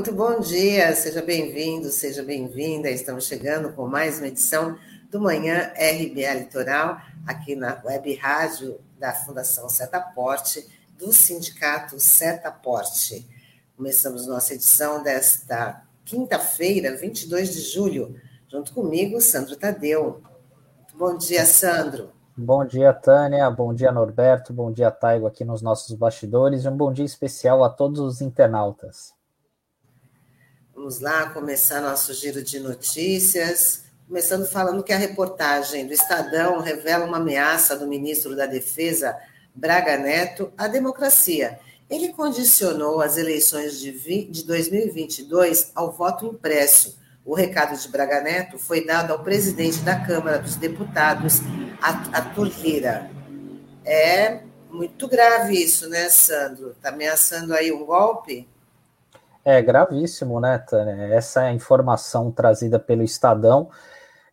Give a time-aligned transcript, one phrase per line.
[0.00, 2.90] muito bom dia, seja bem-vindo, seja bem-vinda.
[2.90, 4.78] Estamos chegando com mais uma edição
[5.10, 10.66] do Manhã RBA Litoral, aqui na web rádio da Fundação Setaporte,
[10.98, 13.28] do Sindicato Setaporte.
[13.76, 18.16] Começamos nossa edição desta quinta-feira, 22 de julho,
[18.48, 20.22] junto comigo, Sandro Tadeu.
[20.94, 22.10] Bom dia, Sandro.
[22.34, 23.50] Bom dia, Tânia.
[23.50, 24.54] Bom dia, Norberto.
[24.54, 26.64] Bom dia, Taigo, aqui nos nossos bastidores.
[26.64, 29.19] E um bom dia especial a todos os internautas.
[30.80, 33.82] Vamos lá começar nosso giro de notícias.
[34.08, 39.14] Começando falando que a reportagem do Estadão revela uma ameaça do ministro da Defesa,
[39.54, 41.60] Braga Neto, à democracia.
[41.90, 46.98] Ele condicionou as eleições de 2022 ao voto impresso.
[47.26, 51.40] O recado de Braga Neto foi dado ao presidente da Câmara dos Deputados,
[51.82, 53.10] Arthur Lira.
[53.84, 56.70] É muito grave isso, né, Sandro?
[56.70, 58.48] Está ameaçando aí um golpe?
[59.44, 61.14] É gravíssimo, né, Tânia?
[61.14, 63.70] Essa é informação trazida pelo Estadão.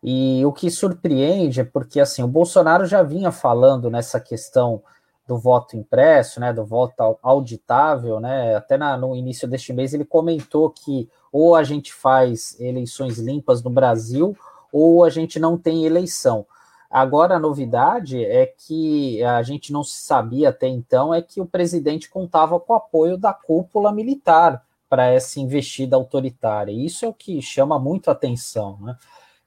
[0.02, 4.82] E o que surpreende é porque assim, o Bolsonaro já vinha falando nessa questão
[5.26, 8.54] do voto impresso, né, do voto auditável, né?
[8.54, 13.62] Até na, no início deste mês ele comentou que ou a gente faz eleições limpas
[13.62, 14.36] no Brasil
[14.72, 16.46] ou a gente não tem eleição.
[16.90, 21.46] Agora a novidade é que a gente não se sabia até então é que o
[21.46, 26.72] presidente contava com o apoio da cúpula militar para essa investida autoritária.
[26.72, 28.96] Isso é o que chama muito atenção, né?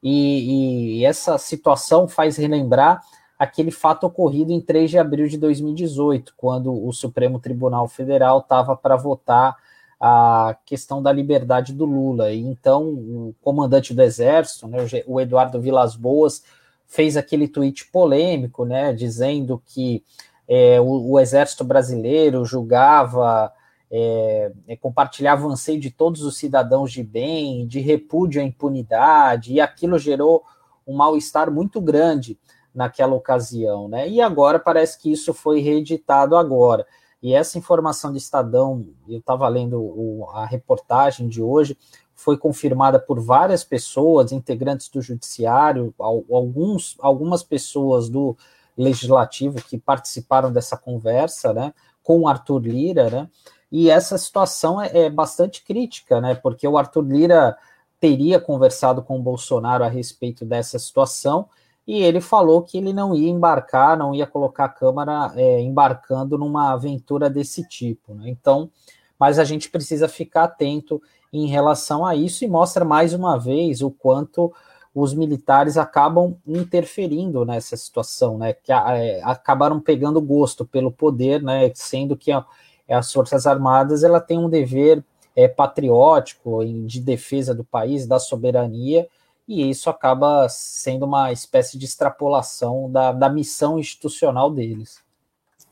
[0.04, 3.04] E, e, essa situação faz relembrar
[3.38, 8.76] aquele fato ocorrido em 3 de abril de 2018, quando o Supremo Tribunal Federal estava
[8.76, 9.56] para votar
[10.00, 12.32] a questão da liberdade do Lula.
[12.32, 16.44] E então o comandante do Exército, né, o Eduardo Vilas Boas,
[16.88, 20.04] fez aquele tweet polêmico, né, dizendo que
[20.48, 23.54] é, o, o Exército Brasileiro julgava
[23.92, 29.54] é, é, compartilhava o anseio de todos os cidadãos de bem, de repúdio à impunidade,
[29.54, 30.44] e aquilo gerou
[30.88, 32.40] um mal-estar muito grande
[32.74, 34.08] naquela ocasião, né?
[34.08, 36.86] E agora parece que isso foi reeditado agora.
[37.22, 41.78] E essa informação de Estadão, eu estava lendo o, a reportagem de hoje,
[42.16, 48.38] foi confirmada por várias pessoas, integrantes do judiciário, alguns, algumas pessoas do
[48.78, 53.30] legislativo que participaram dessa conversa, né, com Arthur Lira, né?
[53.72, 56.36] E essa situação é, é bastante crítica, né?
[56.36, 57.58] Porque o Arthur Lira
[58.00, 61.48] teria conversado com o Bolsonaro a respeito dessa situação
[61.88, 66.38] e ele falou que ele não ia embarcar, não ia colocar a Câmara é, embarcando
[66.38, 68.14] numa aventura desse tipo.
[68.14, 68.30] Né?
[68.30, 68.70] Então,
[69.20, 71.02] mas a gente precisa ficar atento
[71.32, 74.54] em relação a isso e mostra mais uma vez o quanto
[74.94, 78.52] os militares acabam interferindo nessa situação, né?
[78.52, 81.72] Que é, acabaram pegando gosto pelo poder, né?
[81.74, 82.30] Sendo que
[82.94, 85.04] as Forças Armadas ela tem um dever
[85.36, 89.08] é, patriótico de defesa do país, da soberania,
[89.48, 95.00] e isso acaba sendo uma espécie de extrapolação da, da missão institucional deles.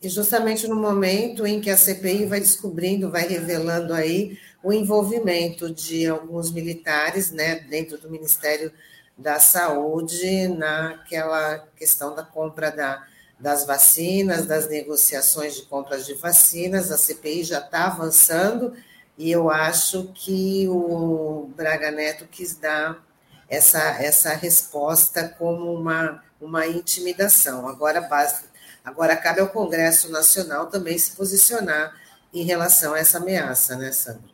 [0.02, 5.74] E justamente no momento em que a CPI vai descobrindo, vai revelando aí o envolvimento
[5.74, 8.72] de alguns militares, né, dentro do Ministério
[9.18, 13.06] da Saúde, naquela questão da compra da,
[13.39, 18.73] das vacinas, das negociações de compras de vacinas, a CPI já está avançando
[19.17, 23.03] e eu acho que o Braga Neto quis dar
[23.50, 27.67] essa, essa resposta como uma, uma intimidação.
[27.67, 28.45] Agora, basta,
[28.83, 31.94] agora cabe ao Congresso Nacional também se posicionar
[32.33, 34.29] em relação a essa ameaça, né, Sandro?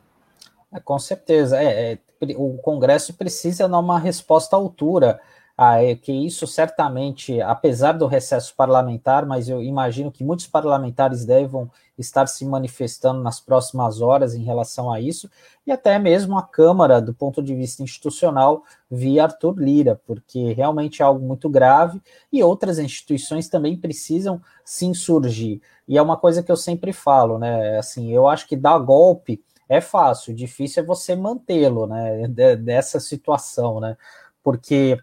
[0.73, 1.61] É, com certeza.
[1.61, 1.99] É, é,
[2.35, 5.19] o Congresso precisa dar uma resposta à altura
[5.57, 11.23] ah, é que isso certamente, apesar do recesso parlamentar, mas eu imagino que muitos parlamentares
[11.23, 15.29] devam estar se manifestando nas próximas horas em relação a isso,
[15.65, 21.01] e até mesmo a Câmara, do ponto de vista institucional, via Arthur Lira, porque realmente
[21.01, 22.01] é algo muito grave
[22.31, 25.61] e outras instituições também precisam se insurgir.
[25.87, 27.77] E é uma coisa que eu sempre falo, né?
[27.77, 32.27] Assim, eu acho que dar golpe é fácil, difícil é você mantê-lo, né?
[32.59, 33.95] Dessa situação, né?
[34.43, 34.99] Porque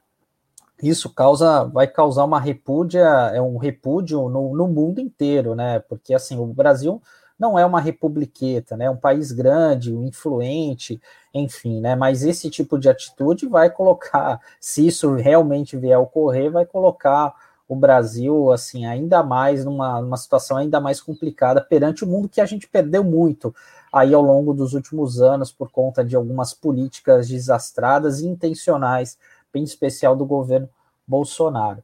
[0.82, 3.00] isso causa, vai causar uma repúdia,
[3.32, 5.78] é um repúdio no, no, mundo inteiro, né?
[5.80, 7.00] Porque assim, o Brasil
[7.38, 8.86] não é uma republiqueta, né?
[8.86, 11.00] É um país grande, influente,
[11.32, 11.94] enfim, né?
[11.94, 17.32] Mas esse tipo de atitude vai colocar, se isso realmente vier a ocorrer, vai colocar
[17.68, 22.40] o Brasil assim ainda mais numa, numa situação ainda mais complicada perante o mundo que
[22.40, 23.54] a gente perdeu muito
[23.92, 29.16] aí ao longo dos últimos anos por conta de algumas políticas desastradas e intencionais
[29.58, 30.68] em especial do governo
[31.06, 31.82] Bolsonaro.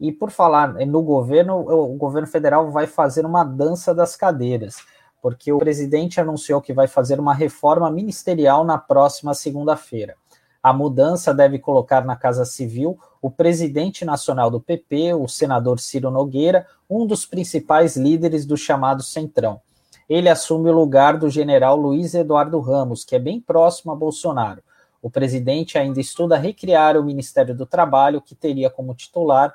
[0.00, 4.76] E por falar no governo, o governo federal vai fazer uma dança das cadeiras,
[5.20, 10.16] porque o presidente anunciou que vai fazer uma reforma ministerial na próxima segunda-feira.
[10.62, 16.10] A mudança deve colocar na Casa Civil o presidente nacional do PP, o senador Ciro
[16.10, 19.60] Nogueira, um dos principais líderes do chamado Centrão.
[20.08, 24.62] Ele assume o lugar do general Luiz Eduardo Ramos, que é bem próximo a Bolsonaro.
[25.02, 29.52] O presidente ainda estuda recriar o Ministério do Trabalho, que teria como titular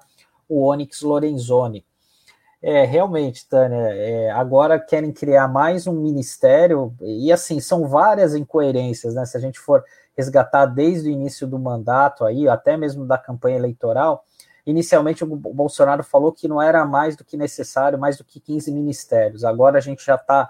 [0.48, 1.86] o Onyx Lorenzoni.
[2.62, 9.14] É, realmente, Tânia, é, agora querem criar mais um ministério, e assim, são várias incoerências,
[9.14, 9.26] né?
[9.26, 9.86] Se a gente for
[10.18, 14.26] resgatar desde o início do mandato aí, até mesmo da campanha eleitoral,
[14.66, 18.72] inicialmente o Bolsonaro falou que não era mais do que necessário, mais do que 15
[18.72, 19.46] ministérios.
[19.46, 20.50] Agora a gente já está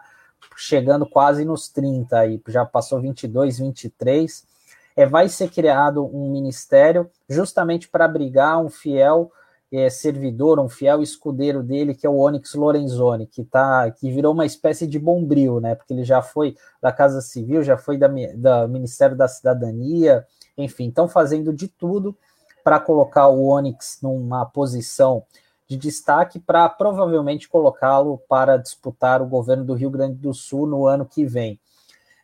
[0.56, 4.57] chegando quase nos 30 aí, já passou 22, 23.
[4.98, 9.32] É, vai ser criado um ministério justamente para abrigar um fiel
[9.72, 14.34] é, servidor, um fiel escudeiro dele, que é o Onyx Lorenzoni, que, tá, que virou
[14.34, 15.76] uma espécie de bombril, né?
[15.76, 20.26] Porque ele já foi da Casa Civil, já foi da, da Ministério da Cidadania,
[20.58, 22.18] enfim, estão fazendo de tudo
[22.64, 25.24] para colocar o Onyx numa posição
[25.68, 30.88] de destaque para provavelmente colocá-lo para disputar o governo do Rio Grande do Sul no
[30.88, 31.60] ano que vem.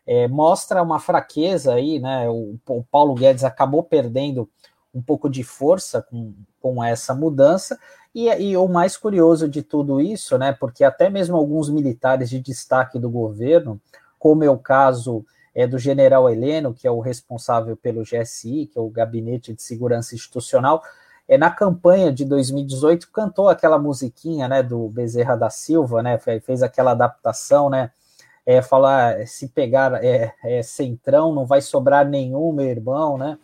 [0.06, 2.28] É, mostra uma fraqueza aí, né?
[2.28, 4.48] O, o Paulo Guedes acabou perdendo
[4.94, 7.78] um pouco de força com, com essa mudança.
[8.14, 12.38] E, e, o mais curioso de tudo isso, né, porque até mesmo alguns militares de
[12.38, 13.80] destaque do governo,
[14.18, 18.78] como é o caso é, do general Heleno, que é o responsável pelo GSI, que
[18.78, 20.80] é o Gabinete de Segurança Institucional,
[21.26, 26.62] é, na campanha de 2018 cantou aquela musiquinha né, do Bezerra da Silva, né, fez
[26.62, 27.90] aquela adaptação, né,
[28.46, 33.38] é, falar se pegar é, é, centrão não vai sobrar nenhum, meu irmão, né,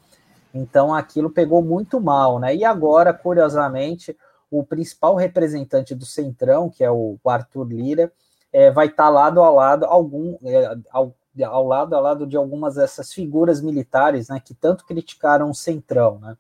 [0.55, 2.55] então aquilo pegou muito mal, né?
[2.55, 4.17] E agora, curiosamente,
[4.51, 8.13] o principal representante do Centrão, que é o Arthur Lira,
[8.53, 11.15] é, vai estar tá lado a lado algum é, ao,
[11.45, 16.19] ao, lado a lado de algumas dessas figuras militares, né, que tanto criticaram o Centrão,
[16.19, 16.37] né?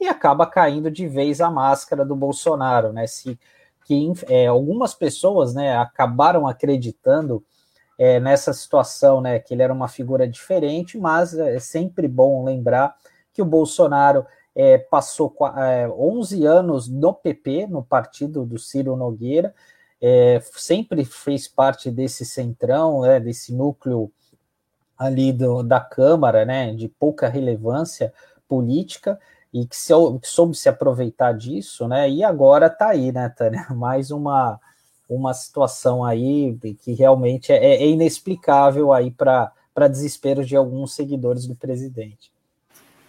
[0.00, 3.06] E acaba caindo de vez a máscara do Bolsonaro, né?
[3.06, 3.38] Se
[3.84, 7.44] que é, algumas pessoas, né, acabaram acreditando
[8.00, 12.96] é, nessa situação, né, que ele era uma figura diferente, mas é sempre bom lembrar
[13.30, 14.24] que o Bolsonaro
[14.56, 19.54] é, passou é, 11 anos no PP, no partido do Ciro Nogueira,
[20.00, 24.10] é, sempre fez parte desse centrão, né, desse núcleo
[24.96, 28.14] ali do, da Câmara, né, de pouca relevância
[28.48, 29.20] política,
[29.52, 29.92] e que, se,
[30.22, 34.58] que soube se aproveitar disso, né, e agora está aí, né, Tânia, mais uma,
[35.16, 39.52] uma situação aí que realmente é, é inexplicável aí para
[39.88, 42.30] desespero de alguns seguidores do presidente.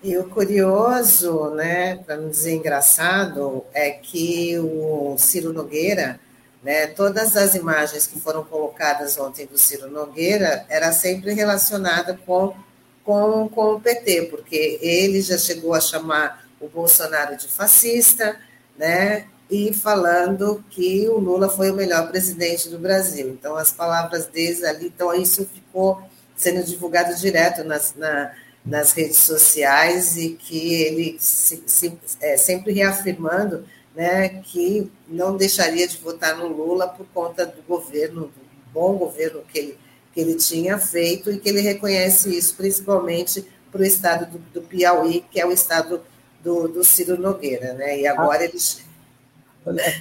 [0.04, 6.20] E o curioso, né, para não dizer engraçado, é que o Ciro Nogueira,
[6.64, 12.56] né, todas as imagens que foram colocadas ontem do Ciro Nogueira era sempre relacionada com,
[13.04, 18.40] com, com o PT, porque ele já chegou a chamar o Bolsonaro de fascista,
[18.76, 23.28] né, e falando que o Lula foi o melhor presidente do Brasil.
[23.30, 26.02] Então, as palavras deles ali, então isso ficou
[26.38, 28.32] sendo divulgado direto nas, na,
[28.66, 35.86] nas redes sociais e que ele se, se, é, sempre reafirmando né, que não deixaria
[35.86, 39.78] de votar no Lula por conta do governo, do bom governo que ele,
[40.14, 44.62] que ele tinha feito e que ele reconhece isso principalmente para o estado do, do,
[44.62, 46.02] Piauí, que é o estado
[46.42, 47.74] do, do Ciro Nogueira.
[47.74, 48.00] Né?
[48.00, 48.46] E agora ah.
[48.46, 48.90] eles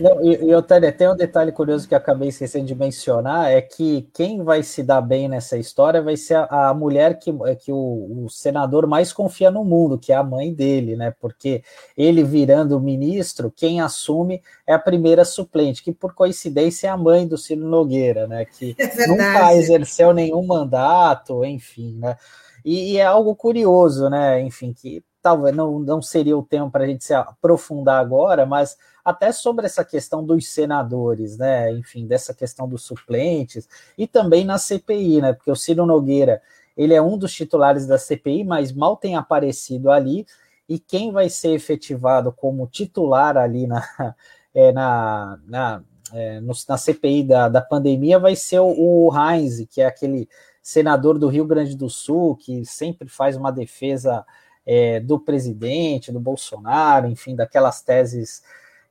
[0.00, 4.08] não, e, e Otânia, tem um detalhe curioso que acabei esquecendo de mencionar, é que
[4.14, 8.24] quem vai se dar bem nessa história vai ser a, a mulher que, que o,
[8.24, 11.14] o, senador mais confia no mundo, que é a mãe dele, né?
[11.20, 11.62] Porque
[11.94, 17.28] ele virando ministro, quem assume é a primeira suplente, que por coincidência é a mãe
[17.28, 18.46] do Ciro Nogueira, né?
[18.46, 22.16] Que é nunca exerceu nenhum mandato, enfim, né?
[22.64, 24.40] E, e é algo curioso, né?
[24.40, 28.76] Enfim, que talvez não, não seria o tema para a gente se aprofundar agora, mas
[29.04, 31.72] até sobre essa questão dos senadores, né?
[31.72, 35.32] Enfim, dessa questão dos suplentes e também na CPI, né?
[35.32, 36.42] Porque o Ciro Nogueira
[36.76, 40.26] ele é um dos titulares da CPI, mas mal tem aparecido ali.
[40.68, 43.82] E quem vai ser efetivado como titular ali na,
[44.54, 49.66] é, na, na, é, no, na CPI da, da pandemia vai ser o, o Heinz,
[49.68, 50.28] que é aquele
[50.62, 54.24] senador do Rio Grande do Sul, que sempre faz uma defesa
[54.66, 58.42] é, do presidente, do Bolsonaro, enfim, daquelas teses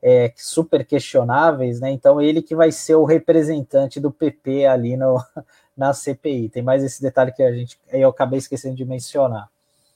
[0.02, 1.92] é, super questionáveis, né?
[1.92, 5.24] Então ele que vai ser o representante do PP ali no,
[5.76, 6.50] na CPI.
[6.50, 9.50] Tem mais esse detalhe que a gente eu acabei esquecendo de mencionar.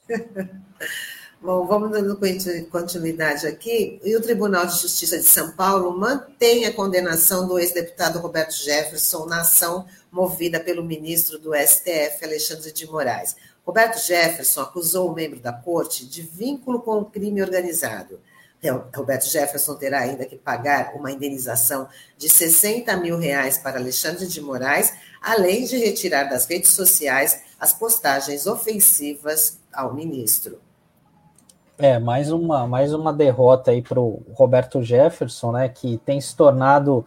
[1.44, 2.18] Bom, vamos dando
[2.70, 4.00] continuidade aqui.
[4.02, 9.26] E o Tribunal de Justiça de São Paulo mantém a condenação do ex-deputado Roberto Jefferson
[9.26, 13.36] na ação movida pelo ministro do STF, Alexandre de Moraes.
[13.66, 18.20] Roberto Jefferson acusou o membro da corte de vínculo com o crime organizado.
[18.94, 24.40] Roberto Jefferson terá ainda que pagar uma indenização de 60 mil reais para Alexandre de
[24.40, 30.60] Moraes, além de retirar das redes sociais as postagens ofensivas ao ministro.
[31.76, 36.34] É, mais uma, mais uma derrota aí para o Roberto Jefferson, né, que tem se
[36.34, 37.04] tornado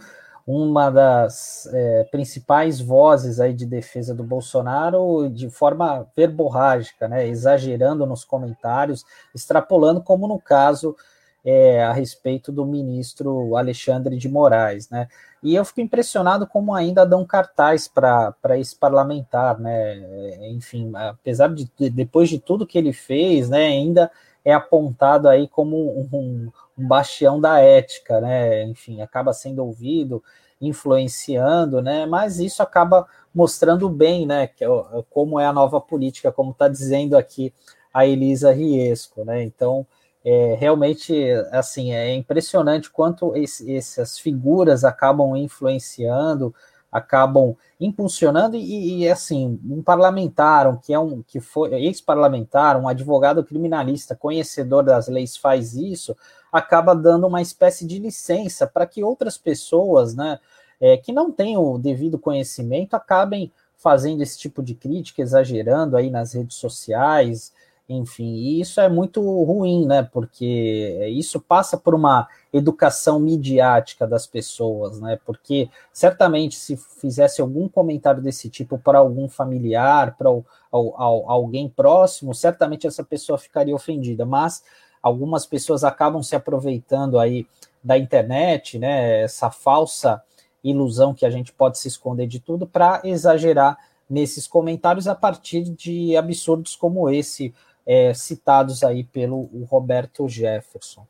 [0.47, 8.05] uma das é, principais vozes aí de defesa do Bolsonaro de forma verborrágica, né, exagerando
[8.05, 9.03] nos comentários,
[9.35, 10.95] extrapolando, como no caso
[11.43, 15.07] é, a respeito do ministro Alexandre de Moraes, né?
[15.43, 20.49] E eu fico impressionado como ainda dão cartaz para esse parlamentar, né?
[20.49, 24.11] Enfim, apesar de depois de tudo que ele fez, né, ainda
[24.43, 25.77] é apontado aí como
[26.11, 28.63] um, um, bastião da ética, né?
[28.63, 30.23] Enfim, acaba sendo ouvido,
[30.59, 32.05] influenciando, né?
[32.05, 34.47] Mas isso acaba mostrando bem, né?
[34.47, 34.65] Que,
[35.09, 37.53] como é a nova política, como está dizendo aqui
[37.93, 39.43] a Elisa Riesco, né?
[39.43, 39.85] Então,
[40.23, 41.13] é, realmente,
[41.51, 46.53] assim, é impressionante quanto esse, essas figuras acabam influenciando
[46.91, 53.43] acabam impulsionando e, e, assim um parlamentar, que é um que foi ex-parlamentar, um advogado
[53.43, 56.15] criminalista, conhecedor das leis faz isso,
[56.51, 60.39] acaba dando uma espécie de licença para que outras pessoas, né,
[60.79, 66.09] é, que não têm o devido conhecimento, acabem fazendo esse tipo de crítica, exagerando aí
[66.09, 67.53] nas redes sociais,
[67.89, 70.03] enfim, e isso é muito ruim, né?
[70.03, 75.17] Porque isso passa por uma educação midiática das pessoas, né?
[75.25, 80.29] Porque certamente se fizesse algum comentário desse tipo para algum familiar, para
[80.69, 84.25] alguém próximo, certamente essa pessoa ficaria ofendida.
[84.25, 84.63] Mas
[85.07, 87.47] algumas pessoas acabam se aproveitando aí
[87.83, 89.21] da internet, né?
[89.21, 90.21] Essa falsa
[90.63, 93.77] ilusão que a gente pode se esconder de tudo para exagerar
[94.09, 97.53] nesses comentários a partir de absurdos como esse
[97.85, 101.05] é, citados aí pelo Roberto Jefferson.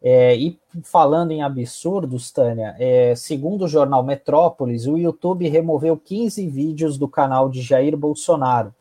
[0.00, 6.46] É, e falando em absurdos, Tânia, é, segundo o jornal Metrópolis, o YouTube removeu 15
[6.46, 8.72] vídeos do canal de Jair Bolsonaro,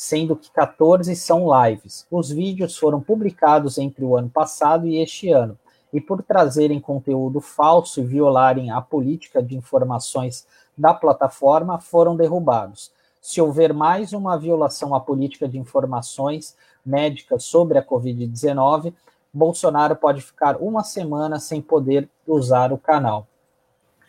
[0.00, 2.06] sendo que 14 são lives.
[2.10, 5.58] Os vídeos foram publicados entre o ano passado e este ano,
[5.92, 10.46] e por trazerem conteúdo falso e violarem a política de informações
[10.78, 17.78] da plataforma, foram derrubados se houver mais uma violação à política de informações médicas sobre
[17.78, 18.94] a Covid-19,
[19.32, 23.26] Bolsonaro pode ficar uma semana sem poder usar o canal.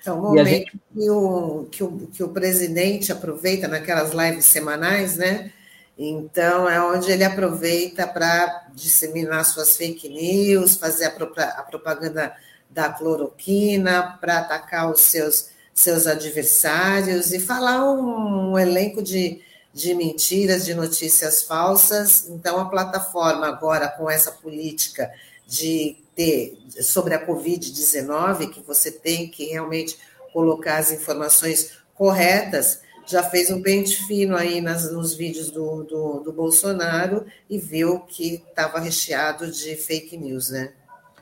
[0.05, 0.71] É um momento gente...
[0.71, 5.51] que, o, que, o, que o presidente aproveita naquelas lives semanais, né?
[5.97, 12.33] Então, é onde ele aproveita para disseminar suas fake news, fazer a, a propaganda
[12.69, 19.41] da cloroquina, para atacar os seus seus adversários e falar um, um elenco de,
[19.73, 22.27] de mentiras, de notícias falsas.
[22.29, 25.11] Então, a plataforma agora com essa política
[25.47, 29.97] de ter sobre a Covid-19, que você tem que realmente
[30.33, 32.81] colocar as informações corretas,
[33.11, 37.99] já fez um pente fino aí nas, nos vídeos do, do, do Bolsonaro e viu
[38.01, 40.73] que estava recheado de fake news, né?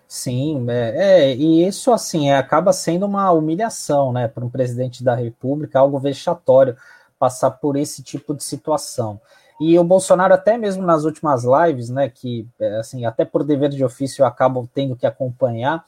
[0.08, 5.04] Sim, é, é, e isso assim é, acaba sendo uma humilhação, né, para um presidente
[5.04, 6.76] da República, algo vexatório
[7.20, 9.22] passar por esse tipo de situação.
[9.62, 13.70] E o Bolsonaro até mesmo nas últimas lives, né, que é, assim até por dever
[13.70, 15.86] de ofício eu acabo tendo que acompanhar,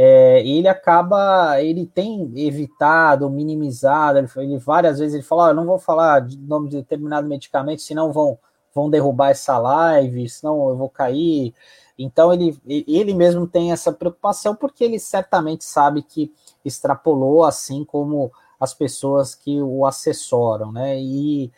[0.00, 5.54] é, ele acaba, ele tem evitado, minimizado, ele, ele várias vezes ele fala, oh, eu
[5.54, 8.38] não vou falar de nome de determinado medicamento, senão vão
[8.72, 11.52] vão derrubar essa live, senão eu vou cair.
[11.98, 16.32] Então ele, ele mesmo tem essa preocupação porque ele certamente sabe que
[16.64, 20.96] extrapolou assim como as pessoas que o assessoram, né?
[21.00, 21.50] E,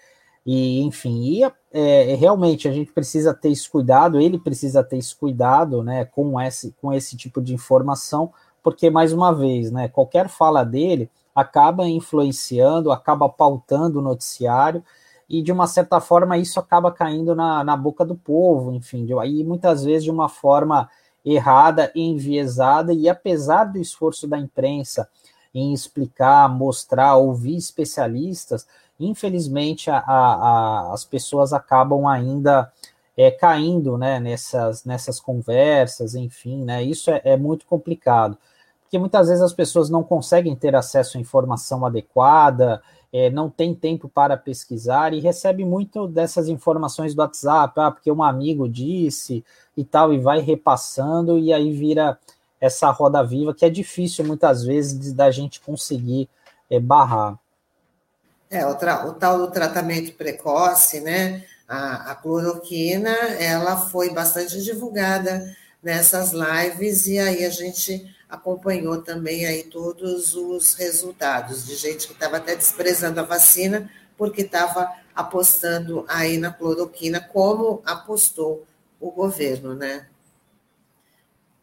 [0.46, 5.14] e enfim, e, é, realmente a gente precisa ter esse cuidado, ele precisa ter esse
[5.14, 10.28] cuidado, né, com esse, com esse tipo de informação, porque mais uma vez, né, qualquer
[10.28, 14.82] fala dele acaba influenciando, acaba pautando o noticiário
[15.28, 19.16] e de uma certa forma isso acaba caindo na, na boca do povo, enfim, de,
[19.16, 20.90] aí muitas vezes de uma forma
[21.24, 25.08] errada, enviesada, e apesar do esforço da imprensa
[25.54, 28.66] em explicar, mostrar, ouvir especialistas,
[29.00, 32.70] infelizmente a, a, as pessoas acabam ainda
[33.16, 38.36] é, caindo né, nessas, nessas conversas, enfim, né, isso é, é muito complicado,
[38.82, 43.74] porque muitas vezes as pessoas não conseguem ter acesso à informação adequada, é, não tem
[43.74, 49.44] tempo para pesquisar e recebe muito dessas informações do WhatsApp, ah, porque um amigo disse
[49.76, 52.18] e tal, e vai repassando, e aí vira
[52.60, 56.28] essa roda viva que é difícil muitas vezes da gente conseguir
[56.68, 57.38] é, barrar.
[58.50, 61.44] É, o, o, tal do tratamento precoce, né?
[61.68, 69.46] A, a cloroquina, ela foi bastante divulgada nessas lives, e aí a gente acompanhou também
[69.46, 76.04] aí todos os resultados de gente que estava até desprezando a vacina porque estava apostando
[76.08, 78.66] aí na cloroquina, como apostou
[79.00, 80.06] o governo, né?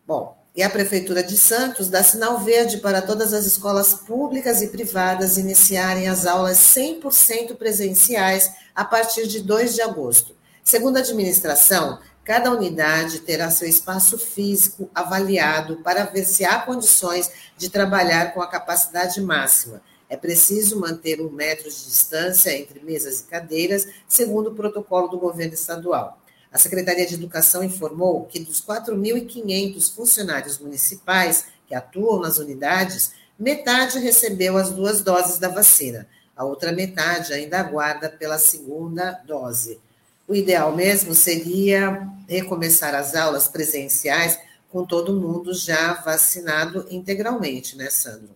[0.05, 4.67] Bom, e a Prefeitura de Santos dá sinal verde para todas as escolas públicas e
[4.67, 10.35] privadas iniciarem as aulas 100% presenciais a partir de 2 de agosto.
[10.63, 17.31] Segundo a administração, Cada unidade terá seu espaço físico avaliado para ver se há condições
[17.57, 19.81] de trabalhar com a capacidade máxima.
[20.09, 25.17] É preciso manter um metro de distância entre mesas e cadeiras, segundo o protocolo do
[25.17, 26.19] governo estadual.
[26.57, 33.99] A Secretaria de Educação informou que dos 4.500 funcionários municipais que atuam nas unidades, metade
[33.99, 36.07] recebeu as duas doses da vacina.
[36.35, 39.79] A outra metade ainda aguarda pela segunda dose.
[40.27, 44.39] O ideal mesmo seria recomeçar as aulas presenciais
[44.71, 48.35] com todo mundo já vacinado integralmente, né, Sandro?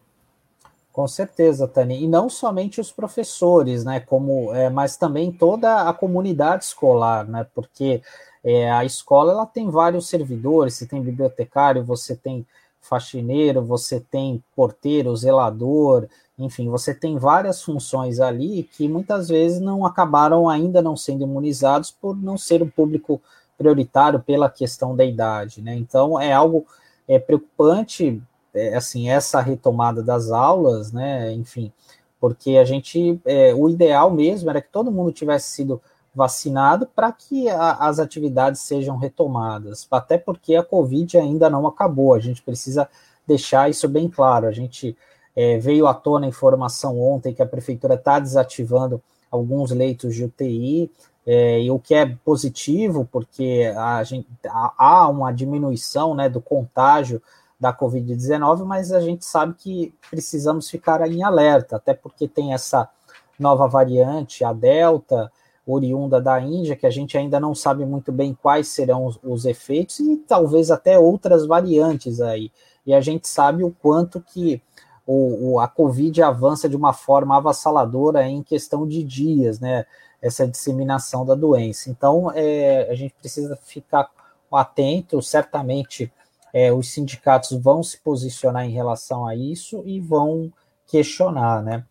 [0.92, 2.04] Com certeza, Tani.
[2.04, 4.00] E não somente os professores, né?
[4.02, 7.46] Como, é, mas também toda a comunidade escolar, né?
[7.56, 8.02] Porque
[8.44, 12.46] é, a escola ela tem vários servidores, você tem bibliotecário, você tem
[12.82, 16.08] faxineiro, você tem porteiro, zelador,
[16.38, 21.92] enfim, você tem várias funções ali que muitas vezes não acabaram ainda não sendo imunizados
[21.92, 23.22] por não ser um público
[23.58, 25.76] prioritário pela questão da idade, né?
[25.76, 26.66] Então é algo
[27.08, 28.22] é, preocupante,
[28.53, 31.31] é, assim, essa retomada das aulas, né?
[31.33, 31.72] Enfim,
[32.20, 35.81] porque a gente, é, o ideal mesmo era que todo mundo tivesse sido
[36.14, 42.14] vacinado para que a, as atividades sejam retomadas, até porque a Covid ainda não acabou,
[42.14, 42.87] a gente precisa
[43.25, 44.96] deixar isso bem claro, a gente
[45.35, 50.25] é, veio à tona a informação ontem que a prefeitura está desativando alguns leitos de
[50.25, 50.92] UTI,
[51.25, 57.22] é, e o que é positivo, porque a gente, há uma diminuição né, do contágio
[57.62, 62.90] da Covid-19, mas a gente sabe que precisamos ficar em alerta, até porque tem essa
[63.38, 65.32] nova variante, a Delta,
[65.64, 69.46] oriunda da Índia, que a gente ainda não sabe muito bem quais serão os, os
[69.46, 72.52] efeitos, e talvez até outras variantes aí.
[72.84, 74.60] E a gente sabe o quanto que
[75.06, 79.86] o, o, a Covid avança de uma forma avassaladora em questão de dias, né?
[80.20, 81.92] Essa disseminação da doença.
[81.92, 84.10] Então, é, a gente precisa ficar
[84.52, 86.12] atento, certamente
[86.53, 90.51] é, os sindicatos vão se posicionar em relação a isso e vão
[90.87, 91.85] questionar, né?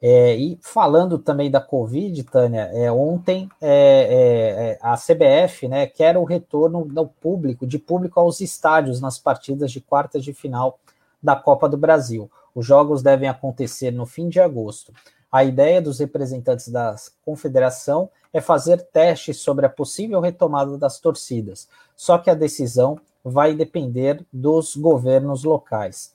[0.00, 5.86] É, e falando também da Covid, Tânia, é, ontem é, é, é a CBF né,
[5.86, 10.78] quer o retorno do público, de público aos estádios nas partidas de quartas de final
[11.22, 12.30] da Copa do Brasil.
[12.54, 14.92] Os jogos devem acontecer no fim de agosto.
[15.32, 21.68] A ideia dos representantes da confederação é fazer testes sobre a possível retomada das torcidas,
[21.96, 26.14] só que a decisão vai depender dos governos locais.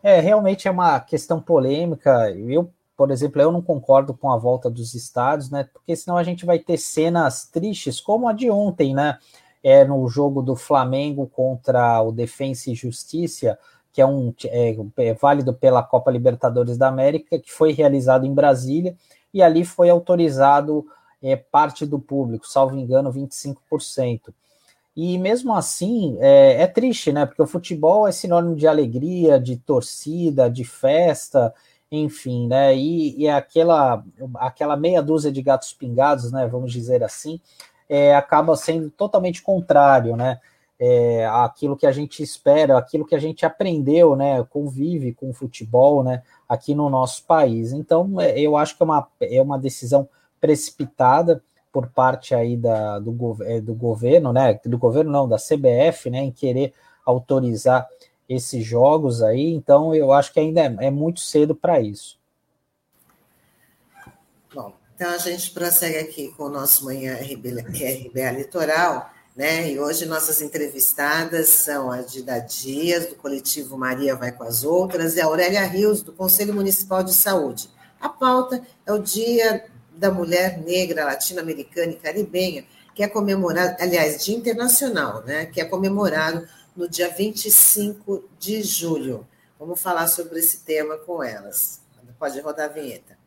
[0.00, 2.30] É, realmente é uma questão polêmica.
[2.30, 5.68] Eu, por exemplo, eu não concordo com a volta dos estádios, né?
[5.72, 9.18] Porque senão a gente vai ter cenas tristes, como a de ontem, né?
[9.62, 13.58] É no jogo do Flamengo contra o Defensa e Justiça,
[13.92, 18.32] que é um é, é válido pela Copa Libertadores da América, que foi realizado em
[18.32, 18.96] Brasília,
[19.34, 20.86] e ali foi autorizado
[21.20, 24.32] é, parte do público, salvo engano, 25%.
[24.96, 27.26] E mesmo assim, é, é, triste, né?
[27.26, 31.54] Porque o futebol é sinônimo de alegria, de torcida, de festa,
[31.90, 32.76] enfim, né?
[32.76, 34.04] E, e aquela,
[34.36, 36.46] aquela meia dúzia de gatos pingados, né?
[36.46, 37.40] Vamos dizer assim,
[37.88, 40.40] é, acaba sendo totalmente contrário, né?
[40.80, 45.34] é, aquilo que a gente espera, aquilo que a gente aprendeu, né, convive com o
[45.34, 47.72] futebol, né, aqui no nosso país.
[47.72, 50.08] Então, é, eu acho que é uma, é uma decisão
[50.40, 56.10] precipitada por parte aí da, do, é, do governo, né, do governo não, da CBF,
[56.10, 56.72] né, em querer
[57.04, 57.88] autorizar
[58.28, 62.18] esses jogos aí, então eu acho que ainda é, é muito cedo para isso.
[64.54, 69.72] Bom, então a gente prossegue aqui com o nosso Manhã RB, RBA Litoral, né?
[69.72, 75.16] E hoje nossas entrevistadas são a Dida Dias, do coletivo Maria Vai com as Outras,
[75.16, 77.70] e a Aurélia Rios, do Conselho Municipal de Saúde.
[78.00, 79.69] A pauta é o Dia
[80.00, 85.44] da Mulher Negra Latino-Americana e Caribenha, que é comemorado, aliás, Dia Internacional, né?
[85.44, 89.28] que é comemorado no dia 25 de julho.
[89.58, 91.80] Vamos falar sobre esse tema com elas.
[92.18, 93.18] Pode rodar a vinheta.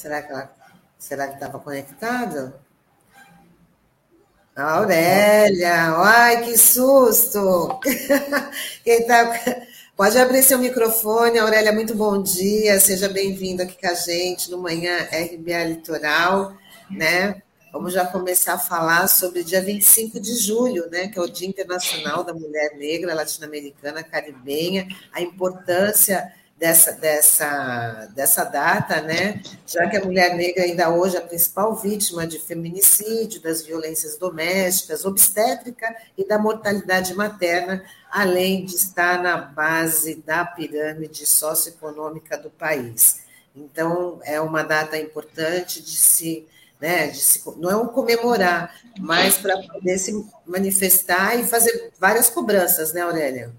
[0.00, 0.50] Será que ela
[0.98, 2.54] será que estava conectado?
[4.56, 7.78] Aurélia, ai que susto!
[8.82, 9.30] Quem tá...
[9.94, 14.56] Pode abrir seu microfone, Aurélia, muito bom dia, seja bem-vindo aqui com a gente no
[14.56, 16.56] Manhã RBA Litoral,
[16.90, 17.42] né?
[17.70, 21.46] Vamos já começar a falar sobre dia 25 de julho, né, que é o Dia
[21.46, 29.42] Internacional da Mulher Negra Latino-Americana Caribenha, a importância dessa, dessa, dessa data, né?
[29.66, 34.18] já que a mulher negra ainda hoje é a principal vítima de feminicídio, das violências
[34.18, 42.50] domésticas, obstétrica e da mortalidade materna, além de estar na base da pirâmide socioeconômica do
[42.50, 43.22] país.
[43.56, 46.46] Então, é uma data importante de se,
[46.78, 52.28] né, de se não é um comemorar, mas para poder se manifestar e fazer várias
[52.28, 53.50] cobranças, né, Aurélia?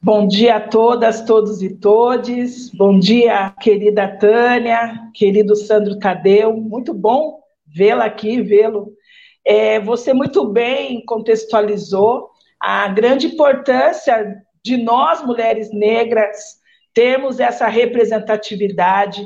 [0.00, 2.70] Bom dia a todas, todos e todes.
[2.70, 6.56] Bom dia, querida Tânia, querido Sandro Tadeu.
[6.56, 8.92] Muito bom vê-la aqui, vê-lo.
[9.44, 12.30] É, você muito bem contextualizou
[12.60, 16.57] a grande importância de nós, mulheres negras,
[16.98, 19.22] termos essa representatividade.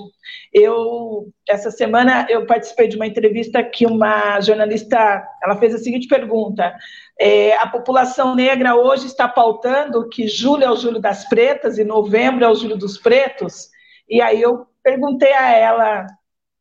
[0.53, 6.07] Eu essa semana eu participei de uma entrevista que uma jornalista ela fez a seguinte
[6.07, 6.71] pergunta:
[7.19, 11.85] é, a população negra hoje está pautando que julho é o julho das pretas e
[11.85, 13.71] novembro é o julho dos pretos.
[14.07, 16.07] E aí eu perguntei a ela,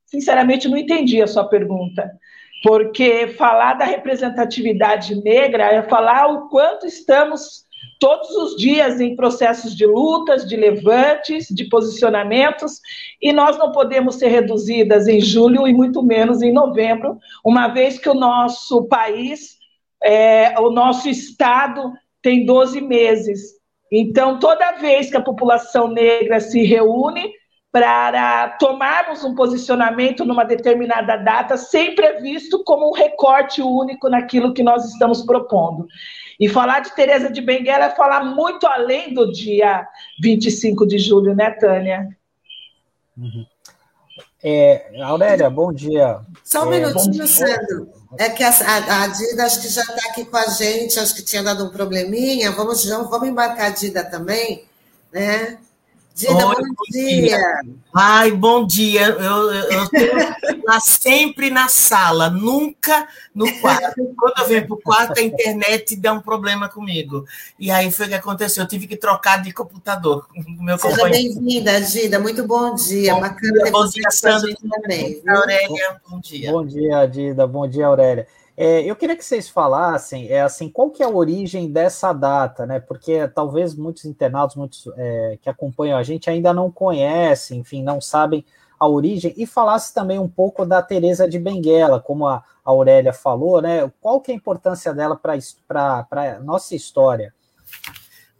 [0.05, 2.09] sinceramente não entendi a sua pergunta,
[2.63, 7.69] porque falar da representatividade negra é falar o quanto estamos
[8.01, 12.81] todos os dias em processos de lutas, de levantes, de posicionamentos,
[13.21, 17.99] e nós não podemos ser reduzidas em julho e muito menos em novembro, uma vez
[17.99, 19.61] que o nosso país
[20.03, 23.61] é, o nosso Estado tem 12 meses.
[23.91, 27.31] Então, toda vez que a população negra se reúne
[27.71, 34.53] para tomarmos um posicionamento numa determinada data, sempre é visto como um recorte único naquilo
[34.53, 35.85] que nós estamos propondo.
[36.41, 39.87] E falar de Teresa de Benguela é falar muito além do dia
[40.19, 42.17] 25 de julho, né, Tânia?
[43.15, 43.45] Uhum.
[44.43, 46.19] É, Aurélia, bom dia.
[46.43, 47.89] Só um é, minutinho, Sandro.
[48.17, 51.13] É que a, a, a Dida acho que já está aqui com a gente, acho
[51.13, 52.49] que tinha dado um probleminha.
[52.49, 54.65] Vamos, vamos embarcar a Dida também,
[55.13, 55.59] né?
[56.13, 57.21] Dida, Oi, bom, bom dia.
[57.21, 57.61] dia.
[57.93, 59.05] Ai, bom dia.
[59.07, 59.87] Eu, eu, eu
[60.65, 64.13] lá sempre na sala, nunca no quarto.
[64.17, 67.25] Quando eu venho para o quarto, a internet dá um problema comigo.
[67.57, 68.63] E aí foi o que aconteceu.
[68.63, 72.19] Eu tive que trocar de computador com meu Seja bem-vinda, Dida.
[72.19, 73.13] Muito bom dia.
[73.13, 74.55] Bom Bacana dia, bom dia, Sandra.
[74.69, 75.21] Também.
[75.27, 76.51] Aurélia, bom dia.
[76.51, 77.47] Bom dia, Dida.
[77.47, 78.27] Bom dia, Aurélia.
[78.55, 82.65] É, eu queria que vocês falassem, é assim, qual que é a origem dessa data,
[82.65, 82.79] né?
[82.79, 88.01] Porque talvez muitos internautas, muitos é, que acompanham a gente ainda não conhecem, enfim, não
[88.01, 88.45] sabem
[88.79, 93.61] a origem, e falasse também um pouco da Teresa de Benguela, como a Aurélia falou,
[93.61, 93.89] né?
[94.01, 97.33] Qual que é a importância dela para a nossa história?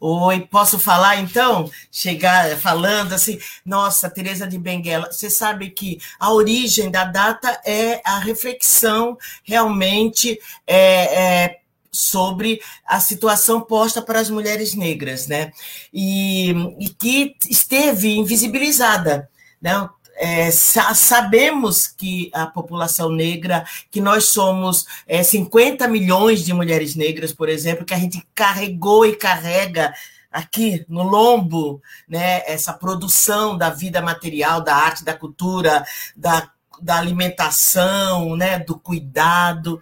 [0.04, 1.70] Oi, posso falar então?
[1.92, 8.02] Chegar falando assim, nossa, Teresa de Benguela, você sabe que a origem da data é
[8.04, 11.60] a reflexão realmente é, é,
[11.92, 15.52] sobre a situação posta para as mulheres negras, né?
[15.94, 19.30] E, e que esteve invisibilizada,
[19.62, 19.88] né?
[20.24, 26.96] É, sa sabemos que a população negra, que nós somos é, 50 milhões de mulheres
[26.96, 29.92] negras, por exemplo, que a gente carregou e carrega
[30.32, 35.84] aqui no lombo, né, essa produção da vida material, da arte, da cultura,
[36.16, 39.82] da, da alimentação, né, do cuidado.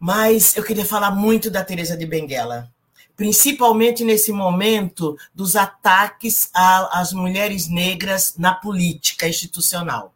[0.00, 2.72] Mas eu queria falar muito da Teresa de Benguela
[3.16, 10.12] principalmente nesse momento dos ataques às mulheres negras na política institucional.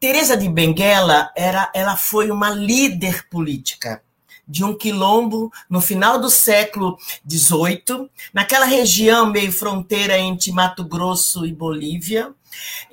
[0.00, 4.02] Teresa de Benguela era, ela foi uma líder política
[4.46, 6.96] de um quilombo no final do século
[7.28, 12.32] XVIII, naquela região meio fronteira entre Mato Grosso e Bolívia,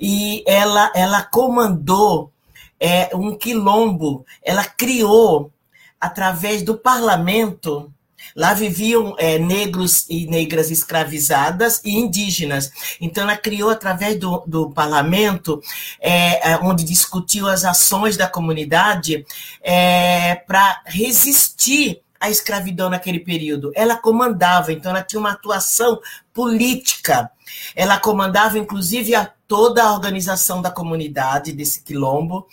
[0.00, 2.32] e ela, ela comandou
[2.80, 5.52] é, um quilombo, ela criou
[6.00, 7.93] através do parlamento
[8.34, 12.70] Lá viviam é, negros e negras escravizadas e indígenas.
[13.00, 15.60] Então, ela criou, através do, do parlamento,
[16.00, 19.24] é, é onde discutiu as ações da comunidade,
[19.62, 23.72] é, para resistir a escravidão naquele período?
[23.74, 26.00] Ela comandava, então ela tinha uma atuação
[26.32, 27.30] política.
[27.74, 32.46] Ela comandava, inclusive, a toda a organização da comunidade desse quilombo.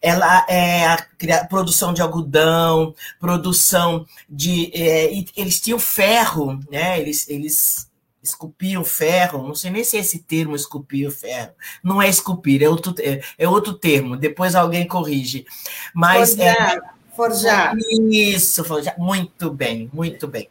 [0.00, 4.70] Ela é a, produção de algodão, produção de.
[4.74, 6.98] É, eles tinham ferro, né?
[6.98, 7.90] Eles, eles
[8.22, 11.52] esculpiam ferro, não sei nem se é esse termo esculpir o ferro.
[11.82, 14.16] Não é esculpir, é outro, é, é outro termo.
[14.16, 15.46] Depois alguém corrige.
[15.94, 16.80] Mas forjar, é,
[17.20, 17.76] forjar.
[18.10, 18.98] Isso, forjar.
[18.98, 20.48] Muito bem, muito bem.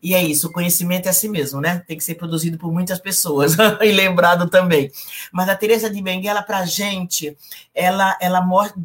[0.00, 1.82] E é isso, o conhecimento é assim mesmo, né?
[1.86, 4.90] Tem que ser produzido por muitas pessoas e lembrado também.
[5.32, 7.36] Mas a Teresa de Benguela, para a gente,
[7.74, 8.40] ela, ela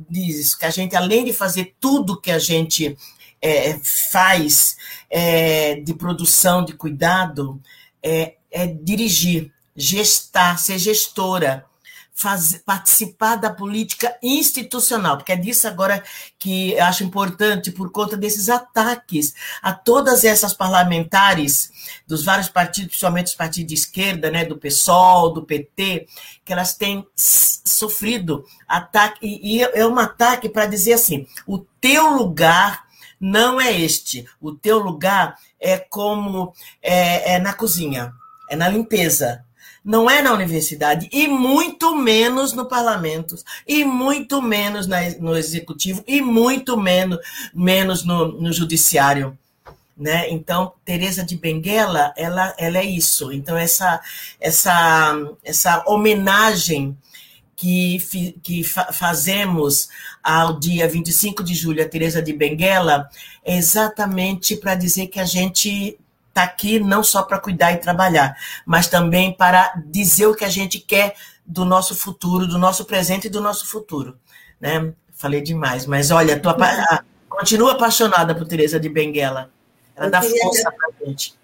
[0.10, 2.98] diz que a gente, além de fazer tudo que a gente
[3.40, 3.80] é,
[4.12, 4.76] faz
[5.10, 7.62] é, de produção, de cuidado,
[8.02, 11.66] é, é dirigir, gestar, ser gestora,
[12.66, 16.04] participar da política institucional, porque é disso agora
[16.40, 21.72] que eu acho importante, por conta desses ataques a todas essas parlamentares
[22.08, 26.08] dos vários partidos, principalmente os partidos de esquerda, né, do PSOL, do PT,
[26.44, 32.16] que elas têm sofrido ataque, e, e é um ataque para dizer assim: o teu
[32.16, 32.88] lugar
[33.20, 38.12] não é este, o teu lugar é como é, é na cozinha,
[38.50, 39.46] é na limpeza,
[39.88, 46.04] não é na universidade, e muito menos no parlamento, e muito menos na, no executivo,
[46.06, 47.20] e muito menos,
[47.54, 49.40] menos no, no judiciário.
[49.98, 50.30] Né?
[50.30, 53.32] Então, Teresa de Benguela, ela, ela é isso.
[53.32, 54.02] Então, essa,
[54.42, 56.98] essa, essa homenagem
[57.56, 57.98] que,
[58.44, 59.88] que fa fazemos
[60.22, 63.10] ao dia 25 de julho, a Teresa de Benguela,
[63.42, 65.98] é exatamente para dizer que a gente
[66.38, 70.50] está aqui não só para cuidar e trabalhar, mas também para dizer o que a
[70.50, 74.18] gente quer do nosso futuro, do nosso presente e do nosso futuro.
[74.62, 74.94] Né?
[75.14, 79.52] Falei demais, mas olha, tô apa continuo apaixonada por Teresa de Benguela.
[79.96, 81.36] Ela Eu dá força para a gente.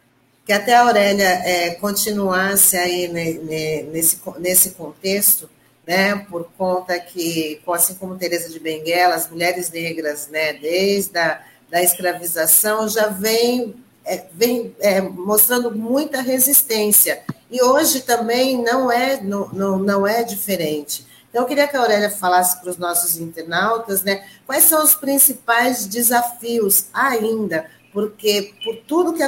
[0.45, 5.49] Que até a Aurélia é, continuasse aí nesse, nesse contexto,
[5.87, 11.41] né, por conta que, assim como Teresa de Benguela, as mulheres negras, né, desde a
[11.73, 13.73] da escravização, já vem,
[14.05, 17.23] é, vem é, mostrando muita resistência.
[17.49, 21.05] E hoje também não é, não, não, não é diferente.
[21.29, 24.93] Então, eu queria que a Aurélia falasse para os nossos internautas, né, quais são os
[24.93, 29.23] principais desafios ainda, porque por tudo que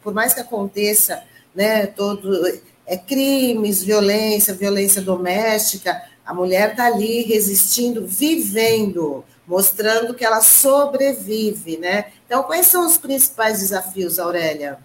[0.00, 2.46] por mais que aconteça, né, todo
[2.86, 11.76] é, crimes, violência, violência doméstica, a mulher está ali resistindo, vivendo, mostrando que ela sobrevive,
[11.76, 12.06] né?
[12.30, 14.78] Então, quais são os principais desafios, Aurélia?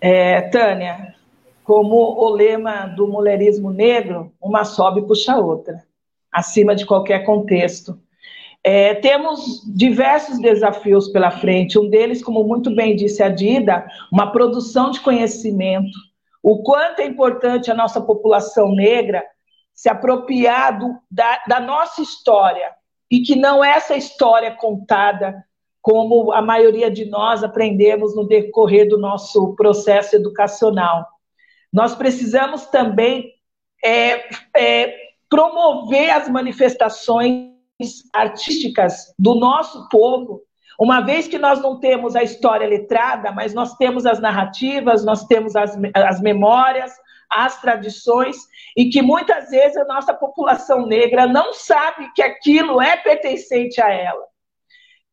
[0.00, 1.14] É, Tânia,
[1.62, 5.84] como o lema do mulherismo negro, uma sobe e puxa a outra,
[6.32, 8.00] acima de qualquer contexto.
[8.64, 14.32] É, temos diversos desafios pela frente, um deles, como muito bem disse a Dida, uma
[14.32, 15.92] produção de conhecimento,
[16.42, 19.22] o quanto é importante a nossa população negra
[19.74, 22.72] se apropriar do, da, da nossa história
[23.10, 25.44] e que não é essa história contada
[25.82, 31.06] como a maioria de nós aprendemos no decorrer do nosso processo educacional.
[31.72, 33.32] Nós precisamos também
[33.84, 34.94] é, é,
[35.28, 37.50] promover as manifestações
[38.12, 40.42] artísticas do nosso povo
[40.80, 45.26] uma vez que nós não temos a história letrada, mas nós temos as narrativas, nós
[45.26, 46.90] temos as, as memórias,
[47.28, 48.34] as tradições,
[48.74, 53.92] e que muitas vezes a nossa população negra não sabe que aquilo é pertencente a
[53.92, 54.29] ela.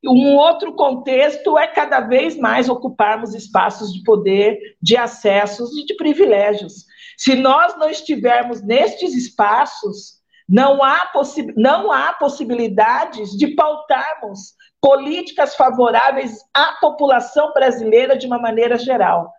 [0.03, 5.95] Um outro contexto é cada vez mais ocuparmos espaços de poder, de acessos e de
[5.95, 6.85] privilégios.
[7.17, 11.11] Se nós não estivermos nestes espaços, não há,
[11.55, 19.33] não há possibilidades de pautarmos políticas favoráveis à população brasileira de uma maneira geral.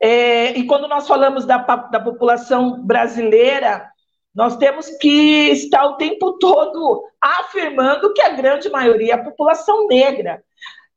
[0.00, 3.91] É, e quando nós falamos da, da população brasileira,
[4.34, 9.86] nós temos que estar o tempo todo afirmando que a grande maioria é a população
[9.86, 10.42] negra.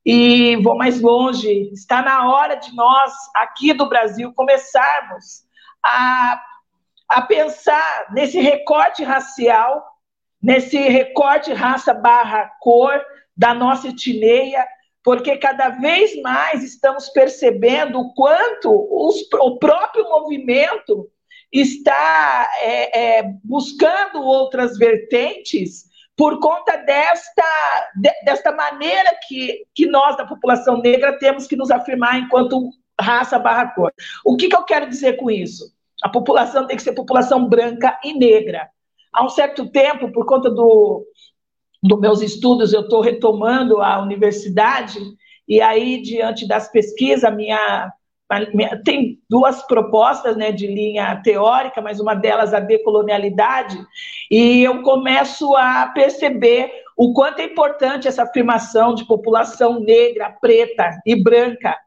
[0.05, 5.43] E vou mais longe, está na hora de nós, aqui do Brasil, começarmos
[5.83, 6.41] a,
[7.09, 9.83] a pensar nesse recorte racial,
[10.41, 13.03] nesse recorte raça barra cor,
[13.35, 14.65] da nossa etnia,
[15.03, 21.09] porque cada vez mais estamos percebendo o quanto os, o próprio movimento
[21.61, 27.43] está é, é, buscando outras vertentes por conta desta,
[27.95, 33.37] de, desta maneira que, que nós, da população negra, temos que nos afirmar enquanto raça
[33.37, 33.91] barra cor.
[34.25, 35.73] O que, que eu quero dizer com isso?
[36.01, 38.69] A população tem que ser população branca e negra.
[39.13, 41.05] Há um certo tempo, por conta do,
[41.81, 44.99] dos meus estudos, eu estou retomando a universidade,
[45.47, 47.91] e aí, diante das pesquisas, minha, minha,
[48.83, 53.77] tem duas propostas né, de linha teórica, mas uma delas a decolonialidade,
[54.31, 60.89] e eu começo a perceber o quanto é importante essa afirmação de população negra, preta
[61.05, 61.77] e branca,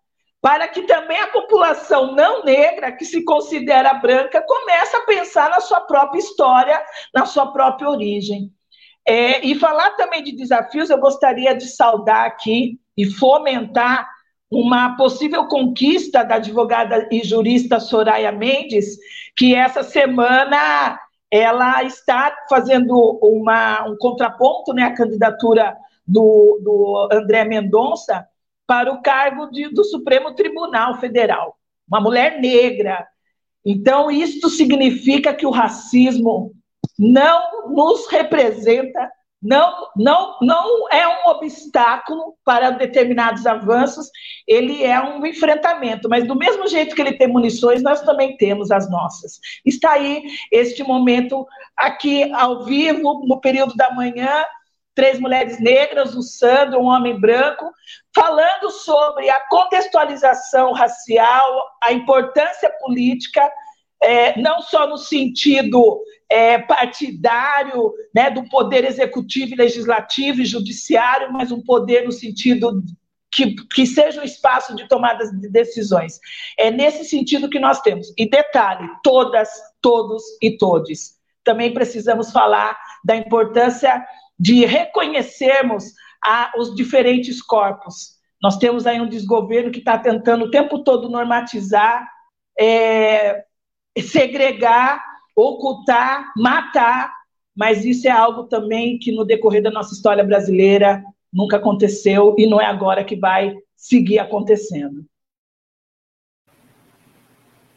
[0.41, 5.61] para que também a população não negra, que se considera branca, comece a pensar na
[5.61, 6.81] sua própria história,
[7.13, 8.53] na sua própria origem.
[9.07, 14.07] É, e falar também de desafios, eu gostaria de saudar aqui e fomentar
[14.51, 18.99] uma possível conquista da advogada e jurista Soraya Mendes,
[19.37, 20.99] que essa semana
[21.31, 28.27] ela está fazendo uma, um contraponto, né, a candidatura do, do André Mendonça
[28.67, 31.57] para o cargo de, do Supremo Tribunal Federal,
[31.87, 33.07] uma mulher negra.
[33.65, 36.55] Então, isto significa que o racismo
[36.99, 44.11] não nos representa, não, não, não é um obstáculo para determinados avanços,
[44.47, 48.71] ele é um enfrentamento, mas do mesmo jeito que ele tem munições, nós também temos
[48.71, 49.39] as nossas.
[49.65, 51.47] Está aí este momento
[51.77, 54.45] aqui ao vivo, no período da manhã,
[54.99, 57.71] três mulheres negras, o Sandro, um homem branco,
[58.13, 63.49] falando sobre a contextualização racial, a importância política,
[64.03, 71.51] é, não só no sentido é, partidário, né, do poder executivo, legislativo e judiciário, mas
[71.51, 72.83] um poder no sentido
[73.31, 76.19] que, que, seja um espaço de tomada de decisões.
[76.57, 78.13] É nesse sentido que nós temos.
[78.17, 79.49] E detalhe: todas,
[79.81, 81.17] todos e todes.
[81.45, 84.05] Também precisamos falar da importância
[84.39, 85.85] de reconhecermos
[86.25, 88.19] a, os diferentes corpos.
[88.43, 92.09] Nós temos aí um desgoverno que está tentando o tempo todo normatizar,
[92.59, 93.45] é,
[93.99, 95.08] segregar
[95.41, 97.13] ocultar, matar,
[97.57, 102.47] mas isso é algo também que no decorrer da nossa história brasileira nunca aconteceu e
[102.47, 105.05] não é agora que vai seguir acontecendo.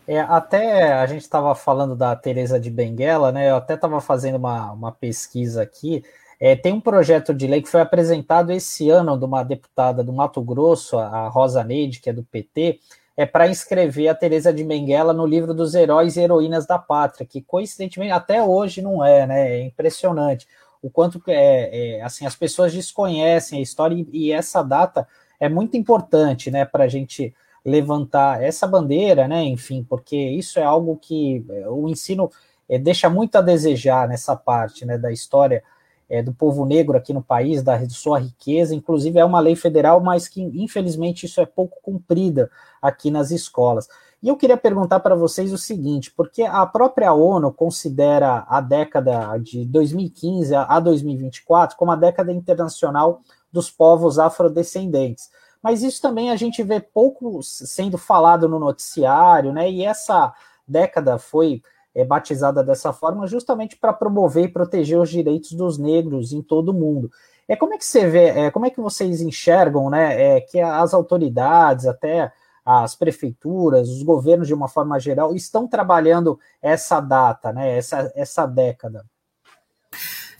[0.08, 3.50] É, até a gente estava falando da Teresa de Benguela, né?
[3.50, 6.04] Eu até estava fazendo uma, uma pesquisa aqui.
[6.40, 10.12] É, tem um projeto de lei que foi apresentado esse ano de uma deputada do
[10.12, 12.80] Mato Grosso, a Rosa Neide, que é do PT,
[13.16, 17.26] é para inscrever a Teresa de Benguela no livro dos heróis e heroínas da pátria,
[17.26, 19.52] que coincidentemente até hoje não é, né?
[19.60, 20.48] É impressionante
[20.82, 25.08] o quanto é, é assim as pessoas desconhecem a história e, e essa data
[25.40, 27.34] é muito importante, né, para a gente
[27.66, 29.44] levantar essa bandeira, né?
[29.44, 32.32] Enfim, porque isso é algo que é, o ensino
[32.68, 35.64] é, deixa muito a desejar nessa parte, né, da história
[36.12, 40.02] é, do povo negro aqui no país, da sua riqueza, inclusive é uma lei federal,
[40.02, 43.88] mas que infelizmente isso é pouco cumprida aqui nas escolas.
[44.22, 49.38] E eu queria perguntar para vocês o seguinte, porque a própria ONU considera a década
[49.38, 55.30] de 2015 a 2024 como a década internacional dos povos afrodescendentes.
[55.64, 59.72] Mas isso também a gente vê pouco sendo falado no noticiário, né?
[59.72, 60.34] E essa
[60.68, 61.62] década foi
[61.94, 66.70] é batizada dessa forma justamente para promover e proteger os direitos dos negros em todo
[66.70, 67.12] o mundo.
[67.48, 70.60] É como é que você vê, é, como é que vocês enxergam, né, é, que
[70.60, 72.32] as autoridades, até
[72.66, 78.46] as prefeituras, os governos de uma forma geral estão trabalhando essa data, né, essa, essa
[78.46, 79.06] década?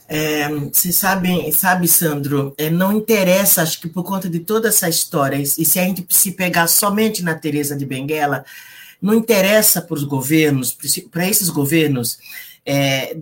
[0.08, 4.88] É, você sabe, sabe, Sandro, é, não interessa, acho que por conta de toda essa
[4.88, 8.44] história, e se a gente se pegar somente na Teresa de Benguela,
[9.02, 10.76] não interessa para os governos,
[11.10, 12.18] para esses governos,
[12.64, 13.16] é,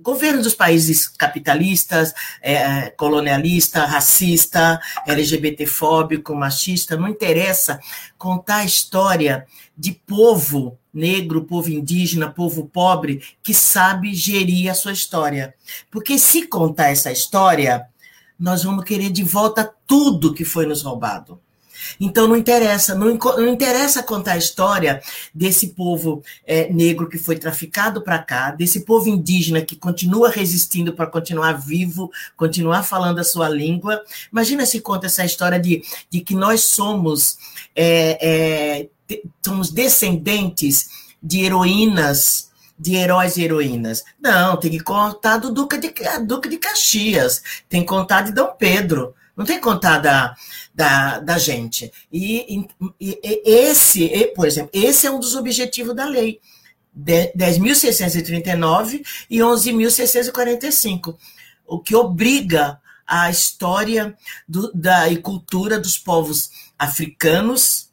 [0.00, 7.80] governos dos países capitalistas, é, colonialista, racista, LGBTfóbico, machista, não interessa
[8.16, 9.44] contar a história
[9.76, 15.52] de povo negro, povo indígena, povo pobre, que sabe gerir a sua história.
[15.90, 17.86] Porque se contar essa história,
[18.38, 21.40] nós vamos querer de volta tudo que foi nos roubado.
[22.00, 25.02] Então não interessa, não, não interessa contar a história
[25.34, 30.92] desse povo é, negro que foi traficado para cá, desse povo indígena que continua resistindo
[30.92, 34.02] para continuar vivo, continuar falando a sua língua.
[34.32, 37.38] Imagina se conta essa história de, de que nós somos,
[37.74, 40.88] é, é, somos descendentes
[41.22, 42.46] de heroínas
[42.78, 44.04] de heróis e heroínas.
[44.20, 45.92] Não, tem que contar do Duque de,
[46.26, 50.34] Duque de Caxias, tem que contar de Dom Pedro, não tem que contar da,
[50.74, 51.92] da, da gente.
[52.10, 52.64] E,
[53.00, 56.40] e, e esse, por exemplo, esse é um dos objetivos da lei.
[56.98, 61.14] 10.639 e 11.645,
[61.66, 64.16] o que obriga a história
[64.48, 67.90] do, da, e cultura dos povos africanos,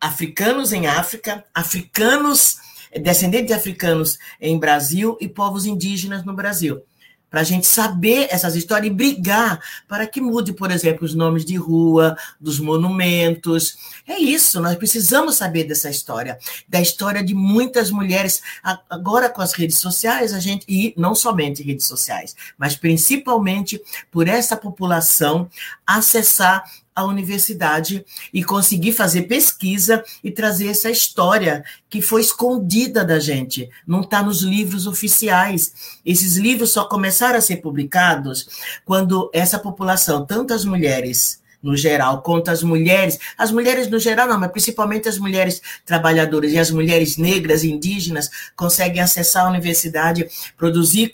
[0.00, 2.58] africanos em África, africanos,
[3.02, 6.82] descendentes de africanos em Brasil e povos indígenas no Brasil.
[7.30, 11.44] Para a gente saber essas histórias e brigar para que mude, por exemplo, os nomes
[11.44, 13.78] de rua, dos monumentos.
[14.06, 18.42] É isso, nós precisamos saber dessa história, da história de muitas mulheres.
[18.88, 24.26] Agora, com as redes sociais, a gente, e não somente redes sociais, mas principalmente por
[24.26, 25.48] essa população
[25.86, 26.64] acessar
[27.00, 33.68] a universidade e conseguir fazer pesquisa e trazer essa história que foi escondida da gente,
[33.86, 35.98] não está nos livros oficiais.
[36.04, 38.48] Esses livros só começaram a ser publicados
[38.84, 44.38] quando essa população, tantas mulheres no geral, contra as mulheres, as mulheres no geral não,
[44.38, 51.10] mas principalmente as mulheres trabalhadoras e as mulheres negras, indígenas, conseguem acessar a universidade, produzir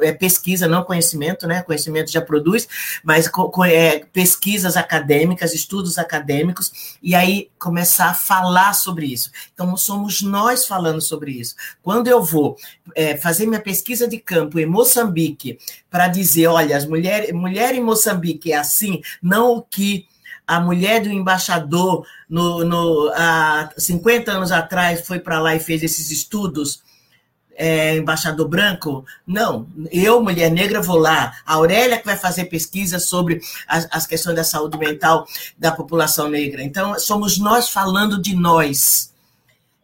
[0.00, 1.62] é, pesquisa, não conhecimento, né?
[1.62, 2.68] Conhecimento já produz,
[3.02, 3.30] mas
[3.66, 9.30] é, pesquisas acadêmicas, estudos acadêmicos, e aí começar a falar sobre isso.
[9.54, 11.54] Então, somos nós falando sobre isso.
[11.82, 12.56] Quando eu vou
[12.94, 15.58] é, fazer minha pesquisa de campo em Moçambique,
[15.90, 19.85] para dizer, olha, as mulheres, mulher em Moçambique é assim, não o que
[20.46, 25.82] a mulher do embaixador no, no, há 50 anos atrás foi para lá e fez
[25.82, 26.82] esses estudos,
[27.56, 29.04] é, embaixador branco.
[29.26, 31.34] Não, eu, mulher negra, vou lá.
[31.44, 35.26] A Aurélia que vai fazer pesquisa sobre as, as questões da saúde mental
[35.58, 36.62] da população negra.
[36.62, 39.12] Então, somos nós falando de nós.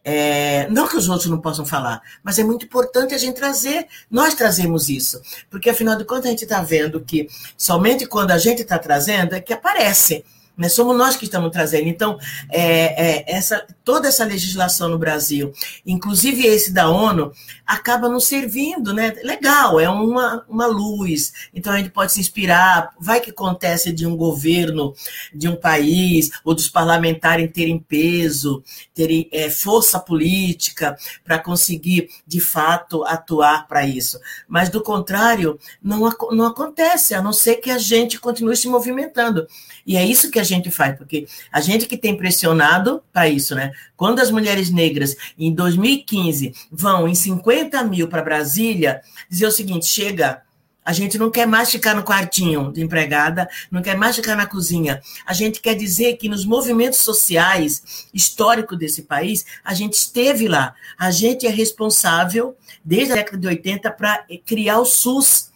[0.05, 3.87] É, não que os outros não possam falar, mas é muito importante a gente trazer,
[4.11, 8.37] nós trazemos isso, porque afinal de contas a gente está vendo que somente quando a
[8.37, 10.25] gente está trazendo é que aparece.
[10.55, 10.69] Né?
[10.69, 11.87] Somos nós que estamos trazendo.
[11.87, 12.17] Então,
[12.49, 15.51] é, é, essa, toda essa legislação no Brasil,
[15.85, 17.31] inclusive esse da ONU,
[17.65, 19.13] acaba nos servindo, né?
[19.23, 21.33] Legal, é uma, uma luz.
[21.53, 22.93] Então, a gente pode se inspirar.
[22.99, 24.93] Vai que acontece de um governo
[25.33, 32.39] de um país, ou dos parlamentares terem peso, terem é, força política para conseguir, de
[32.39, 34.19] fato, atuar para isso.
[34.47, 39.47] Mas, do contrário, não, não acontece, a não ser que a gente continue se movimentando.
[39.85, 43.55] E é isso que a gente faz, porque a gente que tem pressionado para isso,
[43.55, 43.71] né?
[43.95, 49.85] Quando as mulheres negras, em 2015, vão em 50 mil para Brasília, dizer o seguinte:
[49.85, 50.41] chega,
[50.85, 54.45] a gente não quer mais ficar no quartinho de empregada, não quer mais ficar na
[54.45, 55.01] cozinha.
[55.25, 60.75] A gente quer dizer que nos movimentos sociais históricos desse país, a gente esteve lá.
[60.97, 65.52] A gente é responsável, desde a década de 80, para criar o SUS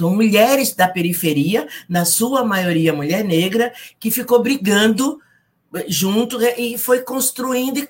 [0.00, 5.20] são mulheres da periferia, na sua maioria mulher negra, que ficou brigando
[5.74, 7.78] eh, junto né, e foi construindo.
[7.78, 7.88] E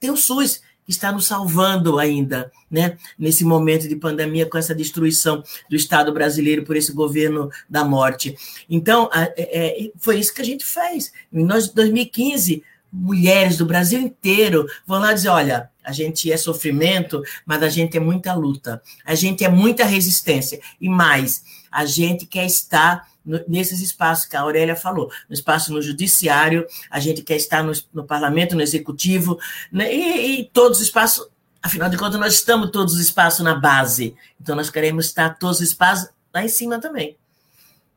[0.00, 2.96] tem o SUS, que está nos salvando ainda, né?
[3.18, 8.34] nesse momento de pandemia, com essa destruição do Estado brasileiro por esse governo da morte.
[8.68, 11.12] Então, é, é, foi isso que a gente fez.
[11.30, 17.62] Nós, 2015, mulheres do Brasil inteiro vão lá dizer: olha, a gente é sofrimento, mas
[17.62, 20.60] a gente é muita luta, a gente é muita resistência.
[20.80, 23.08] E mais, a gente quer estar
[23.46, 27.72] nesses espaços que a Aurélia falou, no espaço no judiciário, a gente quer estar no,
[27.92, 29.38] no parlamento, no executivo,
[29.70, 31.28] né, e, e todos os espaços,
[31.62, 35.60] afinal de contas, nós estamos todos os espaços na base, então nós queremos estar todos
[35.60, 37.16] os espaços lá em cima também.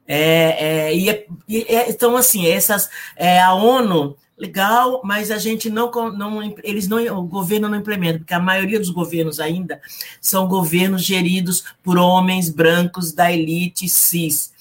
[0.07, 5.69] É, é, e, é, é, então, assim, essas, é, a ONU legal, mas a gente
[5.69, 9.81] não, não eles não, o governo não implementa, porque a maioria dos governos ainda
[10.19, 14.53] são governos geridos por homens brancos da elite cis.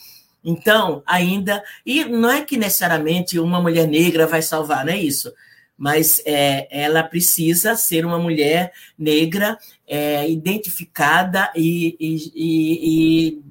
[0.44, 5.32] Então, ainda, e não é que necessariamente uma mulher negra vai salvar, não é isso.
[5.76, 9.58] Mas é, ela precisa ser uma mulher negra
[9.88, 13.42] é, identificada e, e, e, e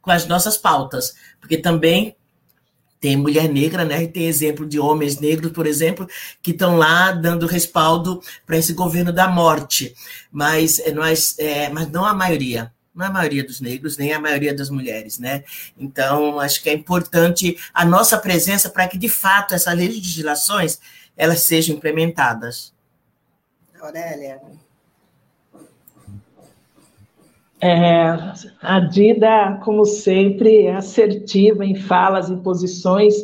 [0.00, 2.14] com as nossas pautas, porque também
[3.06, 4.02] tem mulher negra, né?
[4.02, 6.08] E tem exemplo de homens negros, por exemplo,
[6.42, 9.94] que estão lá dando respaldo para esse governo da morte.
[10.28, 12.72] Mas, é, nós, é, mas não a maioria.
[12.92, 15.44] Não a maioria dos negros, nem a maioria das mulheres, né?
[15.78, 20.80] Então, acho que é importante a nossa presença para que, de fato, essas legislações
[21.16, 22.74] elas sejam implementadas.
[23.80, 24.40] Aurélia.
[27.60, 28.08] É,
[28.60, 33.14] a Dida, como sempre, é assertiva em falas, em posições,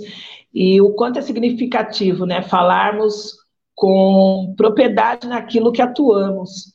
[0.55, 3.35] e o quanto é significativo né, falarmos
[3.74, 6.72] com propriedade naquilo que atuamos.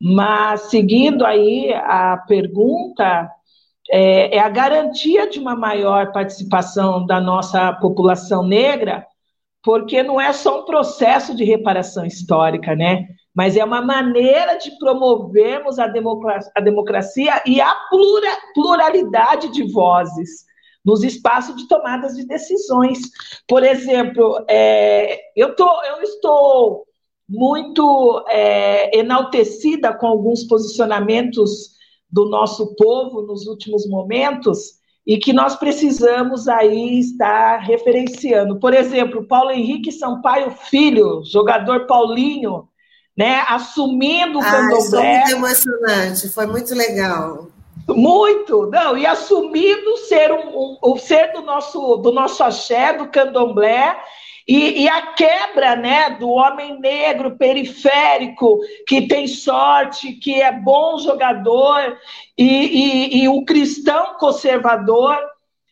[0.00, 3.30] Mas, seguindo aí a pergunta,
[3.90, 9.06] é, é a garantia de uma maior participação da nossa população negra,
[9.62, 13.08] porque não é só um processo de reparação histórica, né?
[13.38, 19.62] Mas é uma maneira de promovermos a democracia, a democracia e a plura, pluralidade de
[19.72, 20.44] vozes
[20.84, 22.98] nos espaços de tomadas de decisões.
[23.46, 26.84] Por exemplo, é, eu, tô, eu estou
[27.28, 31.76] muito é, enaltecida com alguns posicionamentos
[32.10, 38.58] do nosso povo nos últimos momentos e que nós precisamos aí estar referenciando.
[38.58, 42.67] Por exemplo, Paulo Henrique Sampaio Filho, jogador Paulinho,
[43.18, 44.78] né, assumindo o ah, candomblé.
[44.88, 47.48] Foi muito emocionante, foi muito legal.
[47.88, 53.08] Muito, não, e assumindo ser um, um, o ser do nosso do nosso axé, do
[53.08, 53.98] candomblé,
[54.46, 60.98] e, e, a quebra né, do homem negro periférico, que tem sorte, que é bom
[60.98, 61.98] jogador,
[62.36, 65.18] e, e, e o cristão conservador,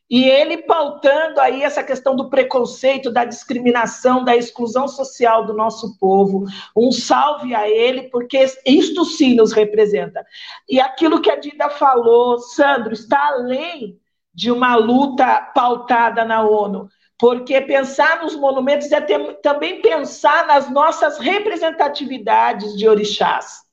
[0.08, 5.98] e ele pautando aí essa questão do preconceito, da discriminação, da exclusão social do nosso
[5.98, 6.44] povo.
[6.76, 10.24] Um salve a ele, porque isto sim nos representa.
[10.68, 13.98] E aquilo que a Dida falou, Sandro, está além
[14.32, 16.88] de uma luta pautada na ONU.
[17.18, 23.65] Porque pensar nos monumentos é ter, também pensar nas nossas representatividades de orixás.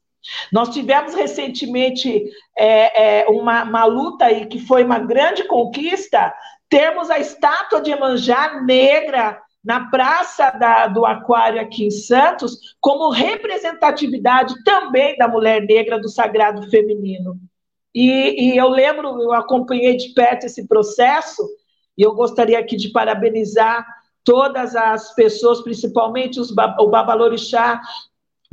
[0.51, 2.23] Nós tivemos recentemente
[2.57, 6.33] é, é, uma, uma luta aí que foi uma grande conquista,
[6.69, 13.09] termos a estátua de Emanjá negra na Praça da, do Aquário aqui em Santos, como
[13.09, 17.37] representatividade também da mulher negra do sagrado feminino.
[17.95, 21.47] E, e eu lembro, eu acompanhei de perto esse processo,
[21.97, 23.85] e eu gostaria aqui de parabenizar
[24.23, 27.81] todas as pessoas, principalmente os, o Babalorixá,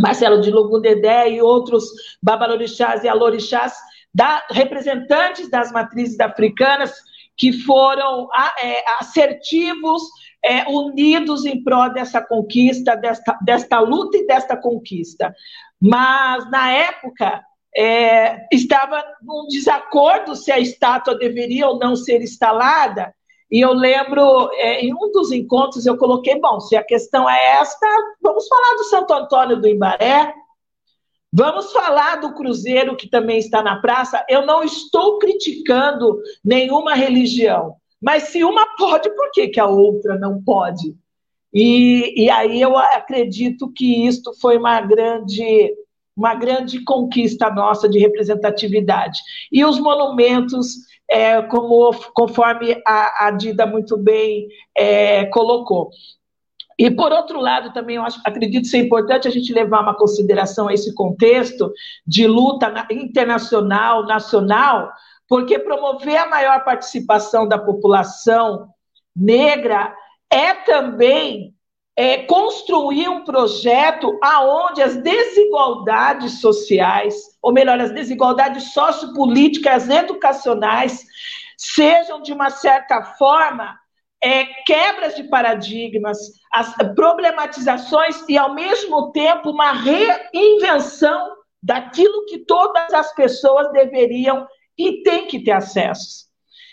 [0.00, 1.84] Marcelo de Lugundedé e outros
[2.22, 3.74] babalorixás e alorixás,
[4.12, 6.92] da, representantes das matrizes africanas
[7.36, 8.28] que foram
[8.60, 10.02] é, assertivos,
[10.44, 15.34] é, unidos em prol dessa conquista, desta, desta luta e desta conquista.
[15.80, 17.42] Mas, na época,
[17.74, 23.14] é, estava num desacordo se a estátua deveria ou não ser instalada,
[23.50, 27.58] e eu lembro, é, em um dos encontros, eu coloquei: bom, se a questão é
[27.60, 27.86] esta,
[28.22, 30.32] vamos falar do Santo Antônio do Imbaré,
[31.32, 34.24] vamos falar do Cruzeiro, que também está na praça.
[34.28, 40.16] Eu não estou criticando nenhuma religião, mas se uma pode, por que, que a outra
[40.16, 40.94] não pode?
[41.52, 45.74] E, e aí eu acredito que isto foi uma grande
[46.16, 49.18] uma grande conquista nossa de representatividade.
[49.50, 50.74] E os monumentos
[51.10, 55.90] é, como, conforme a, a Dida muito bem é, colocou.
[56.78, 60.68] E, por outro lado, também eu acho, acredito ser importante a gente levar uma consideração
[60.68, 61.70] a esse contexto
[62.06, 64.90] de luta internacional, nacional,
[65.28, 68.68] porque promover a maior participação da população
[69.14, 69.94] negra
[70.32, 71.54] é também
[71.96, 81.04] é, construir um projeto aonde as desigualdades sociais, ou melhor, as desigualdades sociopolíticas, educacionais,
[81.56, 83.78] sejam de uma certa forma
[84.22, 86.18] é, quebras de paradigmas,
[86.52, 95.02] as problematizações e ao mesmo tempo uma reinvenção daquilo que todas as pessoas deveriam e
[95.02, 96.29] têm que ter acesso.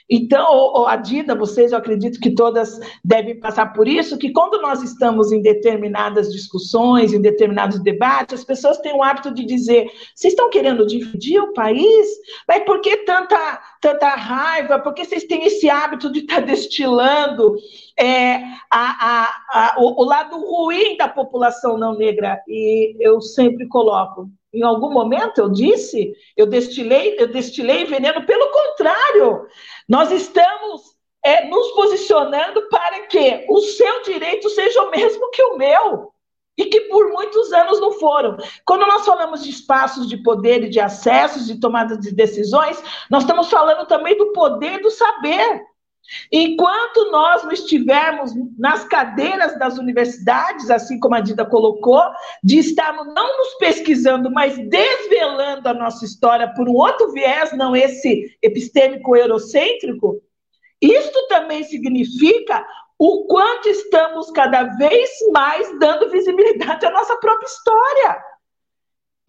[0.10, 4.82] Então, a Dida, vocês, eu acredito que todas devem passar por isso, que quando nós
[4.82, 10.34] estamos em determinadas discussões, em determinados debates, as pessoas têm o hábito de dizer: vocês
[10.34, 12.08] estão querendo dividir o país?
[12.48, 14.80] Mas por que tanta, tanta raiva?
[14.80, 17.58] Por que vocês têm esse hábito de estar tá destilando
[18.00, 18.36] é,
[18.72, 22.42] a, a, a, o, o lado ruim da população não negra?
[22.48, 28.50] E eu sempre coloco: em algum momento eu disse, eu destilei, eu destilei veneno, pelo
[28.50, 29.46] contrário,
[29.88, 35.58] nós estamos é, nos posicionando para que o seu direito seja o mesmo que o
[35.58, 36.12] meu.
[36.58, 38.36] E que por muitos anos não foram.
[38.66, 42.82] Quando nós falamos de espaços de poder e de acessos, de tomada de decisões,
[43.12, 45.64] nós estamos falando também do poder do saber.
[46.32, 52.02] Enquanto nós não estivermos nas cadeiras das universidades, assim como a Dida colocou,
[52.44, 57.76] de estarmos não nos pesquisando, mas desvelando a nossa história por um outro viés, não
[57.76, 60.22] esse epistêmico eurocêntrico,
[60.82, 62.66] isto também significa
[63.00, 68.18] o quanto estamos cada vez mais dando visibilidade à nossa própria história.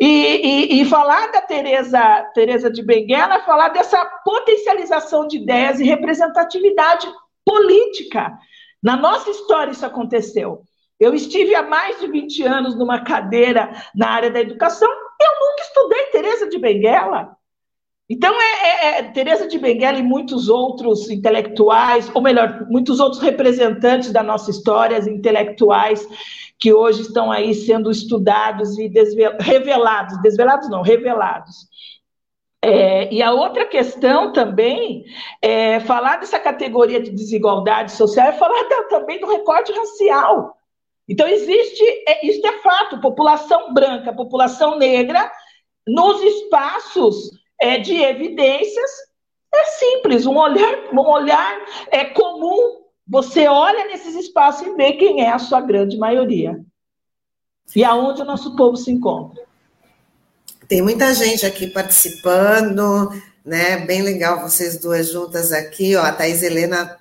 [0.01, 5.81] E, e, e, falar da Teresa, Teresa de Benguela é falar dessa potencialização de ideias
[5.81, 7.09] e representatividade
[7.45, 8.39] política.
[8.81, 10.63] Na nossa história isso aconteceu.
[11.01, 15.63] Eu estive há mais de 20 anos numa cadeira na área da educação, eu nunca
[15.63, 17.37] estudei Teresa de Benguela.
[18.11, 23.21] Então, é, é, é Teresa de Benguela e muitos outros intelectuais, ou melhor, muitos outros
[23.21, 26.09] representantes da nossa história, intelectuais,
[26.59, 28.91] que hoje estão aí sendo estudados e
[29.41, 31.69] revelados, desvelados não, revelados.
[32.63, 35.05] É, e a outra questão também
[35.41, 40.57] é falar dessa categoria de desigualdade social é falar também do recorte racial.
[41.07, 45.31] Então, existe, é, isso é fato, população branca, população negra,
[45.87, 48.91] nos espaços é, de evidências
[49.55, 51.59] é simples, um olhar, um olhar
[51.91, 52.83] é comum.
[53.07, 56.61] Você olha nesses espaços e vê quem é a sua grande maioria.
[57.75, 59.43] E aonde o nosso povo se encontra.
[60.69, 63.11] Tem muita gente aqui participando,
[63.45, 63.79] né?
[63.79, 66.03] Bem legal vocês duas juntas aqui, ó.
[66.03, 66.99] A Thais Helena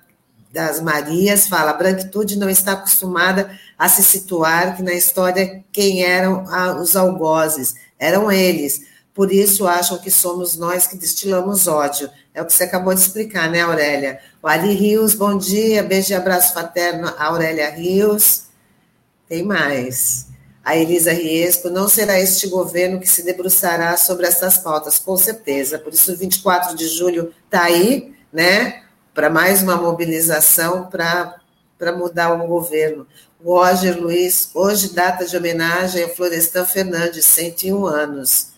[0.50, 6.02] das Marias fala: a branquitude não está acostumada a se situar que na história quem
[6.02, 6.44] eram
[6.80, 7.74] os algozes?
[7.98, 8.86] Eram eles.
[9.18, 12.08] Por isso acham que somos nós que destilamos ódio.
[12.32, 14.20] É o que você acabou de explicar, né, Aurélia?
[14.40, 18.44] O Ari Rios, bom dia, beijo e abraço fraterno, Aurélia Rios.
[19.28, 20.28] Tem mais.
[20.64, 25.80] A Elisa Riesco, não será este governo que se debruçará sobre essas pautas, com certeza.
[25.80, 28.84] Por isso, 24 de julho está aí, né?
[29.12, 33.04] para mais uma mobilização para mudar o governo.
[33.44, 38.57] Roger Luiz, hoje data de homenagem a Florestan Fernandes, 101 anos.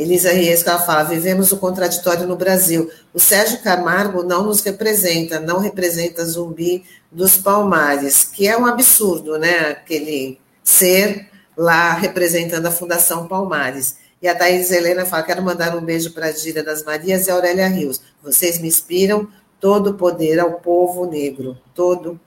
[0.00, 2.90] Elisa ela fala, vivemos o contraditório no Brasil.
[3.12, 9.38] O Sérgio Camargo não nos representa, não representa Zumbi dos Palmares, que é um absurdo,
[9.38, 9.58] né?
[9.68, 13.98] Aquele ser lá representando a Fundação Palmares.
[14.22, 17.30] E a Thais Helena fala: quero mandar um beijo para a Gira das Marias e
[17.30, 18.00] Aurélia Rios.
[18.22, 19.28] Vocês me inspiram,
[19.60, 22.18] todo o poder ao povo negro, todo.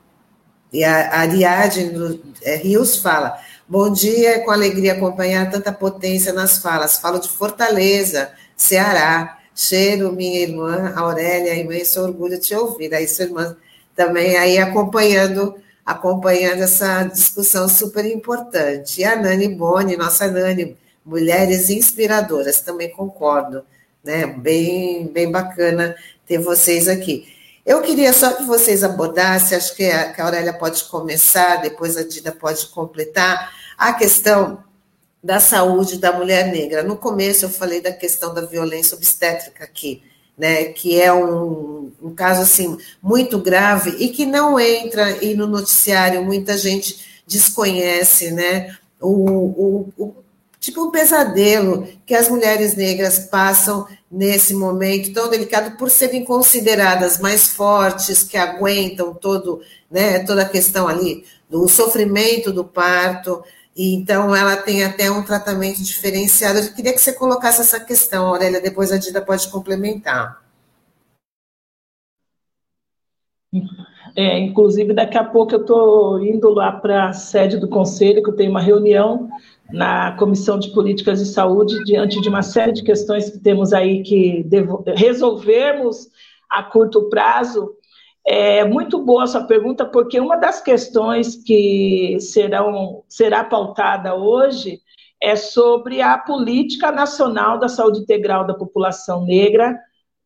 [0.72, 3.36] E a Ariadne é, Rios fala:
[3.68, 6.98] bom dia, é com alegria acompanhar tanta potência nas falas.
[6.98, 9.38] Falo de Fortaleza, Ceará.
[9.56, 12.92] Cheiro, minha irmã Aurélia, imenso orgulho de te ouvir.
[12.92, 13.56] Aí, sua irmã
[13.94, 15.54] também aí acompanhando
[15.84, 19.00] acompanhando essa discussão super importante.
[19.00, 23.62] E a Nani Boni, nossa Nani, mulheres inspiradoras, também concordo,
[24.02, 24.26] né?
[24.26, 25.94] Bem, bem bacana
[26.26, 27.33] ter vocês aqui.
[27.64, 31.96] Eu queria só que vocês abordassem, acho que a, que a Aurélia pode começar, depois
[31.96, 34.62] a Dida pode completar, a questão
[35.22, 36.82] da saúde da mulher negra.
[36.82, 40.02] No começo eu falei da questão da violência obstétrica aqui,
[40.36, 45.46] né, que é um, um caso assim muito grave e que não entra e no
[45.46, 50.14] noticiário muita gente desconhece, né, o, o,
[50.60, 57.18] tipo um pesadelo que as mulheres negras passam nesse momento tão delicado por serem consideradas
[57.18, 59.60] mais fortes, que aguentam todo,
[59.90, 63.42] né, toda a questão ali do sofrimento do parto,
[63.76, 66.60] e então ela tem até um tratamento diferenciado.
[66.60, 70.40] Eu queria que você colocasse essa questão, Aurélia, depois a Dida pode complementar.
[74.16, 78.30] É, inclusive, daqui a pouco eu estou indo lá para a sede do conselho, que
[78.30, 79.28] eu tenho uma reunião
[79.72, 84.02] na Comissão de Políticas de Saúde, diante de uma série de questões que temos aí
[84.02, 84.46] que
[84.96, 86.08] resolvermos
[86.50, 87.74] a curto prazo.
[88.26, 94.80] É muito boa a sua pergunta, porque uma das questões que serão, será pautada hoje
[95.20, 99.78] é sobre a política nacional da saúde integral da população negra,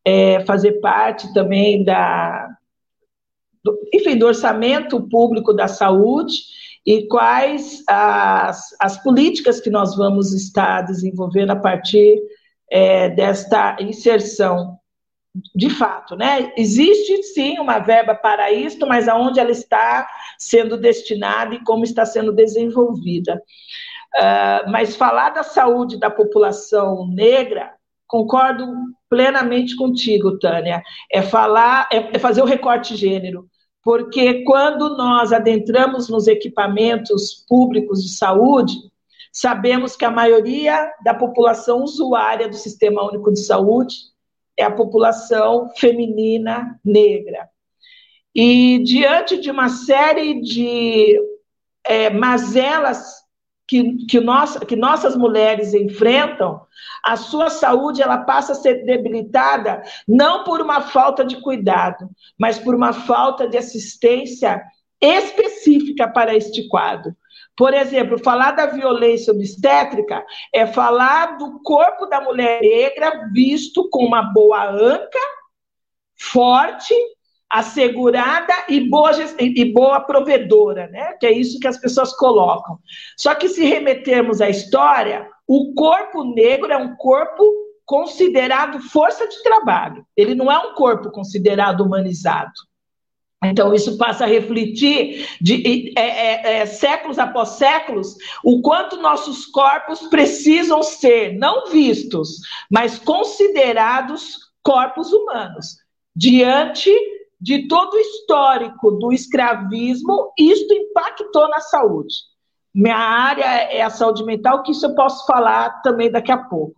[0.03, 2.49] é, fazer parte também da,
[3.63, 6.58] do, enfim, do orçamento público da saúde
[6.89, 12.19] e quais as, as políticas que nós vamos estar desenvolvendo a partir
[12.67, 14.75] é, desta inserção.
[15.55, 16.51] De fato, né?
[16.57, 20.07] Existe sim uma verba para isto, mas aonde ela está
[20.39, 23.39] sendo destinada e como está sendo desenvolvida.
[24.15, 27.71] Uh, mas falar da saúde da população negra,
[28.07, 28.65] concordo
[29.07, 30.81] plenamente contigo, Tânia.
[31.11, 33.47] É falar, é, é fazer o recorte gênero
[33.83, 38.73] porque quando nós adentramos nos equipamentos públicos de saúde,
[39.31, 43.95] sabemos que a maioria da população usuária do Sistema Único de Saúde
[44.57, 47.49] é a população feminina negra.
[48.35, 51.17] E diante de uma série de
[51.83, 53.23] é, mazelas
[53.69, 56.59] que, que, nossa, que nossas mulheres enfrentam,
[57.05, 62.57] a sua saúde ela passa a ser debilitada não por uma falta de cuidado, mas
[62.57, 64.59] por uma falta de assistência
[64.99, 67.15] específica para este quadro.
[67.55, 74.03] Por exemplo, falar da violência obstétrica é falar do corpo da mulher negra visto com
[74.03, 75.19] uma boa anca,
[76.17, 76.95] forte,
[77.49, 81.13] assegurada e boa, e boa provedora, né?
[81.13, 82.77] Que é isso que as pessoas colocam.
[83.17, 87.43] Só que se remetermos à história, o corpo negro é um corpo
[87.85, 90.05] considerado força de trabalho.
[90.15, 92.51] Ele não é um corpo considerado humanizado.
[93.43, 99.45] Então, isso passa a refletir, de, é, é, é, séculos após séculos, o quanto nossos
[99.45, 105.77] corpos precisam ser, não vistos, mas considerados corpos humanos,
[106.13, 106.91] diante
[107.39, 112.15] de todo o histórico do escravismo, isto impactou na saúde.
[112.73, 116.75] Minha área é a saúde mental, que isso eu posso falar também daqui a pouco.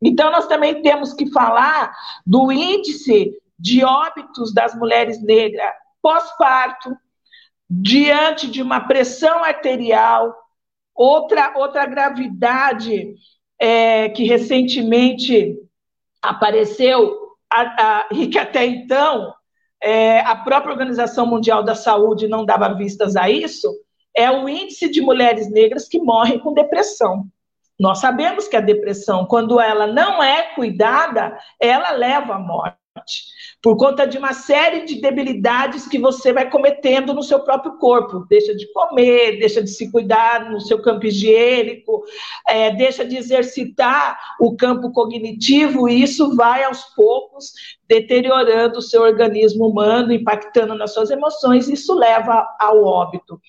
[0.00, 1.94] Então, nós também temos que falar
[2.26, 6.96] do índice de óbitos das mulheres negras pós-parto,
[7.70, 10.34] diante de uma pressão arterial,
[10.94, 13.14] outra, outra gravidade
[13.58, 15.56] é, que recentemente
[16.20, 17.16] apareceu,
[17.48, 19.32] a, a, e que até então
[19.82, 23.68] é, a própria Organização Mundial da Saúde não dava vistas a isso,
[24.16, 27.26] é o índice de mulheres negras que morrem com depressão.
[27.78, 32.78] Nós sabemos que a depressão, quando ela não é cuidada, ela leva à morte
[33.62, 38.26] por conta de uma série de debilidades que você vai cometendo no seu próprio corpo.
[38.28, 42.02] Deixa de comer, deixa de se cuidar no seu campo higiênico,
[42.48, 47.52] é, deixa de exercitar o campo cognitivo, e isso vai aos poucos
[47.86, 53.40] deteriorando o seu organismo humano, impactando nas suas emoções, e isso leva ao óbito.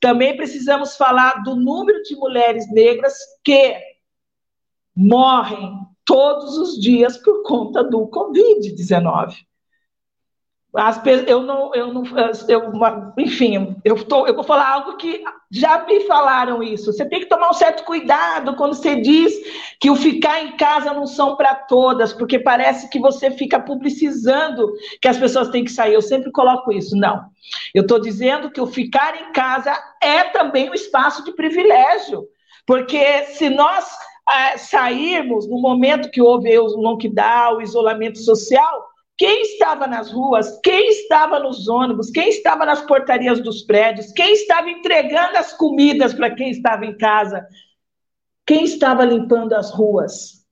[0.00, 3.76] Também precisamos falar do número de mulheres negras que
[4.96, 5.72] morrem
[6.04, 9.36] todos os dias por conta do Covid-19.
[10.74, 12.02] As, eu não, eu não,
[12.48, 12.72] eu,
[13.18, 16.90] enfim, eu, tô, eu vou falar algo que já me falaram isso.
[16.90, 19.34] Você tem que tomar um certo cuidado quando você diz
[19.78, 24.72] que o ficar em casa não são para todas, porque parece que você fica publicizando
[25.00, 25.92] que as pessoas têm que sair.
[25.92, 26.96] Eu sempre coloco isso.
[26.96, 27.22] Não.
[27.74, 32.24] Eu estou dizendo que o ficar em casa é também um espaço de privilégio,
[32.66, 33.94] porque se nós
[34.26, 40.58] ah, sairmos no momento que houve o lockdown, o isolamento social, quem estava nas ruas,
[40.62, 46.14] quem estava nos ônibus, quem estava nas portarias dos prédios, quem estava entregando as comidas
[46.14, 47.46] para quem estava em casa,
[48.46, 50.42] quem estava limpando as ruas?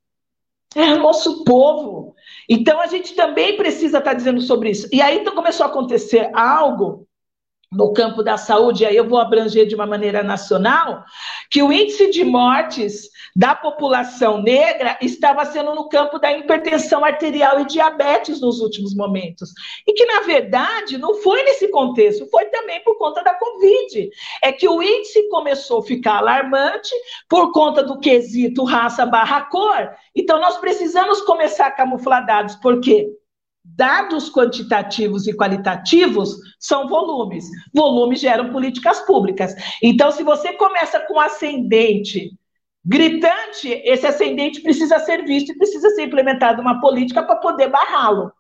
[0.74, 2.14] É o nosso povo.
[2.48, 4.88] Então a gente também precisa estar dizendo sobre isso.
[4.92, 7.08] E aí então começou a acontecer algo
[7.72, 11.04] no campo da saúde, aí eu vou abranger de uma maneira nacional,
[11.48, 17.60] que o índice de mortes da população negra estava sendo no campo da hipertensão arterial
[17.60, 19.50] e diabetes nos últimos momentos.
[19.86, 24.10] E que, na verdade, não foi nesse contexto, foi também por conta da Covid.
[24.42, 26.92] É que o índice começou a ficar alarmante
[27.28, 29.90] por conta do quesito raça barra cor.
[30.14, 33.19] Então, nós precisamos começar camufladados, por quê?
[33.64, 37.46] Dados quantitativos e qualitativos são volumes.
[37.74, 39.54] Volumes geram políticas públicas.
[39.82, 42.30] Então, se você começa com ascendente
[42.84, 48.32] gritante, esse ascendente precisa ser visto e precisa ser implementada uma política para poder barrá-lo.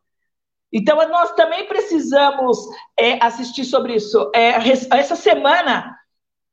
[0.72, 2.58] Então, nós também precisamos
[2.96, 4.30] é, assistir sobre isso.
[4.34, 4.50] É,
[4.92, 5.96] essa semana,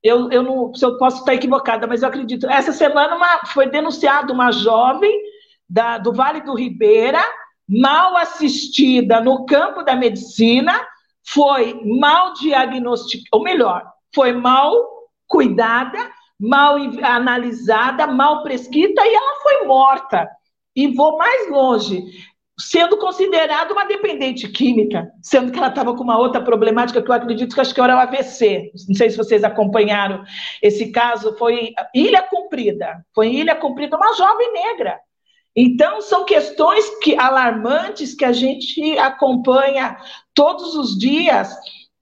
[0.02, 3.70] eu, eu não se eu posso estar equivocada, mas eu acredito, essa semana uma, foi
[3.70, 5.14] denunciada uma jovem
[5.70, 7.24] da, do Vale do Ribeira,
[7.68, 10.80] mal assistida no campo da medicina,
[11.28, 14.74] foi mal diagnosticada, ou melhor, foi mal
[15.28, 16.10] cuidada,
[16.40, 20.30] mal analisada, mal prescrita e ela foi morta.
[20.74, 22.04] E vou mais longe,
[22.58, 27.16] sendo considerada uma dependente química, sendo que ela estava com uma outra problemática que eu
[27.16, 28.72] acredito que acho que era o AVC.
[28.88, 30.24] Não sei se vocês acompanharam
[30.62, 33.04] esse caso, foi Ilha Cumprida.
[33.14, 34.98] Foi Ilha Cumprida, uma jovem negra
[35.60, 39.98] então, são questões que, alarmantes que a gente acompanha
[40.32, 41.52] todos os dias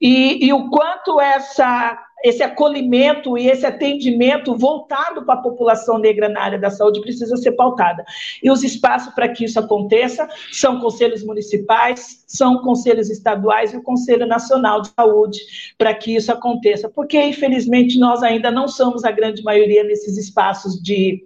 [0.02, 6.28] e, e o quanto essa, esse acolhimento e esse atendimento voltado para a população negra
[6.28, 8.04] na área da saúde precisa ser pautada.
[8.44, 13.84] E os espaços para que isso aconteça são conselhos municipais, são conselhos estaduais e o
[13.84, 15.40] Conselho Nacional de Saúde
[15.78, 16.90] para que isso aconteça.
[16.90, 21.26] Porque, infelizmente, nós ainda não somos a grande maioria nesses espaços de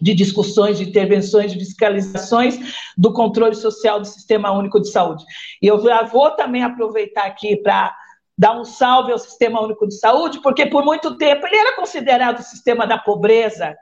[0.00, 2.58] de discussões, de intervenções, de fiscalizações
[2.96, 5.24] do controle social do Sistema Único de Saúde.
[5.60, 5.78] E eu
[6.10, 7.94] vou também aproveitar aqui para
[8.36, 12.40] dar um salve ao Sistema Único de Saúde, porque por muito tempo ele era considerado
[12.40, 13.76] o sistema da pobreza.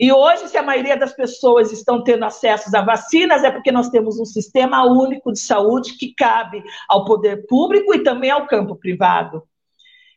[0.00, 3.88] E hoje, se a maioria das pessoas estão tendo acesso a vacinas, é porque nós
[3.88, 8.76] temos um sistema único de saúde que cabe ao poder público e também ao campo
[8.76, 9.42] privado.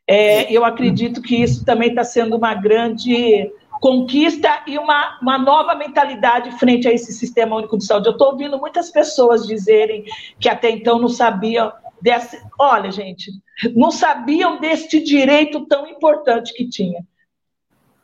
[0.07, 3.51] É, eu acredito que isso também está sendo uma grande
[3.81, 8.07] conquista e uma, uma nova mentalidade frente a esse sistema único de saúde.
[8.07, 10.05] Eu estou ouvindo muitas pessoas dizerem
[10.39, 12.39] que até então não sabiam desse.
[12.59, 13.31] Olha, gente,
[13.75, 17.03] não sabiam deste direito tão importante que tinha.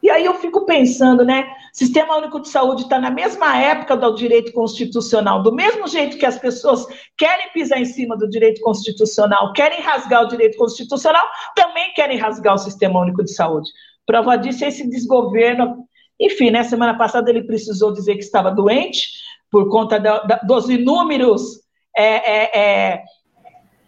[0.02, 1.48] E aí eu fico pensando, né?
[1.72, 6.26] Sistema Único de Saúde está na mesma época do direito constitucional, do mesmo jeito que
[6.26, 11.26] as pessoas querem pisar em cima do direito constitucional, querem rasgar o direito constitucional,
[11.56, 13.70] também querem rasgar o Sistema Único de Saúde.
[14.08, 15.86] Prova disso é esse desgoverno.
[16.20, 19.10] Enfim, né, semana passada ele precisou dizer que estava doente
[19.51, 21.62] por conta da, da, dos inúmeros
[21.95, 22.60] é, é,
[22.93, 23.03] é,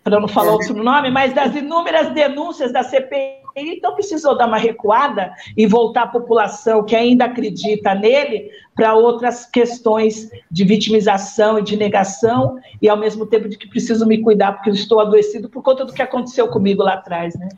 [0.03, 4.57] para não falar outro nome, mas das inúmeras denúncias da CPI, então precisou dar uma
[4.57, 11.63] recuada e voltar a população que ainda acredita nele para outras questões de vitimização e
[11.63, 15.49] de negação, e ao mesmo tempo de que preciso me cuidar porque eu estou adoecido
[15.49, 17.49] por conta do que aconteceu comigo lá atrás, né?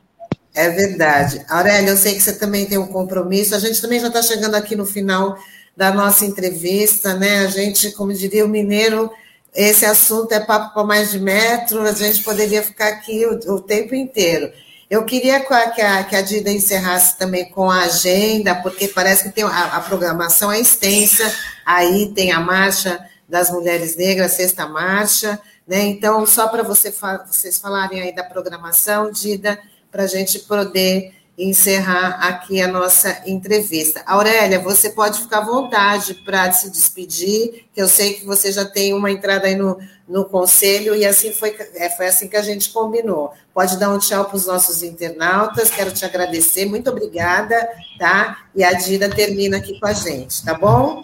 [0.54, 1.46] É verdade.
[1.50, 3.56] Aurélia, eu sei que você também tem um compromisso.
[3.56, 5.38] A gente também já está chegando aqui no final
[5.76, 7.40] da nossa entrevista, né?
[7.40, 9.10] A gente, como diria o mineiro,
[9.54, 13.62] esse assunto é papo para mais de metro, a gente poderia ficar aqui o, o
[13.62, 14.52] tempo inteiro.
[14.90, 19.30] Eu queria que a, que a Dida encerrasse também com a agenda, porque parece que
[19.30, 21.34] tem a, a programação é extensa,
[21.66, 25.84] aí tem a marcha das mulheres negras, sexta marcha, né?
[25.84, 26.94] Então, só para você,
[27.26, 29.58] vocês falarem aí da programação, Dida,
[29.92, 34.04] para a gente poder encerrar aqui a nossa entrevista.
[34.06, 38.66] Aurélia, você pode ficar à vontade para se despedir, que eu sei que você já
[38.66, 42.42] tem uma entrada aí no, no conselho, e assim foi, é, foi assim que a
[42.42, 43.34] gente combinou.
[43.54, 47.68] Pode dar um tchau para os nossos internautas, quero te agradecer, muito obrigada,
[47.98, 48.46] tá?
[48.56, 51.04] E a Dida termina aqui com a gente, tá bom?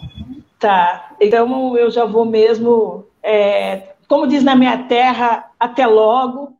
[0.58, 6.57] Tá, então eu já vou mesmo, é, como diz na minha terra, até logo,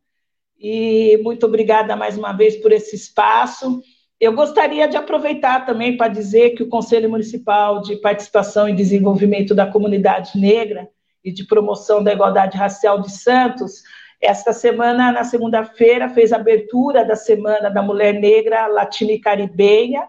[0.59, 3.81] e muito obrigada mais uma vez por esse espaço.
[4.21, 9.55] Eu gostaria de aproveitar também para dizer que o Conselho Municipal de Participação e Desenvolvimento
[9.55, 10.89] da Comunidade Negra
[11.25, 13.83] e de Promoção da Igualdade Racial de Santos,
[14.21, 20.09] esta semana, na segunda-feira, fez a abertura da Semana da Mulher Negra Latina e Caribenha,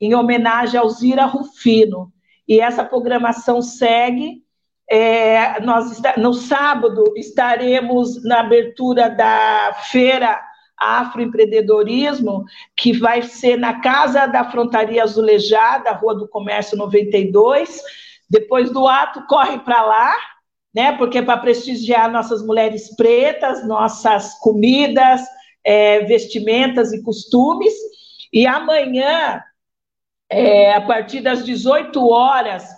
[0.00, 2.12] em homenagem a Alzira Rufino.
[2.48, 4.43] E essa programação segue
[4.90, 10.40] é, nós no sábado estaremos na abertura da feira
[10.78, 12.44] Afroempreendedorismo,
[12.76, 17.80] que vai ser na Casa da Frontaria Azulejada, Rua do Comércio 92.
[18.28, 20.14] Depois do ato, corre para lá,
[20.74, 20.92] né?
[20.96, 25.22] Porque é para prestigiar nossas mulheres pretas, nossas comidas,
[25.64, 27.72] é, vestimentas e costumes.
[28.32, 29.42] E amanhã,
[30.28, 32.68] é, a partir das 18 horas,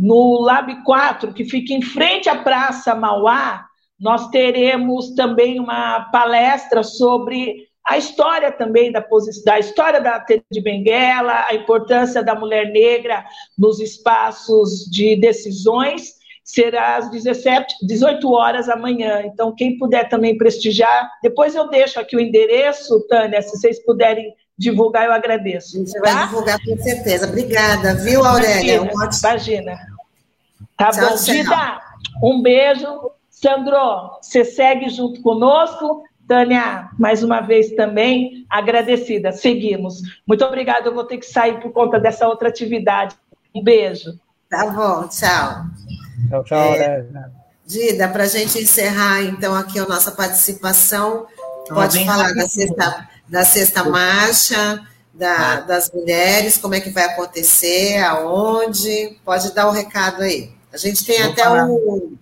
[0.00, 3.66] no Lab 4, que fica em frente à Praça Mauá,
[4.00, 9.04] nós teremos também uma palestra sobre a história também da,
[9.44, 13.22] da história da Tênis de Benguela, a importância da mulher negra
[13.58, 16.18] nos espaços de decisões.
[16.42, 19.22] Será às 17, 18 horas amanhã.
[19.26, 24.32] Então, quem puder também prestigiar, depois eu deixo aqui o endereço, Tânia, se vocês puderem
[24.60, 25.76] divulgar, eu agradeço.
[25.76, 26.00] A gente tá?
[26.00, 27.26] vai divulgar com certeza.
[27.26, 28.76] Obrigada, viu, Aurélia?
[28.76, 29.28] Imagina, um ótimo...
[29.28, 29.89] imagina.
[30.80, 31.80] Tá tchau, bom, Dida?
[32.22, 33.10] Um beijo.
[33.28, 36.04] Sandro, você segue junto conosco.
[36.26, 39.30] Tânia, mais uma vez também agradecida.
[39.30, 40.00] Seguimos.
[40.26, 40.88] Muito obrigada.
[40.88, 43.14] Eu vou ter que sair por conta dessa outra atividade.
[43.54, 44.18] Um beijo.
[44.48, 45.64] Tá bom, tchau.
[46.30, 46.72] Tchau, tchau.
[46.74, 47.04] É,
[47.66, 51.26] Dida, para a gente encerrar, então, aqui a nossa participação,
[51.68, 54.80] pode falar da sexta, da sexta marcha,
[55.12, 55.60] da, ah.
[55.60, 59.18] das mulheres, como é que vai acontecer, aonde?
[59.24, 60.58] Pode dar o um recado aí.
[60.72, 62.18] A gente tem Vou até o,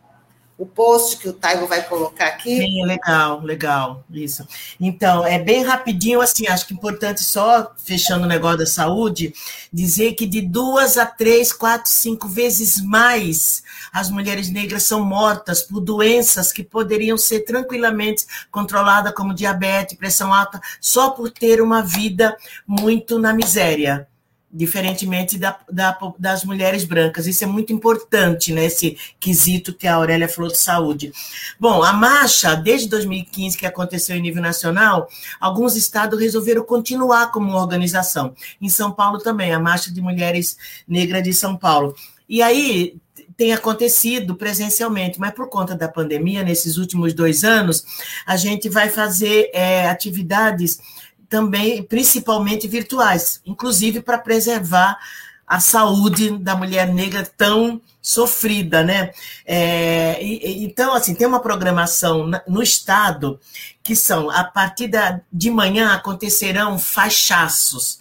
[0.58, 2.56] o post que o Taigo vai colocar aqui.
[2.56, 4.44] Sim, legal, legal, isso.
[4.80, 9.32] Então, é bem rapidinho, assim, acho que é importante só, fechando o negócio da saúde,
[9.72, 15.62] dizer que de duas a três, quatro, cinco vezes mais as mulheres negras são mortas
[15.62, 21.82] por doenças que poderiam ser tranquilamente controladas, como diabetes, pressão alta, só por ter uma
[21.82, 22.36] vida
[22.66, 24.08] muito na miséria
[24.50, 27.26] diferentemente da, da, das mulheres brancas.
[27.26, 31.12] Isso é muito importante, né, esse quesito que a Aurélia falou de saúde.
[31.60, 37.52] Bom, a marcha, desde 2015, que aconteceu em nível nacional, alguns estados resolveram continuar como
[37.52, 38.34] organização.
[38.60, 41.94] Em São Paulo também, a Marcha de Mulheres Negras de São Paulo.
[42.28, 42.96] E aí
[43.38, 47.84] tem acontecido presencialmente, mas por conta da pandemia, nesses últimos dois anos,
[48.26, 50.80] a gente vai fazer é, atividades
[51.28, 54.98] também, principalmente virtuais, inclusive para preservar
[55.46, 59.12] a saúde da mulher negra tão sofrida, né?
[59.46, 63.40] É, e, então, assim, tem uma programação no Estado
[63.82, 67.98] que são, a partir da, de manhã acontecerão fachaços,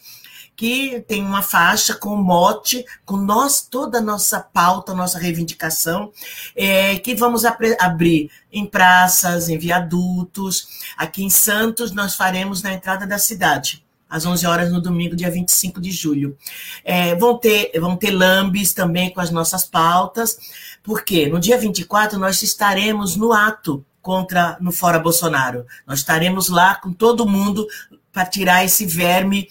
[0.58, 6.12] que tem uma faixa com mote, com nós, toda a nossa pauta, nossa reivindicação,
[6.56, 10.68] é, que vamos abrir em praças, em viadutos.
[10.98, 15.30] Aqui em Santos, nós faremos na entrada da cidade às 11 horas no domingo, dia
[15.30, 16.36] 25 de julho.
[16.84, 20.40] É, vão, ter, vão ter lambes também com as nossas pautas,
[20.82, 25.66] porque no dia 24 nós estaremos no ato contra no Fora Bolsonaro.
[25.86, 27.68] Nós estaremos lá com todo mundo
[28.12, 29.48] para tirar esse verme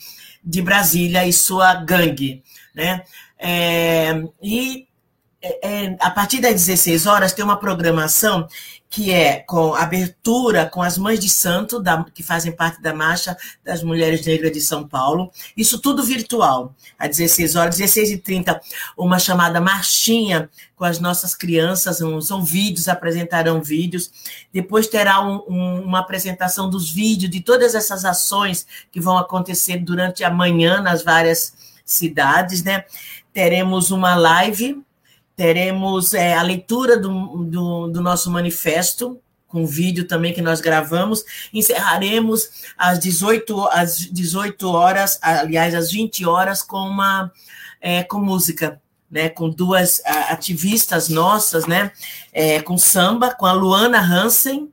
[0.47, 2.43] de Brasília e sua gangue.
[2.73, 3.03] Né?
[3.39, 4.87] É, e
[5.43, 8.47] é, é a partir das 16 horas tem uma programação
[8.89, 13.37] que é com abertura com as mães de santo, da, que fazem parte da Marcha
[13.65, 15.31] das Mulheres Negras de São Paulo.
[15.57, 18.61] Isso tudo virtual, às 16 horas, 16 e 30
[18.97, 24.11] uma chamada marchinha com as nossas crianças, são vídeos, apresentarão vídeos.
[24.53, 29.79] Depois terá um, um, uma apresentação dos vídeos de todas essas ações que vão acontecer
[29.79, 32.85] durante a manhã nas várias cidades, né?
[33.33, 34.83] Teremos uma live
[35.37, 41.23] teremos é, a leitura do, do, do, nosso manifesto, com vídeo também que nós gravamos.
[41.53, 47.31] Encerraremos às 18, às 18 horas, aliás, às 20 horas, com uma
[47.81, 48.81] é, com música.
[49.09, 51.93] Né, com duas ativistas nossas, né,
[52.33, 54.69] é, com samba, com a Luana Hansen,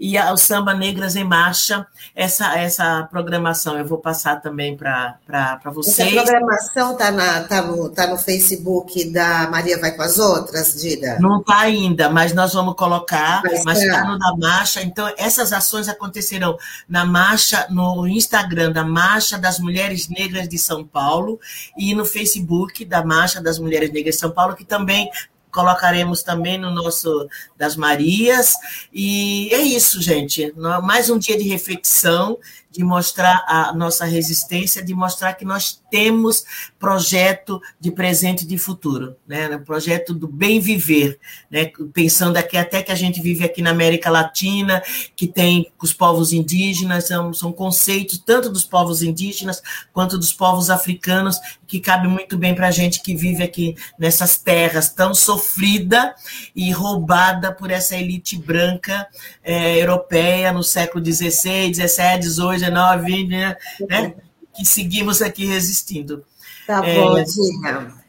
[0.00, 1.86] e o Samba Negras em Marcha,
[2.16, 3.76] essa, essa programação.
[3.76, 6.16] Eu vou passar também para vocês.
[6.16, 11.18] Essa programação está tá no, tá no Facebook da Maria Vai com as Outras, Dida?
[11.20, 14.82] Não está ainda, mas nós vamos colocar, mas está no da marcha.
[14.82, 16.56] Então, essas ações acontecerão
[16.88, 21.38] na marcha, no Instagram da Marcha das Mulheres Negras de São Paulo
[21.76, 25.10] e no Facebook da Marcha das Mulheres Negras de São Paulo, que também
[25.52, 28.54] colocaremos também no nosso das Marias.
[28.92, 30.52] E é isso, gente.
[30.82, 32.38] Mais um dia de reflexão,
[32.70, 36.44] de mostrar a nossa resistência, de mostrar que nós temos
[36.78, 39.48] projeto de presente e de futuro, né?
[39.56, 41.18] O projeto do bem viver,
[41.50, 41.70] né?
[41.92, 44.82] Pensando aqui até que a gente vive aqui na América Latina,
[45.16, 49.60] que tem os povos indígenas, são, são conceitos tanto dos povos indígenas
[49.92, 54.36] quanto dos povos africanos que cabe muito bem para a gente que vive aqui nessas
[54.36, 56.14] terras tão sofrida
[56.54, 59.08] e roubada por essa elite branca
[59.42, 63.56] é, europeia no século 16, 17, 18 19, na né?
[63.88, 64.12] Tá
[64.54, 66.24] que seguimos aqui resistindo.
[66.66, 68.00] Tá é, bom, é, Diga.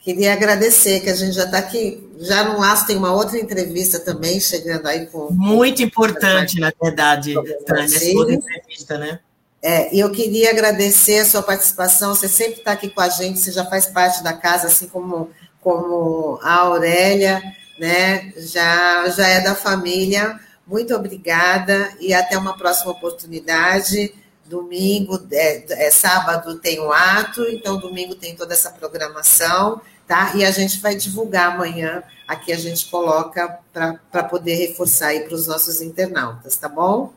[0.00, 3.98] Queria agradecer que a gente já está aqui, já no laço tem uma outra entrevista
[3.98, 5.32] também chegando aí com.
[5.32, 7.34] Muito importante, na verdade,
[7.66, 9.18] Tânia, toda entrevista, né?
[9.60, 13.50] É, eu queria agradecer a sua participação, você sempre está aqui com a gente, você
[13.50, 15.30] já faz parte da casa, assim como,
[15.60, 17.42] como a Aurélia,
[17.76, 18.32] né?
[18.36, 20.38] Já, já é da família.
[20.66, 24.12] Muito obrigada e até uma próxima oportunidade
[24.48, 30.32] domingo, é, é, sábado tem o ato, então domingo tem toda essa programação, tá?
[30.34, 35.34] E a gente vai divulgar amanhã, aqui a gente coloca para poder reforçar aí para
[35.34, 37.12] os nossos internautas, tá bom?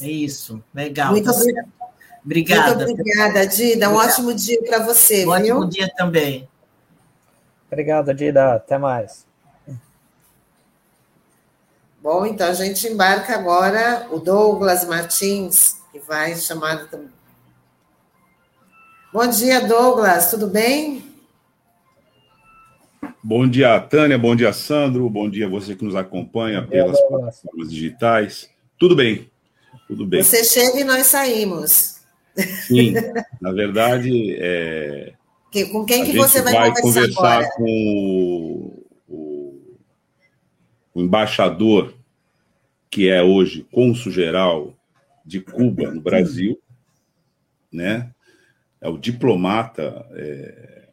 [0.00, 1.10] É isso, legal.
[1.10, 2.74] Muito tá obrigada.
[2.74, 3.88] Muito obrigada, Dida.
[3.88, 4.10] Um Obrigado.
[4.10, 5.26] ótimo dia para você.
[5.26, 5.56] Um viu?
[5.56, 6.48] ótimo dia também.
[7.70, 8.54] Obrigado, Dida.
[8.54, 9.25] Até mais.
[12.06, 17.08] Bom, então a gente embarca agora o Douglas Martins que vai chamar também.
[19.12, 21.02] Bom dia, Douglas, tudo bem?
[23.20, 27.70] Bom dia, Tânia, bom dia, Sandro, bom dia a você que nos acompanha pelas plataformas
[27.72, 28.50] digitais.
[28.78, 29.28] Tudo bem,
[29.88, 30.22] tudo bem.
[30.22, 31.96] Você chega e nós saímos.
[32.68, 32.94] Sim,
[33.42, 35.12] na verdade, é...
[35.50, 37.50] que, com quem que você vai, vai conversar, conversar agora?
[37.56, 38.85] com
[40.96, 41.94] o embaixador
[42.90, 44.74] que é hoje cônsul-geral
[45.26, 46.58] de Cuba no Brasil,
[47.70, 48.14] né?
[48.80, 50.88] É o diplomata é,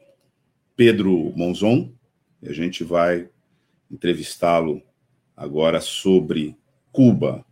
[0.76, 1.93] Pedro Monzon.
[2.41, 3.30] E a gente vai
[3.89, 4.82] entrevistá-lo
[5.38, 6.58] agora sobre
[6.91, 7.45] Cuba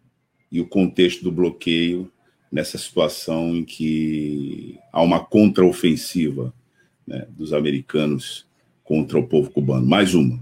[0.51, 2.11] e o contexto do bloqueio
[2.51, 6.53] nessa situação em que há uma contraofensiva
[7.07, 8.45] né, dos americanos
[8.83, 9.87] contra o povo cubano.
[9.87, 10.37] Mais uma.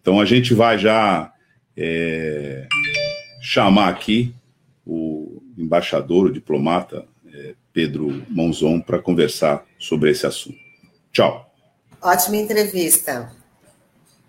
[0.00, 1.31] Então a gente vai já
[1.76, 2.66] é,
[3.40, 4.34] chamar aqui
[4.86, 10.58] o embaixador, o diplomata é, Pedro Monzon, para conversar sobre esse assunto.
[11.12, 11.50] Tchau.
[12.00, 13.32] Ótima entrevista.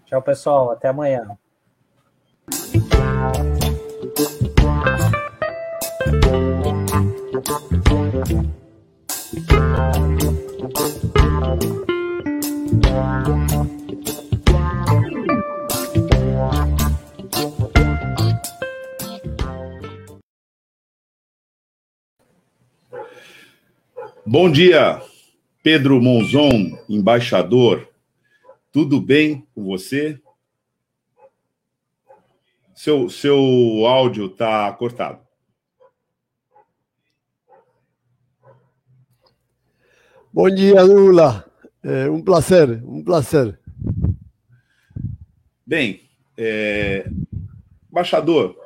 [0.05, 0.71] Tchau, pessoal.
[0.71, 1.37] Até amanhã.
[24.25, 25.01] Bom dia,
[25.61, 27.89] Pedro Monzon, embaixador.
[28.71, 30.19] Tudo bem com você?
[32.73, 33.37] Seu, seu
[33.85, 35.21] áudio está cortado.
[40.31, 41.45] Bom dia, Lula.
[41.83, 43.59] É um prazer, um prazer.
[45.65, 46.01] Bem,
[46.37, 47.09] é...
[47.89, 48.57] embaixador,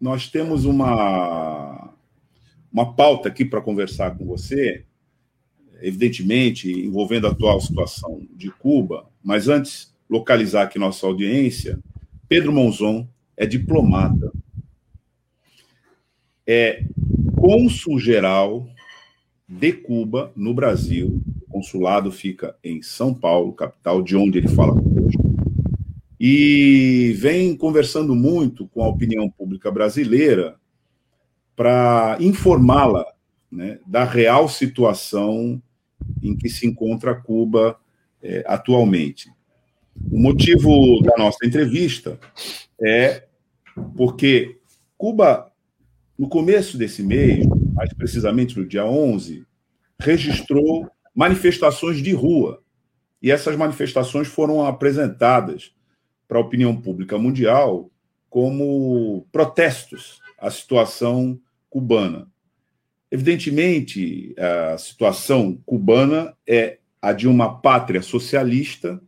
[0.00, 1.91] nós temos uma,
[2.72, 4.84] uma pauta aqui para conversar com você
[5.82, 11.78] evidentemente, envolvendo a atual situação de Cuba, mas antes, localizar aqui nossa audiência,
[12.28, 13.06] Pedro Monzon
[13.36, 14.32] é diplomata,
[16.46, 16.84] é
[17.36, 18.68] cônsul geral
[19.48, 21.20] de Cuba no Brasil.
[21.42, 25.18] O consulado fica em São Paulo, capital, de onde ele fala hoje.
[26.18, 30.56] E vem conversando muito com a opinião pública brasileira
[31.62, 33.06] para informá-la
[33.48, 35.62] né, da real situação
[36.20, 37.78] em que se encontra Cuba
[38.20, 39.30] é, atualmente.
[40.10, 42.18] O motivo da nossa entrevista
[42.84, 43.28] é
[43.96, 44.58] porque
[44.98, 45.52] Cuba,
[46.18, 49.46] no começo desse mês, mais precisamente no dia 11,
[50.00, 52.60] registrou manifestações de rua.
[53.22, 55.72] E essas manifestações foram apresentadas
[56.26, 57.88] para a opinião pública mundial
[58.28, 61.38] como protestos à situação
[61.72, 62.30] cubana.
[63.10, 69.02] Evidentemente, a situação cubana é a de uma pátria socialista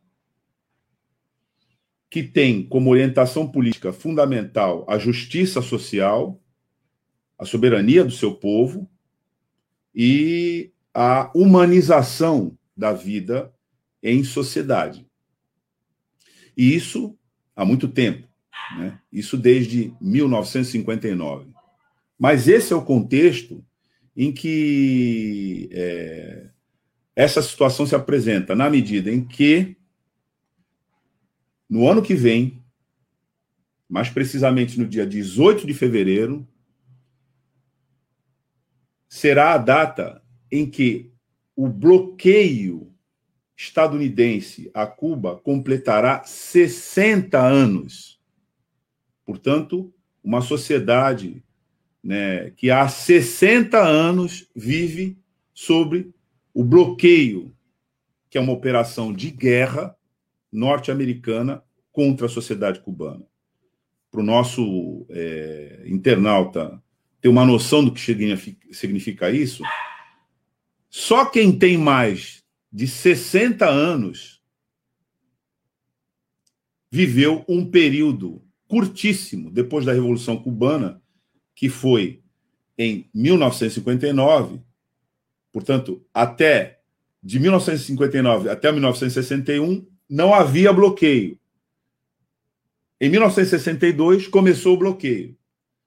[2.09, 6.41] que tem como orientação política fundamental a justiça social,
[7.39, 8.89] a soberania do seu povo
[9.95, 13.53] e a humanização da vida
[14.03, 15.07] em sociedade.
[16.57, 17.19] E isso
[17.55, 18.27] há muito tempo,
[18.79, 18.99] né?
[19.13, 21.54] isso desde 1959.
[22.19, 23.65] Mas esse é o contexto
[24.17, 26.51] em que é,
[27.17, 29.77] essa situação se apresenta, na medida em que,
[31.69, 32.63] no ano que vem,
[33.89, 36.47] mais precisamente no dia 18 de fevereiro,
[39.09, 41.13] será a data em que
[41.55, 42.93] o bloqueio
[43.57, 48.21] estadunidense a Cuba completará 60 anos.
[49.25, 51.44] Portanto, uma sociedade
[52.05, 55.17] né, que há 60 anos vive
[55.55, 56.13] sobre
[56.53, 57.57] o bloqueio,
[58.29, 59.97] que é uma operação de guerra
[60.53, 63.25] norte-americana contra a sociedade cubana.
[64.11, 66.81] Para o nosso é, internauta
[67.21, 68.01] ter uma noção do que
[68.71, 69.63] significa isso,
[70.91, 74.43] só quem tem mais de 60 anos
[76.91, 81.03] viveu um período curtíssimo depois da Revolução Cubana,
[81.65, 82.21] que foi
[82.77, 84.61] em 1959,
[85.51, 86.81] portanto, até
[87.23, 91.39] de 1959 até 1961, não havia bloqueio.
[93.01, 95.35] Em 1962 começou o bloqueio.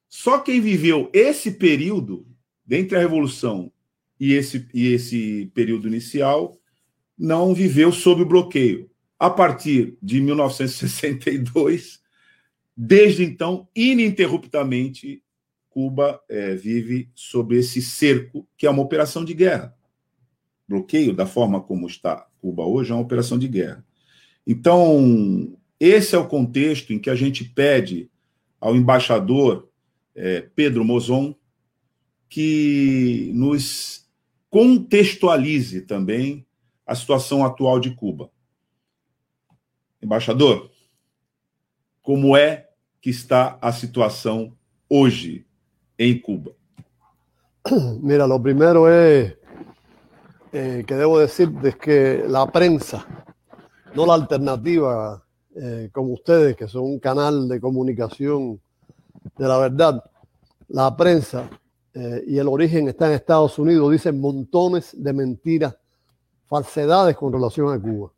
[0.09, 2.25] Só quem viveu esse período,
[2.65, 3.71] dentre a Revolução
[4.19, 6.59] e esse, e esse período inicial,
[7.15, 8.89] não viveu sob bloqueio.
[9.19, 12.01] A partir de 1962,
[12.75, 15.21] desde então, ininterruptamente,
[15.77, 19.77] Cuba é, vive sob esse cerco, que é uma operação de guerra.
[20.67, 23.85] Bloqueio, da forma como está Cuba hoje, é uma operação de guerra.
[24.47, 28.09] Então, esse é o contexto em que a gente pede
[28.59, 29.69] ao embaixador
[30.15, 31.35] é, Pedro Mozon,
[32.27, 34.09] que nos
[34.49, 36.43] contextualize também
[36.87, 38.31] a situação atual de Cuba.
[40.01, 40.71] Embaixador,
[42.01, 42.67] como é
[42.99, 44.57] que está a situação
[44.89, 45.45] hoje
[45.97, 46.51] en Cuba?
[48.01, 49.35] Mira, lo primero es
[50.53, 53.05] eh, que debo decir que la prensa,
[53.93, 55.23] no la alternativa,
[55.55, 58.59] eh, como ustedes, que son un canal de comunicación
[59.37, 60.03] de la verdad,
[60.69, 61.49] la prensa
[61.93, 65.75] eh, y el origen está en Estados Unidos, dicen montones de mentiras,
[66.45, 68.11] falsedades con relación a Cuba.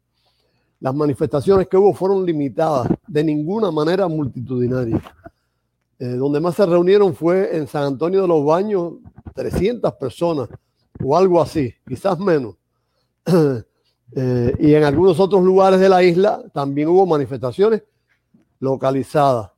[0.79, 5.01] Las manifestaciones que hubo fueron limitadas, de ninguna manera multitudinarias.
[6.01, 8.93] Eh, donde más se reunieron fue en San Antonio de los Baños,
[9.35, 10.47] 300 personas
[11.03, 12.55] o algo así, quizás menos.
[14.15, 17.83] Eh, y en algunos otros lugares de la isla también hubo manifestaciones
[18.59, 19.51] localizadas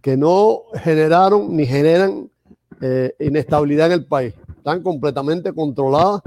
[0.00, 2.30] que no generaron ni generan
[2.80, 4.32] eh, inestabilidad en el país.
[4.56, 6.22] Están completamente controladas.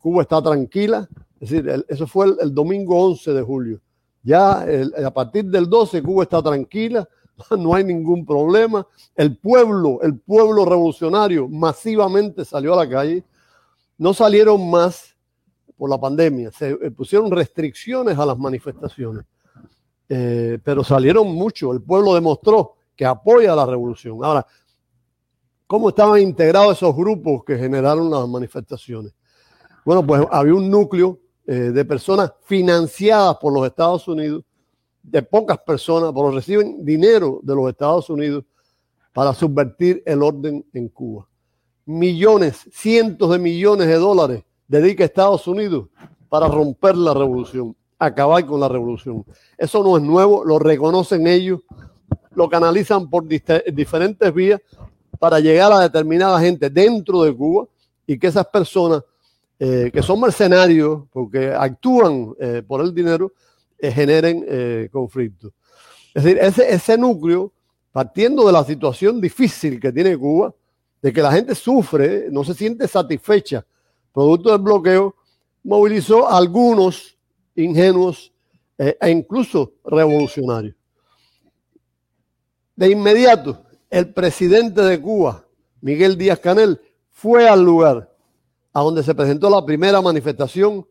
[0.00, 1.08] Cuba está tranquila.
[1.38, 3.80] Es decir, eso fue el, domingo 11 de julio.
[4.24, 4.66] Ya
[5.04, 7.08] a partir del 12 Cuba está tranquila,
[7.58, 8.86] no hay ningún problema.
[9.14, 13.24] El pueblo, el pueblo revolucionario masivamente salió a la calle.
[13.98, 15.16] No salieron más
[15.76, 16.50] por la pandemia.
[16.50, 19.24] Se eh, pusieron restricciones a las manifestaciones.
[20.08, 21.72] Eh, pero salieron mucho.
[21.72, 24.18] El pueblo demostró que apoya la revolución.
[24.22, 24.46] Ahora,
[25.66, 29.12] ¿cómo estaban integrados esos grupos que generaron las manifestaciones?
[29.84, 34.42] Bueno, pues había un núcleo eh, de personas financiadas por los Estados Unidos,
[35.10, 38.44] de pocas personas, pero reciben dinero de los Estados Unidos
[39.12, 41.26] para subvertir el orden en Cuba.
[41.84, 45.88] Millones, cientos de millones de dólares dedica Estados Unidos
[46.28, 49.24] para romper la revolución, acabar con la revolución.
[49.56, 51.60] Eso no es nuevo, lo reconocen ellos
[52.36, 54.60] lo canalizan por diferentes vías
[55.18, 57.66] para llegar a determinada gente dentro de Cuba
[58.06, 59.02] y que esas personas
[59.58, 63.32] eh, que son mercenarios porque actúan eh, por el dinero
[63.78, 65.52] eh, generen conflictos.
[66.14, 67.52] Es decir, ese, ese núcleo,
[67.92, 70.54] partiendo de la situación difícil que tiene Cuba,
[71.02, 73.64] de que la gente sufre, no se siente satisfecha
[74.16, 75.14] producto del bloqueo,
[75.62, 77.18] movilizó a algunos
[77.54, 78.32] ingenuos
[78.78, 80.74] e incluso revolucionarios.
[82.74, 85.46] De inmediato, el presidente de Cuba,
[85.82, 86.80] Miguel Díaz Canel,
[87.10, 88.10] fue al lugar
[88.72, 90.86] a donde se presentó la primera manifestación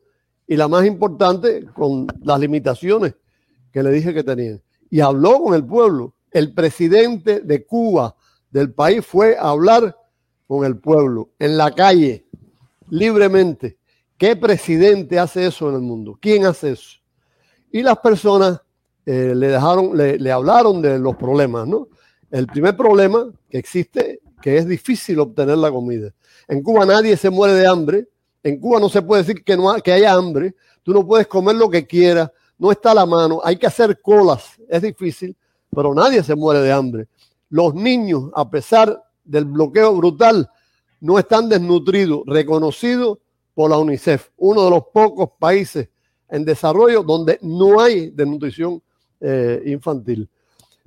[0.47, 3.15] y la más importante con las limitaciones
[3.71, 4.61] que le dije que tenían.
[4.89, 6.13] Y habló con el pueblo.
[6.31, 8.15] El presidente de Cuba,
[8.51, 9.97] del país, fue a hablar
[10.47, 12.25] con el pueblo en la calle,
[12.89, 13.77] libremente.
[14.17, 16.17] ¿Qué presidente hace eso en el mundo?
[16.21, 16.99] ¿Quién hace eso?
[17.71, 18.61] Y las personas
[19.05, 21.89] eh, le dejaron, le, le hablaron de los problemas, ¿no?
[22.31, 26.13] El primer problema que existe, que es difícil obtener la comida.
[26.47, 28.07] En Cuba nadie se muere de hambre.
[28.45, 30.53] En Cuba no se puede decir que, no, que haya hambre.
[30.83, 32.29] Tú no puedes comer lo que quieras.
[32.59, 33.41] No está a la mano.
[33.43, 34.51] Hay que hacer colas.
[34.69, 35.35] Es difícil,
[35.71, 37.07] pero nadie se muere de hambre.
[37.49, 40.47] Los niños, a pesar del bloqueo brutal,
[41.01, 43.17] no están desnutridos, reconocidos
[43.55, 45.89] por la UNICEF, uno de los pocos países
[46.29, 48.79] en desarrollo donde no hay desnutrición
[49.21, 50.29] eh, infantil.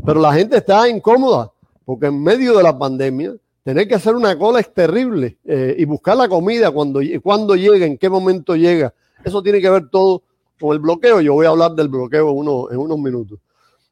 [0.06, 1.52] Pero la gente está incómoda
[1.84, 3.34] porque en medio de la pandemia
[3.68, 7.84] tener que hacer una cola es terrible eh, y buscar la comida cuando, cuando llega,
[7.84, 8.94] en qué momento llega.
[9.22, 10.22] Eso tiene que ver todo
[10.58, 11.20] con el bloqueo.
[11.20, 12.30] Yo voy a hablar del bloqueo
[12.70, 13.38] en, unos minutos.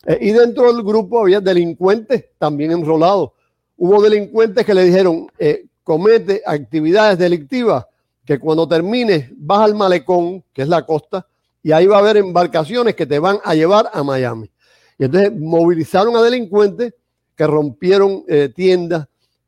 [0.06, 3.32] Eh, y dentro del grupo había delincuentes también enrolados.
[3.76, 7.84] Hubo delincuentes que le dijeron, eh, comete actividades delictivas,
[8.24, 11.26] que cuando termines vas al malecón, que es la costa,
[11.62, 14.50] y ahí va a haber embarcaciones que te van a llevar a Miami.
[14.98, 16.94] Y entonces movilizaron a delincuentes
[17.36, 18.24] que rompieron
[18.54, 19.06] tiendas,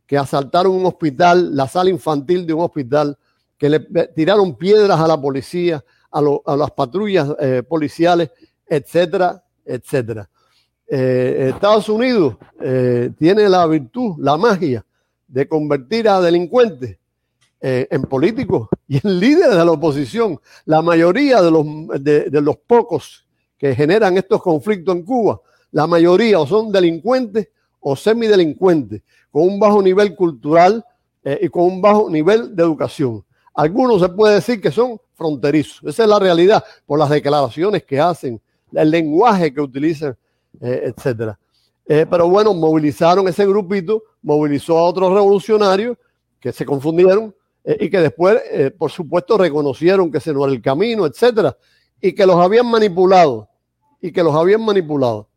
[0.09, 3.17] que asaltaron un hospital, la sala infantil de un hospital,
[3.59, 3.81] que le
[4.17, 8.31] tiraron piedras a la policía, a, las patrullas eh, policiales,
[8.67, 10.31] etcétera, etcétera.
[10.89, 12.37] Eh, Estados Unidos
[13.19, 14.85] tiene la virtud, la magia
[15.27, 16.97] de convertir a delincuentes
[17.61, 20.41] en políticos y en líderes de la oposición.
[20.65, 21.67] La mayoría de los,
[22.03, 23.27] de los pocos
[23.59, 27.49] que generan estos conflictos en Cuba, la mayoría o son delincuentes
[27.81, 30.85] o semidelincuentes, con un bajo nivel cultural
[31.25, 33.25] eh, y con un bajo nivel de educación.
[33.55, 35.83] Algunos se puede decir que son fronterizos.
[35.85, 38.41] Esa es la realidad por las declaraciones que hacen,
[38.73, 40.17] el lenguaje que utilizan,
[40.61, 41.35] eh, etc.
[41.87, 45.97] Eh, pero bueno, movilizaron ese grupito, movilizó a otros revolucionarios
[46.41, 47.35] que se confundieron
[47.81, 48.41] y que después,
[48.79, 51.55] por supuesto, reconocieron que ese no era el camino, etcétera,
[52.01, 53.49] y que los habían manipulado
[54.01, 55.29] y que los habían manipulado.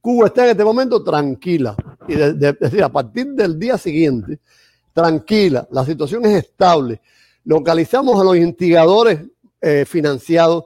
[0.00, 1.74] Cuba está en este momento tranquila.
[2.08, 4.38] Y decir, a partir del día siguiente,
[4.92, 7.00] tranquila, la situación es estable.
[7.44, 9.20] Localizamos a los instigadores
[9.60, 10.64] eh, financiados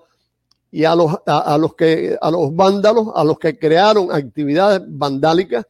[0.71, 5.67] y a los, a, los que, a los vándalos, a los que crearon actividades vandálicas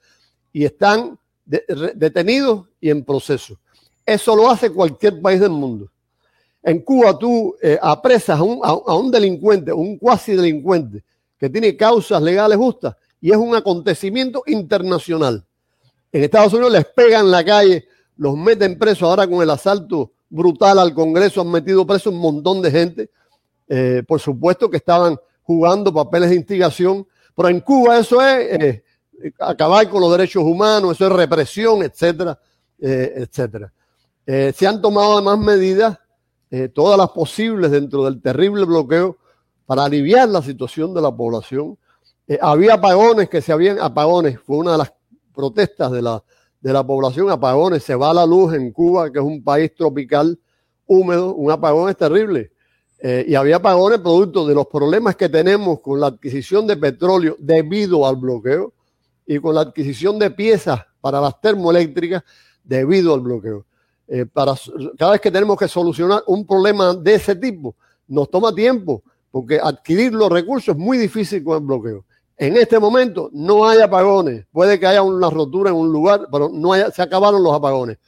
[0.52, 3.58] y están detenidos y en proceso.
[4.06, 5.90] Eso lo hace cualquier país del mundo.
[6.62, 11.02] En Cuba tú eh, apresas a un, a, un, delincuente, un cuasi delincuente,
[11.36, 15.44] que tiene causas legales justas y es un acontecimiento internacional.
[16.12, 19.02] En Estados Unidos les pegan la calle, los meten presos.
[19.02, 23.10] Ahora con el asalto brutal al Congreso han metido preso un montón de gente.
[23.68, 28.84] Eh, por supuesto que estaban jugando papeles de instigación, pero en Cuba eso es eh,
[29.40, 32.38] acabar con los derechos humanos, eso es represión, etcétera,
[32.78, 33.72] etcétera.
[34.26, 35.98] se han tomado además medidas
[36.54, 39.16] eh, todas las posibles dentro del terrible bloqueo
[39.64, 41.78] para aliviar la situación de la población.
[42.28, 44.92] Eh, había apagones que se habían, apagones, fue una de las
[45.32, 46.22] protestas de la,
[46.60, 50.38] de la población, apagones, se va la luz en Cuba, que es un país tropical
[50.86, 52.52] húmedo, un apagón es terrible.
[52.98, 57.36] Eh, y había apagones producto de los problemas que tenemos con la adquisición de petróleo
[57.40, 58.72] debido al bloqueo
[59.26, 62.22] y con la adquisición de piezas para las termoeléctricas
[62.62, 63.66] debido al bloqueo.
[64.06, 64.26] Eh,
[64.96, 67.74] cada vez que tenemos que solucionar un problema de ese tipo,
[68.06, 72.04] nos toma tiempo, porque adquirir los recursos es muy difícil con el bloqueo.
[72.36, 76.48] En este momento no hay apagones, puede que haya una rotura en un lugar, pero
[76.48, 77.98] no haya, se acabaron los apagones.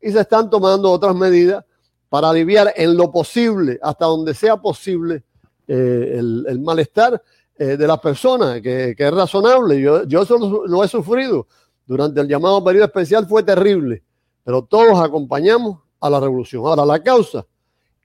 [0.00, 1.64] Y se están tomando otras medidas
[2.08, 5.24] para aliviar en lo posible, hasta donde sea posible,
[5.66, 7.22] eh, el, malestar
[7.56, 9.80] eh, de las personas, que, es razonable.
[9.80, 11.46] Yo, yo eso lo he sufrido
[11.86, 14.02] durante el llamado periodo especial, fue terrible
[14.48, 16.64] pero todos acompañamos a la revolución.
[16.64, 17.44] Ahora, la causa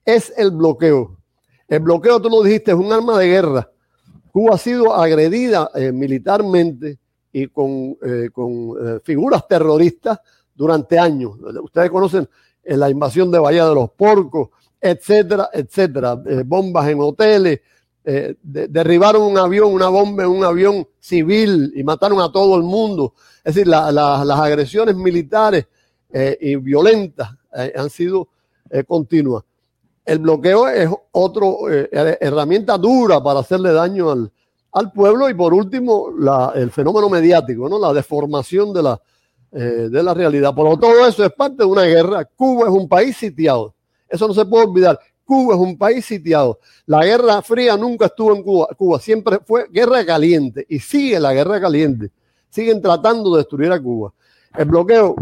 [0.04, 1.18] es el bloqueo.
[1.70, 3.72] El bloqueo, tú lo dijiste, es un arma de guerra.
[4.34, 6.98] Cuba ha sido agredida eh, militarmente
[7.32, 7.96] y con,
[8.32, 10.20] con figuras terroristas
[10.56, 11.34] durante años.
[11.64, 12.28] Ustedes conocen
[12.64, 14.50] la invasión de Bahía de los Porcos,
[14.82, 16.16] etcétera, etcétera.
[16.46, 17.60] bombas en hoteles,
[18.44, 23.14] derribaron un avión, una bomba en un avión civil y mataron a todo el mundo.
[23.44, 25.66] Es decir, las agresiones militares
[26.40, 28.30] y violentas han sido
[28.88, 29.44] continuas.
[30.06, 31.48] El bloqueo es otra
[32.20, 34.32] herramienta dura para hacerle daño al,
[34.74, 36.10] al pueblo y por último
[36.56, 37.80] el fenómeno mediático, ¿no?
[37.80, 39.02] la deformación de la,
[39.52, 40.54] de la realidad.
[40.54, 42.26] Por todo eso es parte de una guerra.
[42.26, 43.74] Cuba es un país sitiado.
[44.10, 45.00] Eso no se puede olvidar.
[45.26, 46.60] Cuba es un país sitiado.
[46.86, 48.68] La guerra fría nunca estuvo en Cuba.
[48.78, 52.12] Cuba siempre fue guerra caliente y sigue la guerra caliente.
[52.50, 54.14] Siguen tratando de destruir a Cuba.
[54.56, 55.16] El bloqueo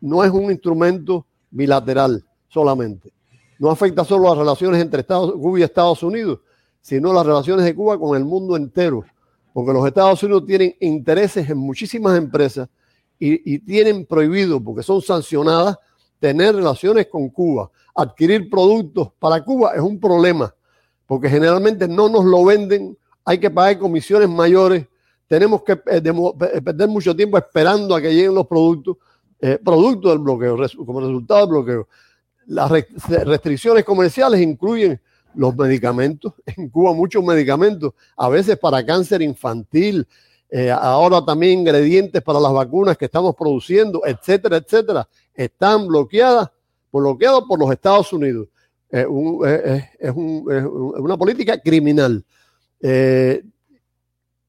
[0.00, 3.12] no es un instrumento bilateral solamente.
[3.58, 6.40] No afecta solo las relaciones entre Estados, Cuba y Estados Unidos,
[6.80, 9.04] sino las relaciones de Cuba con el mundo entero.
[9.52, 12.68] Porque los Estados Unidos tienen intereses en muchísimas empresas
[13.18, 15.78] y, y tienen prohibido, porque son sancionadas,
[16.20, 20.54] tener relaciones con Cuba adquirir productos para Cuba es un problema,
[21.06, 24.86] porque generalmente no nos lo venden, hay que pagar comisiones mayores,
[25.26, 28.98] tenemos que eh, eh, perder mucho tiempo esperando a que lleguen los productos,
[29.40, 31.88] eh, producto del bloqueo, como resultado del bloqueo.
[32.46, 35.00] Las restricciones comerciales incluyen
[35.34, 40.06] los medicamentos, en Cuba muchos medicamentos, a veces para cáncer infantil,
[40.80, 46.50] ahora también ingredientes para las vacunas que estamos produciendo, etcétera, etcétera, están bloqueadas
[46.98, 48.48] bloqueado por los Estados Unidos.
[48.90, 52.24] es, una política criminal.
[52.80, 53.42] Eh,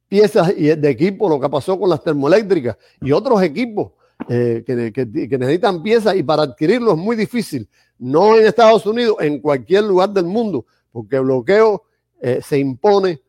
[0.07, 3.91] piezas de equipo, lo que pasó con las termoeléctricas y otros equipos
[4.29, 7.67] eh, que, necesitan piezas y para adquirirlo es muy difícil.
[7.99, 11.83] No en Estados Unidos, en cualquier lugar del mundo, porque el bloqueo
[12.21, 13.21] eh, se impone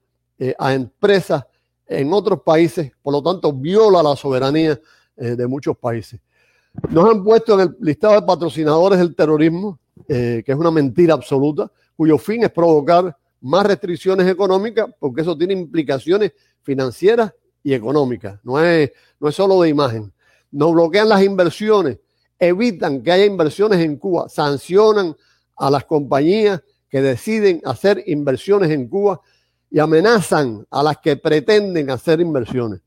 [0.57, 1.45] a empresas
[1.85, 4.81] en otros países, por lo tanto viola la soberanía
[5.17, 6.21] de muchos países.
[6.91, 11.15] Nos han puesto en el listado de patrocinadores del terrorismo, eh, que es una mentira
[11.15, 16.33] absoluta, cuyo fin es provocar más restricciones económicas, porque eso tiene implicaciones
[16.63, 17.33] financieras
[17.63, 20.13] y económicas, no es, no es solo de imagen.
[20.51, 21.99] Nos bloquean las inversiones,
[22.39, 25.17] evitan que haya inversiones en Cuba, sancionan
[25.57, 29.21] a las compañías que deciden hacer inversiones en Cuba
[29.71, 32.81] y amenazan a las que pretenden hacer inversiones.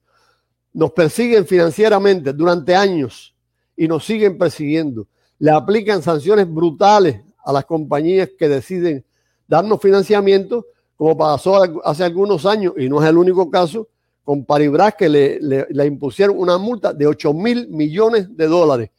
[0.73, 3.36] Nos persiguen financieramente durante años
[3.76, 5.07] y nos siguen persiguiendo.
[5.40, 9.03] Le aplican sanciones brutales a las compañías que deciden
[9.48, 10.65] darnos financiamiento,
[10.95, 13.90] como pasó hace algunos años, y no es el único caso,
[14.23, 18.91] con Paribras que le, impusieron una multa de 8 mil millones de dólares.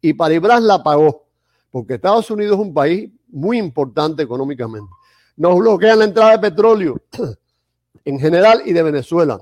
[0.00, 1.26] Y Paribras la pagó,
[1.70, 4.90] porque Estados Unidos es un país muy importante económicamente.
[5.36, 7.02] Nos bloquean la entrada de petróleo
[8.04, 9.40] en general y de Venezuela.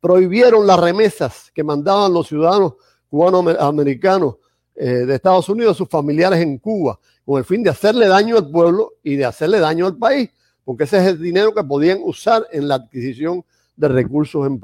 [0.00, 2.74] Prohibieron las remesas que mandaban los ciudadanos
[3.08, 4.36] cubano-americanos
[4.74, 8.50] eh, de Estados Unidos, sus familiares en Cuba, con el fin de hacerle daño al
[8.50, 10.28] pueblo y de hacerle daño al país,
[10.64, 13.42] porque ese es el dinero que podían usar en la adquisición
[13.74, 14.60] de recursos en,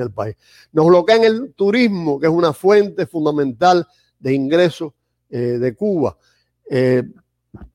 [0.00, 0.36] el país.
[0.72, 3.86] Nos bloquean el turismo, que es una fuente fundamental
[4.26, 4.92] de ingresos
[5.30, 6.16] eh, de Cuba.
[6.68, 7.04] Eh,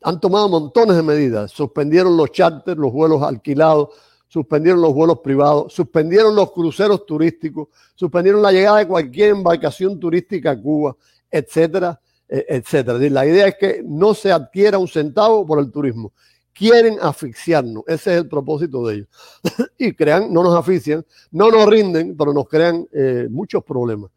[0.02, 3.90] han tomado montones de medidas, suspendieron los charters, los vuelos alquilados,
[4.28, 10.52] suspendieron los vuelos privados, suspendieron los cruceros turísticos, suspendieron la llegada de cualquier embarcación turística
[10.52, 10.98] a Cuba,
[11.32, 11.98] etcétera,
[12.28, 13.00] e, etcétera.
[13.00, 16.12] La idea es que no se adquiera un centavo por el turismo.
[16.52, 19.08] Quieren asfixiarnos, ese es el propósito de ellos.
[19.78, 24.12] y crean, no nos asfixian, no nos rinden, pero nos crean eh, muchos problemas.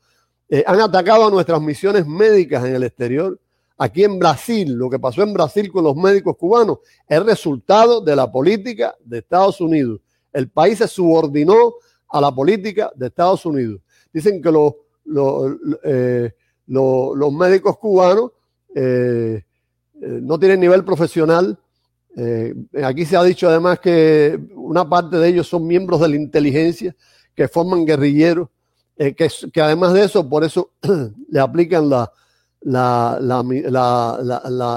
[0.48, 3.38] Eh, han atacado a nuestras misiones médicas en el exterior.
[3.76, 8.14] Aquí en Brasil, lo que pasó en Brasil con los médicos cubanos es resultado de
[8.14, 10.00] la política de Estados Unidos
[10.34, 11.74] el país se subordinó
[12.10, 13.80] a la política de Estados Unidos.
[14.12, 14.74] Dicen que los,
[15.84, 16.32] eh,
[16.66, 18.32] médicos cubanos
[18.74, 19.42] eh,
[19.94, 21.56] no tienen nivel profesional.
[22.84, 26.94] aquí se ha dicho además que una parte de ellos son miembros de la inteligencia,
[27.34, 28.48] que forman guerrilleros,
[28.96, 30.70] que, además de eso, por eso
[31.30, 32.10] le aplican la,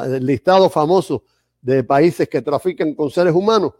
[0.05, 1.23] el listado famoso
[1.61, 3.73] de países que trafican con seres humanos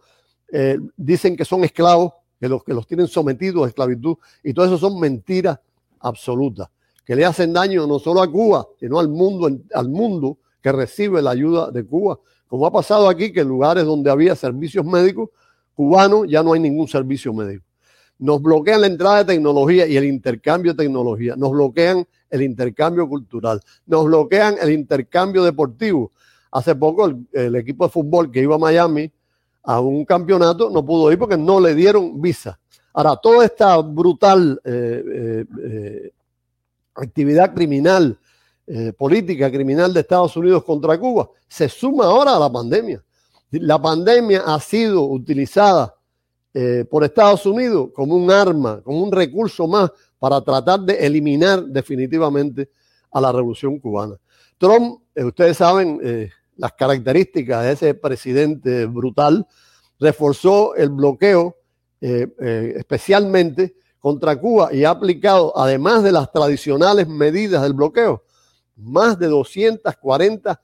[0.50, 4.66] eh, dicen que son esclavos, que los, que los tienen sometidos a esclavitud, y todo
[4.66, 5.58] eso son mentiras
[6.00, 6.68] absolutas,
[7.04, 11.20] que le hacen daño no solo a Cuba, sino al mundo, al mundo que recibe
[11.20, 12.18] la ayuda de Cuba.
[12.46, 15.30] Como ha pasado aquí, que en lugares donde había servicios médicos
[15.74, 17.64] cubanos ya no hay ningún servicio médico.
[18.18, 21.36] Nos bloquean la entrada de tecnología y el intercambio de tecnología.
[21.36, 23.60] Nos bloquean el intercambio cultural.
[23.86, 26.12] Nos bloquean el intercambio deportivo.
[26.50, 29.12] Hace poco el, equipo de fútbol que iba a Miami
[29.62, 32.58] a un campeonato, no pudo ir porque no le dieron visa.
[32.92, 36.10] Ahora, toda esta brutal eh, eh,
[36.94, 38.18] actividad criminal,
[38.98, 43.02] política criminal de Estados Unidos contra Cuba, se suma ahora a la pandemia.
[43.50, 45.94] La pandemia ha sido utilizada
[46.90, 52.68] por Estados Unidos como un arma, como un recurso más para tratar de eliminar definitivamente
[53.12, 54.16] a la revolución cubana.
[54.58, 59.46] Trump, ustedes saben las características de ese presidente brutal,
[59.98, 61.56] reforzó el bloqueo
[62.00, 68.22] eh, eh, especialmente contra Cuba y ha aplicado, además de las tradicionales medidas del bloqueo,
[68.76, 70.60] más de 240,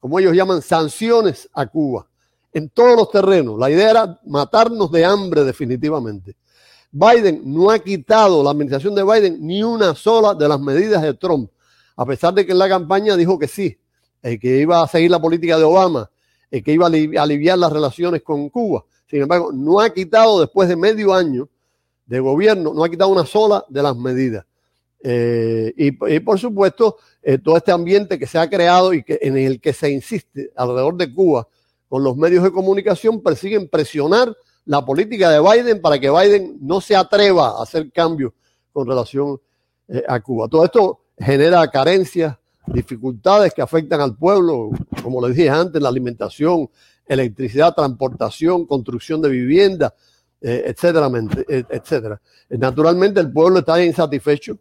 [0.00, 2.08] como ellos llaman, sanciones a Cuba
[2.52, 3.58] en todos los terrenos.
[3.58, 6.36] La idea era matarnos de hambre definitivamente.
[6.90, 11.14] Biden no ha quitado, la administración de Biden, ni una sola de las medidas de
[11.14, 11.50] Trump,
[11.96, 13.78] a pesar de que en la campaña dijo que sí,
[14.22, 16.10] eh, que iba a seguir la política de Obama,
[16.50, 18.84] que iba a aliviar las relaciones con Cuba.
[19.08, 21.48] Sin embargo, no ha quitado después de medio año
[22.06, 24.44] de gobierno, no ha quitado una sola de las medidas.
[25.02, 29.36] Eh, y, por supuesto, eh, todo este ambiente que se ha creado y que, en
[29.36, 31.48] el que se insiste alrededor de Cuba
[31.92, 36.80] con los medios de comunicación persiguen presionar la política de Biden para que Biden no
[36.80, 38.32] se atreva a hacer cambios
[38.72, 39.38] con relación
[39.88, 40.48] eh, a Cuba.
[40.48, 42.34] Todo esto genera carencias,
[42.66, 44.70] dificultades que afectan al pueblo,
[45.02, 46.70] como les dije antes, la alimentación,
[47.06, 49.94] electricidad, transportación, construcción de vivienda,
[50.40, 51.10] eh, etcétera,
[51.46, 52.22] eh, etcétera.
[52.48, 54.56] Eh, naturalmente el pueblo está insatisfecho,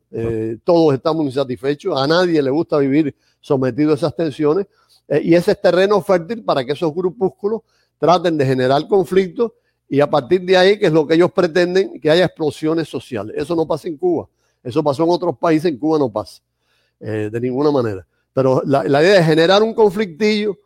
[0.65, 4.67] todos estamos insatisfechos, a nadie le gusta vivir sometido a esas tensiones
[5.19, 7.61] y ese es terreno fértil para que esos grupúsculos
[7.97, 9.51] traten de generar conflictos
[9.89, 13.35] y a partir de ahí, que es lo que ellos pretenden, que haya explosiones sociales.
[13.37, 14.29] Eso no pasa en Cuba,
[14.63, 16.41] eso pasó en otros países, en Cuba no pasa,
[16.97, 18.07] de ninguna manera.
[18.31, 20.57] Pero la, idea es generar un conflictillo,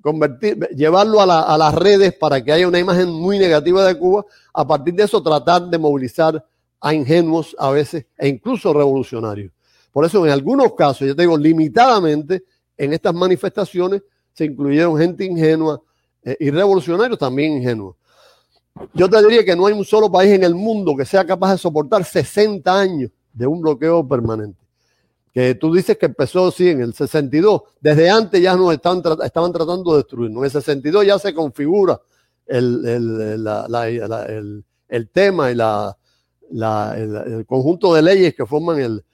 [0.00, 4.64] convertir, llevarlo a, las redes para que haya una imagen muy negativa de Cuba, a
[4.64, 6.44] partir de eso tratar de movilizar
[6.80, 9.52] a ingenuos a veces e incluso revolucionarios.
[9.90, 12.44] Por eso en algunos casos, yo te digo, limitadamente
[12.76, 14.02] en estas manifestaciones
[14.32, 15.80] se incluyeron gente ingenua
[16.22, 17.96] eh, y revolucionarios también ingenuos.
[18.92, 21.52] Yo te diría que no hay un solo país en el mundo que sea capaz
[21.52, 24.64] de soportar 60 años de un bloqueo permanente
[25.34, 27.62] que tú dices que empezó, sí, en el 62.
[27.80, 30.38] Desde antes ya nos estaban, estaban tratando de destruirnos.
[30.38, 32.00] En el 62 ya se configura
[32.46, 32.86] el,
[34.88, 35.96] el, tema y la,
[36.96, 39.04] el, conjunto de leyes que forman el,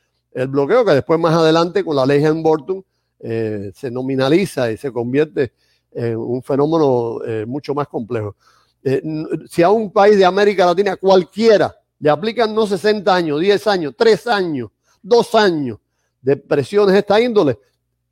[0.49, 2.85] bloqueo, que después más adelante con la ley Hamilton
[3.23, 5.53] eh, se nominaliza y se convierte
[5.93, 8.37] en un fenómeno eh, mucho más complejo.
[8.83, 9.03] Eh,
[9.49, 13.95] si a un país de América Latina cualquiera le aplican no 60 años, 10 años,
[13.97, 14.71] 3 años,
[15.03, 15.79] 2 años,
[16.23, 17.59] de presiones de esta índole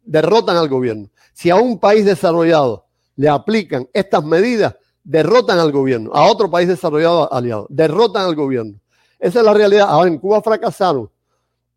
[0.02, 1.10] derrotan al gobierno.
[1.32, 2.86] Si a un país desarrollado
[3.16, 4.74] le aplican estas medidas,
[5.04, 6.10] derrotan al gobierno.
[6.12, 8.78] A otro país desarrollado aliado, derrotan al gobierno.
[9.18, 9.86] Esa es la realidad.
[9.88, 11.10] Ahora en Cuba fracasaron.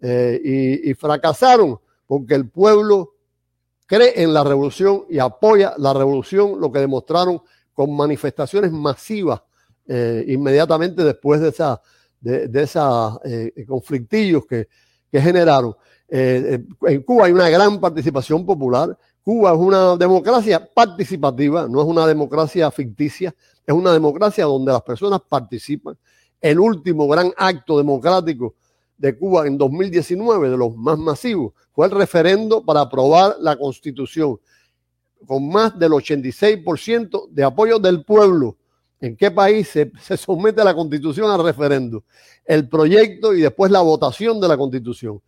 [0.01, 3.13] Y, fracasaron porque el pueblo
[3.91, 7.41] cree en la revolución y apoya la revolución, lo que demostraron
[7.73, 9.41] con manifestaciones masivas
[9.85, 11.81] eh, inmediatamente después de esa
[12.21, 14.69] de, esos eh, conflictillos que,
[15.11, 15.75] que generaron.
[16.07, 18.97] Eh, en Cuba hay una gran participación popular.
[19.23, 23.35] Cuba es una democracia participativa, no es una democracia ficticia,
[23.67, 25.97] es una democracia donde las personas participan.
[26.39, 28.55] El último gran acto democrático
[29.01, 34.39] de Cuba en 2019, de los más masivos, fue el referendo para aprobar la constitución,
[35.25, 38.57] con más del 86% de apoyo del pueblo.
[38.99, 42.03] ¿En qué país se, se somete la constitución al referendo?
[42.45, 45.21] El proyecto y después la votación de la constitución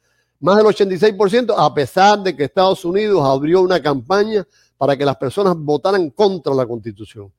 [0.43, 4.45] más del 86%, a pesar de que Estados Unidos abrió una campaña
[4.77, 7.31] para que las personas votaran contra la constitución.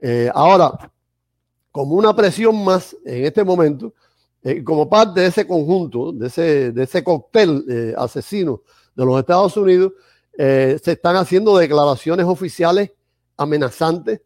[0.00, 0.90] Eh, ahora,
[1.70, 3.92] como una presión más en este momento,
[4.46, 8.62] eh, como parte de ese conjunto, de ese, de ese cóctel eh, asesino
[8.94, 9.92] de los Estados Unidos,
[10.38, 12.92] se están haciendo declaraciones oficiales
[13.38, 14.20] amenazantes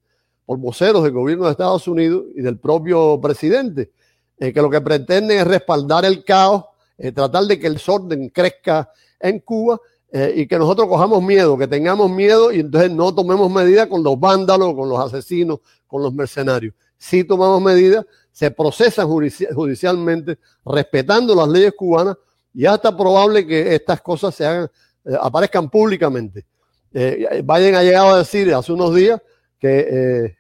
[0.45, 3.93] por voceros del gobierno de Estados Unidos y del propio presidente,
[4.37, 6.65] que lo que pretenden es respaldar el caos
[7.03, 9.81] eh, tratar de que el desorden crezca en Cuba
[10.13, 14.03] eh, y que nosotros cojamos miedo, que tengamos miedo y entonces no tomemos medidas con
[14.03, 16.75] los vándalos, con los asesinos, con los mercenarios.
[16.99, 22.17] Si tomamos medidas, se procesan judicialmente respetando las leyes cubanas
[22.55, 24.71] y hasta probable que estas cosas se hagan,
[25.05, 26.45] eh, aparezcan públicamente.
[26.93, 29.21] Biden ha llegado a decir hace unos días
[29.61, 30.35] que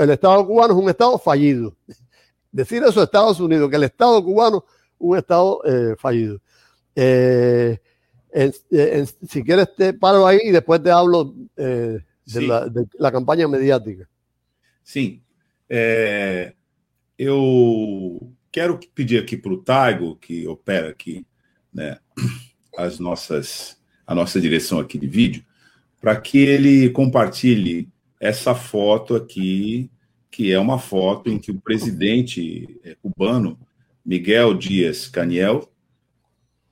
[0.00, 1.76] el Estado cubano es un Estado fallido.
[2.52, 4.64] Decir eso a Estados Unidos, que el Estado cubano
[4.98, 6.40] un Estado eh, fallido.
[6.94, 7.78] Eh,
[9.28, 14.08] si quieres te paro ahí y después te hablo eh, de, la, campaña mediática.
[14.82, 15.22] Sí.
[17.18, 21.26] Eu quero pedir aqui para o Taigo, que opera aqui
[21.72, 21.98] né,
[22.76, 25.44] as nossas, a nossa direção aqui de vídeo,
[26.00, 27.88] para que ele compartilhe
[28.20, 29.90] essa foto aqui,
[30.30, 33.58] que é uma foto em que o presidente é, cubano,
[34.04, 35.70] Miguel Dias Caniel,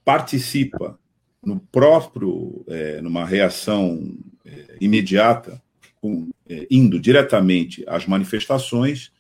[0.05, 0.99] participa
[1.45, 5.63] no próprio, é, numa reação é, imediata,
[6.49, 9.11] é, indo diretamente às manifestações,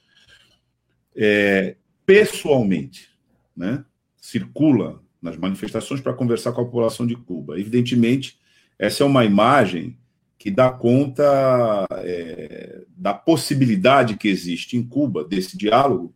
[1.16, 3.10] é, pessoalmente,
[3.56, 3.84] né?
[4.16, 7.58] circula nas manifestações para conversar com a população de Cuba.
[7.58, 8.38] Evidentemente,
[8.78, 9.96] essa é uma imagem
[10.38, 16.14] que dá conta é, da possibilidade que existe em Cuba desse diálogo,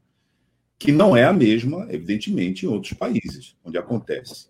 [0.78, 4.48] que não é a mesma, evidentemente, em outros países, onde acontece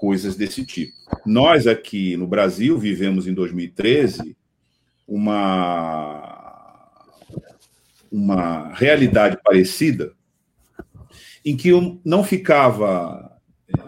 [0.00, 0.94] coisas desse tipo.
[1.26, 4.34] Nós aqui no Brasil vivemos em 2013
[5.06, 6.29] uma,
[8.10, 10.12] uma realidade parecida,
[11.44, 11.70] em que
[12.04, 13.38] não ficava
[13.68, 13.82] é,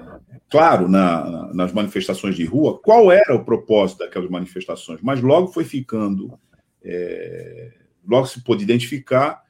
[0.50, 5.64] claro na, nas manifestações de rua qual era o propósito daquelas manifestações, mas logo foi
[5.64, 6.38] ficando,
[6.84, 7.72] é,
[8.06, 9.42] logo se pôde identificar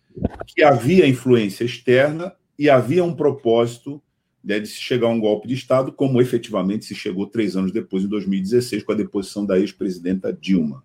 [0.47, 4.03] que havia influência externa e havia um propósito
[4.43, 7.73] né, de se chegar a um golpe de Estado, como efetivamente se chegou três anos
[7.73, 10.83] depois, em 2016, com a deposição da ex-presidenta Dilma.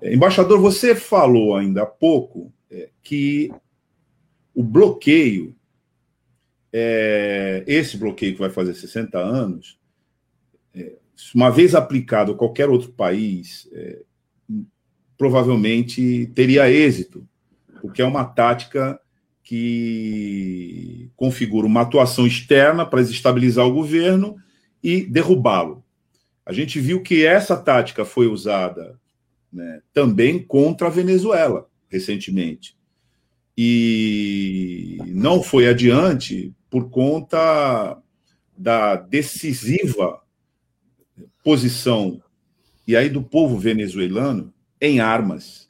[0.00, 2.52] É, embaixador, você falou ainda há pouco
[3.02, 3.50] que
[4.54, 5.56] o bloqueio,
[6.72, 9.78] é, esse bloqueio que vai fazer 60 anos,
[10.74, 10.96] é,
[11.34, 14.02] uma vez aplicado a qualquer outro país, é,
[15.16, 17.26] provavelmente teria êxito,
[17.80, 19.00] porque é uma tática
[19.42, 24.36] que configura uma atuação externa para desestabilizar o governo
[24.82, 25.84] e derrubá-lo.
[26.44, 28.98] A gente viu que essa tática foi usada
[29.52, 32.76] né, também contra a Venezuela recentemente.
[33.56, 38.00] E não foi adiante por conta
[38.56, 40.22] da decisiva
[41.42, 42.22] posição
[42.86, 45.68] e aí do povo venezuelano em armas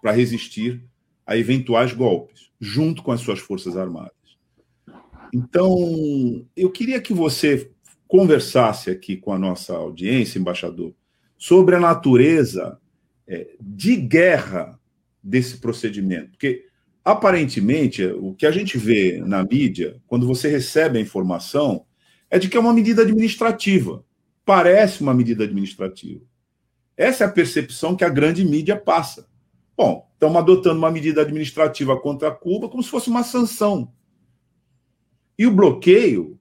[0.00, 0.82] para resistir
[1.26, 4.12] a eventuais golpes junto com as suas Forças Armadas.
[5.32, 7.70] Então, eu queria que você
[8.06, 10.94] conversasse aqui com a nossa audiência, embaixador,
[11.36, 12.80] sobre a natureza
[13.26, 14.77] é, de guerra
[15.28, 16.30] desse procedimento.
[16.30, 16.64] Porque,
[17.04, 21.84] aparentemente, o que a gente vê na mídia, quando você recebe a informação,
[22.30, 24.04] é de que é uma medida administrativa.
[24.44, 26.22] Parece uma medida administrativa.
[26.96, 29.28] Essa é a percepção que a grande mídia passa.
[29.76, 33.92] Bom, estamos adotando uma medida administrativa contra Cuba como se fosse uma sanção.
[35.38, 36.38] E o bloqueio,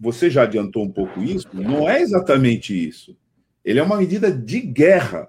[0.00, 3.16] você já adiantou um pouco isso, não é exatamente isso.
[3.64, 5.28] Ele é uma medida de guerra.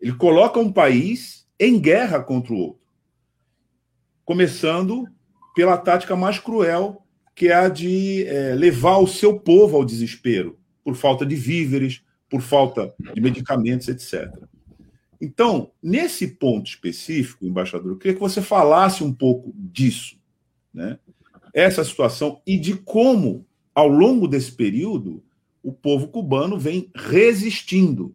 [0.00, 2.82] Ele coloca um país em guerra contra o outro.
[4.24, 5.06] Começando
[5.54, 7.02] pela tática mais cruel,
[7.34, 12.02] que é a de é, levar o seu povo ao desespero, por falta de víveres,
[12.28, 14.32] por falta de medicamentos, etc.
[15.20, 20.16] Então, nesse ponto específico, embaixador, eu queria que você falasse um pouco disso,
[20.72, 20.98] né?
[21.52, 25.22] essa situação e de como, ao longo desse período,
[25.62, 28.14] o povo cubano vem resistindo.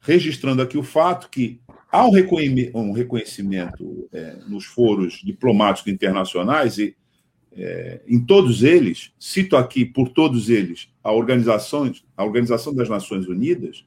[0.00, 6.96] Registrando aqui o fato que há um reconhecimento é, nos foros diplomáticos internacionais, e
[7.52, 13.26] é, em todos eles, cito aqui por todos eles a, organizações, a Organização das Nações
[13.26, 13.84] Unidas,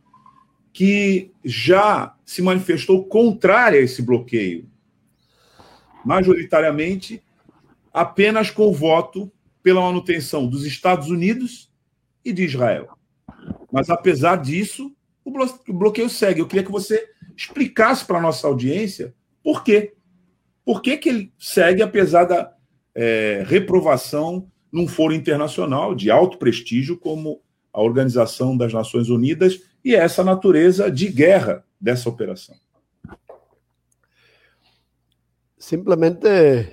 [0.73, 4.65] que já se manifestou contrária a esse bloqueio,
[6.03, 7.22] majoritariamente
[7.94, 11.69] apenas com o voto pela manutenção dos Estados Unidos
[12.26, 12.90] e de Israel.
[13.72, 16.40] Mas, apesar disso, o bloqueio segue.
[16.40, 19.14] Eu queria que você explicasse para a nossa audiência
[19.44, 19.94] por quê.
[20.64, 22.53] Por que, que ele segue, apesar da
[22.94, 27.41] é, reprovação num foro internacional de alto prestígio, como
[27.74, 32.56] a Organização das Nações Unidas e essa natureza de guerra dessa operação.
[35.58, 36.70] Simplemente,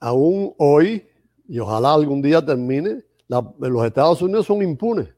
[0.00, 1.06] aún hoy,
[1.48, 5.08] y ojalá algún día termine, los Estados Unidos son impunes.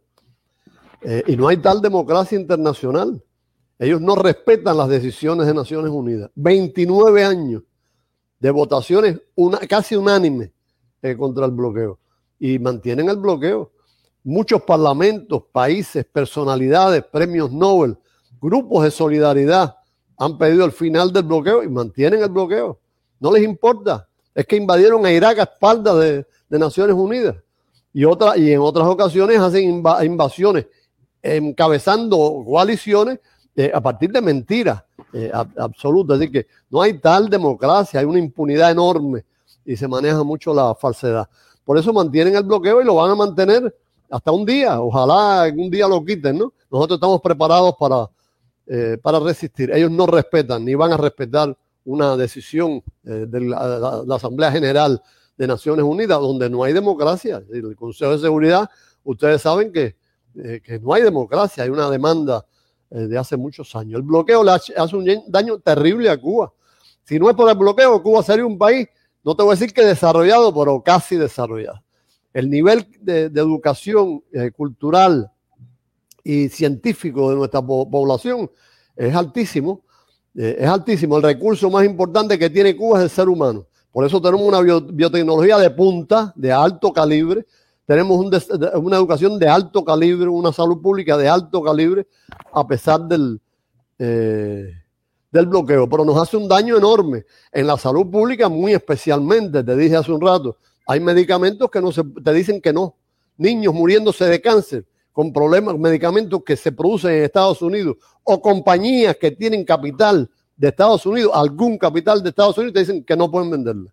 [1.02, 3.22] Eh, y no hay tal democracia internacional.
[3.80, 6.30] Ellos no respetan las decisiones de Naciones Unidas.
[6.34, 7.62] 29 años
[8.38, 10.50] de votaciones una, casi unánimes
[11.00, 11.98] eh, contra el bloqueo.
[12.38, 13.72] Y mantienen el bloqueo.
[14.22, 17.96] Muchos parlamentos, países, personalidades, premios Nobel,
[18.38, 19.74] grupos de solidaridad
[20.18, 22.78] han pedido el final del bloqueo y mantienen el bloqueo.
[23.18, 24.06] No les importa.
[24.34, 27.36] Es que invadieron a Irak a espaldas de, Naciones Unidas.
[27.94, 30.66] Y, y en otras ocasiones hacen invasiones
[31.22, 33.20] encabezando coaliciones
[33.56, 34.82] eh, a partir de mentiras
[35.12, 36.18] eh, absolutas.
[36.18, 39.24] Así que no hay tal democracia, hay una impunidad enorme
[39.64, 41.28] y se maneja mucho la falsedad.
[41.64, 43.74] Por eso mantienen el bloqueo y lo van a mantener
[44.08, 44.80] hasta un día.
[44.80, 46.52] Ojalá un día lo quiten, ¿no?
[46.70, 48.08] Nosotros estamos preparados para,
[48.66, 49.72] eh, para resistir.
[49.72, 55.02] Ellos no respetan ni van a respetar una decisión de la, Asamblea General
[55.36, 57.42] de Naciones Unidas donde no hay democracia.
[57.50, 58.70] El Consejo de Seguridad,
[59.02, 59.96] ustedes saben que,
[60.34, 62.49] que no hay democracia, hay una demanda eh,
[62.90, 63.98] de hace muchos años.
[63.98, 66.52] El bloqueo le hace un daño terrible a Cuba.
[67.04, 68.88] Si no es por el bloqueo, Cuba sería un país,
[69.22, 71.82] no te voy a decir que desarrollado, pero casi desarrollado.
[72.32, 75.30] El nivel de, educación eh, cultural
[76.22, 78.50] y científico de nuestra población
[78.96, 79.82] es altísimo.
[80.34, 81.16] Eh, es altísimo.
[81.16, 83.66] El recurso más importante que tiene Cuba es el ser humano.
[83.90, 87.44] Por eso tenemos una biotecnología de punta, de alto calibre,
[87.90, 88.24] tenemos
[88.74, 92.06] una educación de alto calibre, una salud pública de alto calibre,
[92.52, 93.40] a pesar del,
[93.98, 94.72] eh,
[95.32, 95.88] del bloqueo.
[95.88, 99.64] Pero nos hace un daño enorme en la salud pública, muy especialmente.
[99.64, 100.56] Te dije hace un rato,
[100.86, 102.94] hay medicamentos que no se, te dicen que no.
[103.36, 109.16] Niños muriéndose de cáncer con problemas, medicamentos que se producen en Estados Unidos, o compañías
[109.16, 113.28] que tienen capital de Estados Unidos, algún capital de Estados Unidos, te dicen que no
[113.28, 113.92] pueden venderla.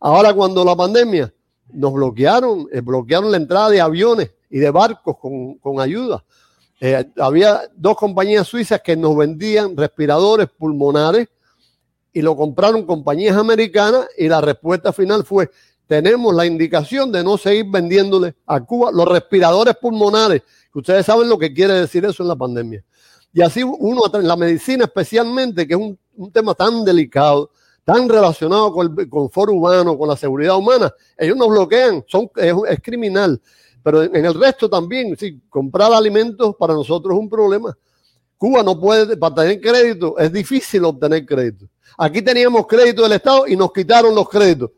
[0.00, 1.30] Ahora, cuando la pandemia
[1.72, 6.24] nos bloquearon, eh, bloquearon la entrada de aviones y de barcos con, ayuda.
[6.80, 11.28] Eh, había dos compañías suizas que nos vendían respiradores pulmonares
[12.12, 15.50] y lo compraron compañías americanas y la respuesta final fue,
[15.86, 20.42] tenemos la indicación de no seguir vendiéndole a Cuba los respiradores pulmonares,
[20.72, 22.84] ustedes saben lo que quiere decir eso en la pandemia.
[23.32, 27.50] Y así uno, la medicina especialmente, que es un tema tan delicado,
[27.84, 32.80] tan relacionado con el confort humano, con la seguridad humana, ellos nos bloquean, son, es,
[32.82, 33.40] criminal.
[33.82, 37.76] Pero en, el resto también, sí, comprar alimentos para nosotros es un problema.
[38.38, 41.66] Cuba no puede, para tener crédito, es difícil obtener crédito.
[41.98, 44.70] Aquí teníamos crédito del Estado y nos quitaron los créditos.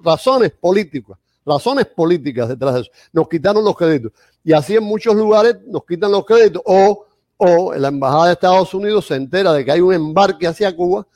[0.00, 2.90] Razones políticas, razones políticas detrás de eso.
[3.12, 4.12] Nos quitaron los créditos.
[4.42, 6.62] Y así en muchos lugares nos quitan los créditos.
[6.64, 7.04] O,
[7.36, 11.06] o la Embajada de Estados Unidos se entera de que hay un embarque hacia Cuba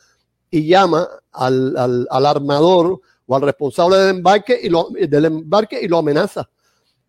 [0.51, 5.99] y llama al, armador o al responsable del embarque, y lo, del embarque y lo
[5.99, 6.49] amenaza.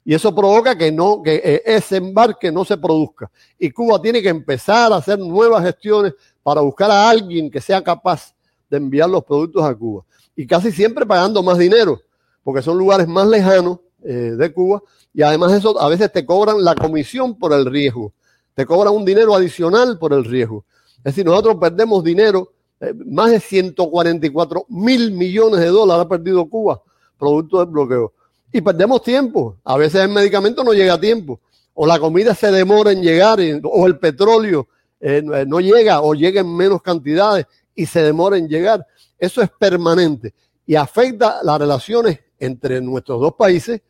[0.04, 3.30] Y eso provoca que, no, que eh, ese embarque no se produzca.
[3.60, 7.84] Y Cuba tiene que empezar a hacer nuevas gestiones para buscar a alguien que sea
[7.84, 8.34] capaz
[8.70, 10.04] de enviar los productos a Cuba.
[10.36, 12.02] Y casi siempre pagando más dinero,
[12.44, 14.82] porque son lugares más lejanos eh, de Cuba.
[15.14, 18.14] Y además eso a veces te cobran la comisión por el riesgo.
[18.56, 20.66] Te cobran un dinero adicional por el riesgo.
[20.98, 26.50] Es decir, nosotros perdemos dinero eh, más de 144 mil millones de dólares ha perdido
[26.50, 26.82] Cuba
[27.18, 28.14] producto del bloqueo.
[28.52, 29.58] Y perdemos tiempo.
[29.64, 31.40] A veces el medicamento no llega a tiempo.
[31.76, 34.68] O la comida se demora en llegar, o el petróleo
[35.00, 37.46] eh, eh, no llega, o llega en menos cantidades
[37.76, 38.86] y se demora en llegar.
[39.18, 40.34] Eso es permanente
[40.66, 43.82] y afecta las relaciones entre nuestros dos países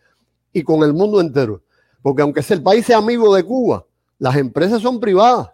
[0.52, 1.62] y con el mundo entero.
[2.02, 3.86] Porque aunque el país sea amigo de Cuba,
[4.20, 5.50] las empresas son privadas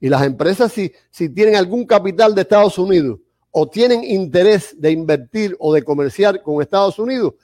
[0.00, 3.18] y las empresas, si, si tienen algún capital de Estados Unidos
[3.50, 7.34] o tienen interés de invertir o de comerciar con Estados Unidos,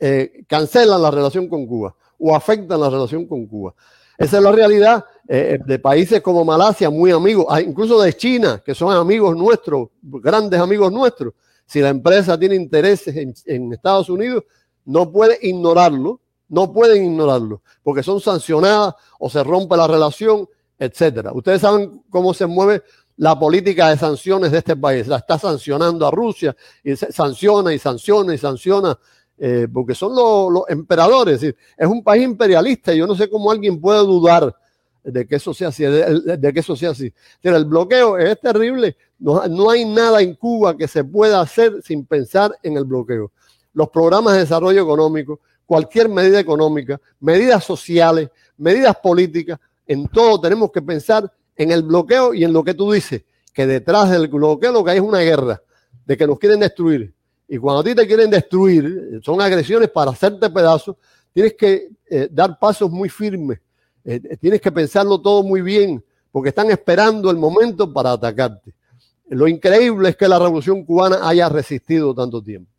[0.00, 3.74] eh, cancelan la relación con Cuba o afectan la relación con Cuba.
[4.16, 8.60] Esa es la realidad eh, de países como Malasia, muy amigos, ah, incluso de China,
[8.64, 11.34] que son amigos nuestros, grandes amigos nuestros.
[11.66, 14.42] Si la empresa tiene intereses en, en Estados Unidos,
[14.84, 20.48] no puede ignorarlo, no pueden ignorarlo, porque son sancionadas o se rompe la relación
[20.78, 21.32] etcétera.
[21.32, 22.82] Ustedes saben cómo se mueve
[23.16, 25.06] la política de sanciones de este país.
[25.06, 28.98] La está sancionando a Rusia y sanciona y sanciona y sanciona
[29.36, 31.42] eh, porque son los, emperadores.
[31.42, 31.54] Es,
[31.86, 34.54] un país imperialista y yo no sé cómo alguien puede dudar
[35.02, 35.84] de que eso sea así.
[35.84, 37.12] De, que eso sea así.
[37.42, 38.96] el bloqueo es terrible.
[39.18, 43.32] No, no hay nada en Cuba que se pueda hacer sin pensar en el bloqueo.
[43.74, 49.58] Los programas de desarrollo económico, cualquier medida económica, medidas sociales, medidas políticas,
[49.88, 53.66] en todo tenemos que pensar en el bloqueo y en lo que tú dices, que
[53.66, 55.60] detrás del bloqueo lo que hay es una guerra,
[56.06, 57.12] de que nos quieren destruir.
[57.48, 60.96] Y cuando a ti te quieren destruir, son agresiones para hacerte pedazos,
[61.32, 63.58] tienes que eh, dar pasos muy firmes,
[64.04, 68.74] eh, eh, tienes que pensarlo todo muy bien, porque están esperando el momento para atacarte.
[69.30, 72.70] Lo increíble es que la revolución cubana haya resistido tanto tiempo,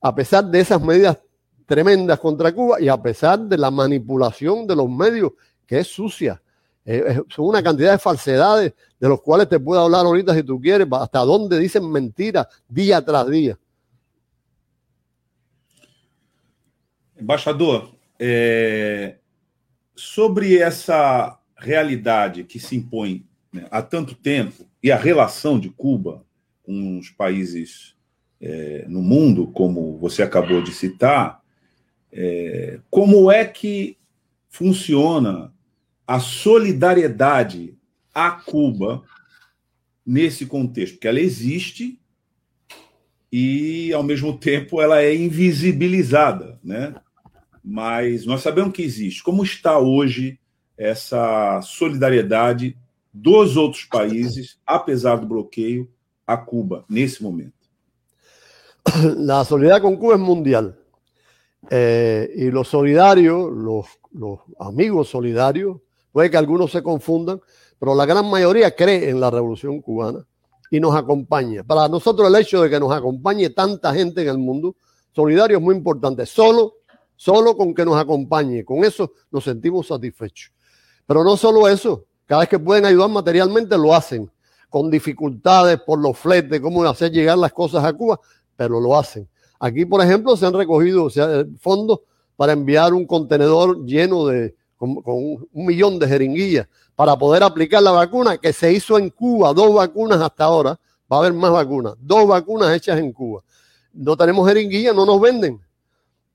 [0.00, 1.18] a pesar de esas medidas
[1.66, 5.32] tremendas contra Cuba y a pesar de la manipulación de los medios
[5.68, 6.42] que es sucia.
[6.84, 10.58] Eh, son una cantidad de falsedades de los cuales te puedo hablar ahorita si tú
[10.58, 13.58] quieres, hasta dónde dicen mentiras día tras día.
[17.20, 19.16] Embaixador, é,
[19.94, 26.24] sobre essa realidade que se impõe né, há tanto tempo e a relação de Cuba
[26.62, 27.96] com os países
[28.40, 31.42] é, no mundo, como você acabou de citar,
[32.12, 33.98] é, como é que
[34.48, 35.52] funciona
[36.08, 37.76] a solidariedade
[38.14, 39.04] a Cuba
[40.04, 40.94] nesse contexto?
[40.94, 42.00] Porque ela existe
[43.30, 46.94] e, ao mesmo tempo, ela é invisibilizada, né?
[47.62, 49.22] Mas nós sabemos que existe.
[49.22, 50.40] Como está hoje
[50.78, 52.74] essa solidariedade
[53.12, 55.90] dos outros países, apesar do bloqueio,
[56.26, 57.52] a Cuba nesse momento?
[59.18, 60.78] La solidaridad con Cuba es mundial.
[61.70, 65.76] Eh, y los solidarios, los, los, amigos solidarios,
[66.12, 67.40] puede que algunos se confundan,
[67.78, 70.24] pero la gran mayoría cree en la revolución cubana
[70.70, 71.62] y nos acompaña.
[71.62, 74.76] Para nosotros el hecho de que nos acompañe tanta gente en el mundo,
[75.12, 76.26] solidario es muy importante.
[76.26, 76.74] Solo,
[77.16, 80.52] solo con que nos acompañe, con eso nos sentimos satisfechos.
[81.06, 84.30] Pero no solo eso, cada vez que pueden ayudar materialmente lo hacen,
[84.68, 88.20] con dificultades por los fletes, cómo hacer llegar las cosas a Cuba,
[88.54, 89.26] pero lo hacen.
[89.60, 91.08] Aquí, por ejemplo, se han recogido
[91.58, 92.00] fondos
[92.36, 97.90] para enviar un contenedor lleno de, con, un millón de jeringuillas para poder aplicar la
[97.90, 100.78] vacuna que se hizo en Cuba, dos vacunas hasta ahora,
[101.10, 103.42] va a haber más vacunas, dos vacunas hechas en Cuba.
[103.92, 105.60] No tenemos jeringuillas, no nos venden.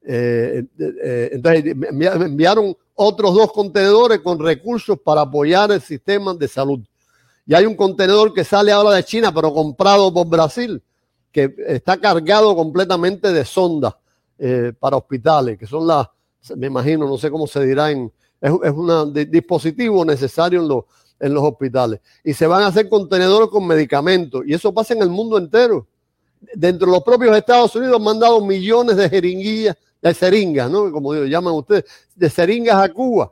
[0.06, 6.48] Eh, eh, eh, entonces enviaron otros dos contenedores con recursos para apoyar el sistema de
[6.48, 6.82] salud.
[7.46, 10.82] Y hay un contenedor que sale ahora de China, pero comprado por Brasil,
[11.32, 13.96] que está cargado completamente de sondas
[14.80, 16.08] para hospitales, que son las,
[16.58, 18.12] me imagino, no sé cómo se dirá en,
[18.44, 20.84] es, un dispositivo necesario en los,
[21.20, 22.02] en los hospitales.
[22.24, 24.44] Y se van a hacer contenedores con medicamentos.
[24.46, 25.88] Y eso pasa en el mundo entero.
[26.54, 30.92] Dentro de los propios Estados Unidos han mandado millones de jeringuillas de seringas, ¿no?
[30.92, 33.32] Como llaman ustedes, de seringas a Cuba,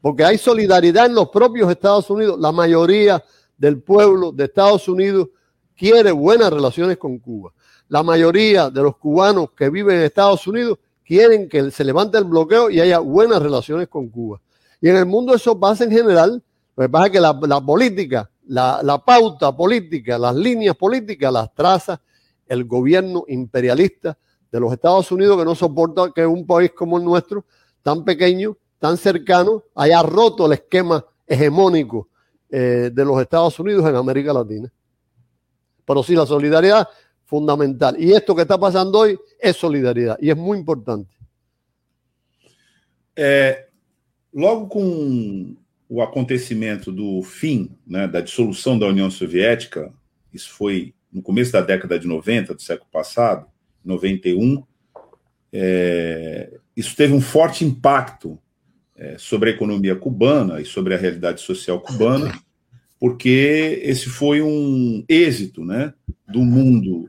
[0.00, 2.40] porque hay solidaridad en los propios Estados Unidos.
[2.40, 3.22] La mayoría
[3.58, 5.28] del pueblo de Estados Unidos
[5.76, 7.52] quiere buenas relaciones con Cuba.
[7.88, 12.24] La mayoría de los cubanos que viven en Estados Unidos quieren que se levante el
[12.24, 14.40] bloqueo y haya buenas relaciones con Cuba.
[14.80, 16.42] Y en el mundo eso pasa en general.
[16.76, 21.54] Lo que pasa es que la, política, la, la pauta política, las líneas políticas las
[21.54, 22.00] traza
[22.46, 24.16] el gobierno imperialista
[24.50, 27.44] de los Estados Unidos que no soporta que un país como el nuestro,
[27.82, 32.08] tan pequeño, tan cercano, haya roto el esquema hegemónico
[32.48, 34.72] eh, de los Estados Unidos en América Latina.
[35.84, 36.88] Pero sí, la solidaridad
[37.24, 37.96] fundamental.
[37.98, 41.16] Y esto que está pasando hoy es solidaridad y es muy importante.
[43.18, 43.65] É,
[44.36, 45.56] logo com
[45.88, 49.90] o acontecimento do fim, né, da dissolução da União Soviética,
[50.30, 53.46] isso foi no começo da década de 90 do século passado,
[53.82, 54.62] 91,
[55.50, 58.38] é, isso teve um forte impacto
[58.94, 62.38] é, sobre a economia cubana e sobre a realidade social cubana,
[63.00, 65.94] porque esse foi um êxito né,
[66.28, 67.08] do mundo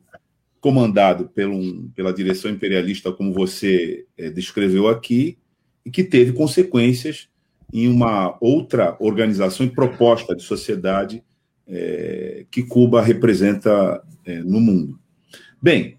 [0.61, 5.37] comandado pelo, pela direção imperialista, como você é, descreveu aqui,
[5.87, 7.29] e que teve consequências
[7.73, 11.23] em uma outra organização e proposta de sociedade
[11.67, 14.99] é, que Cuba representa é, no mundo.
[15.61, 15.97] Bem,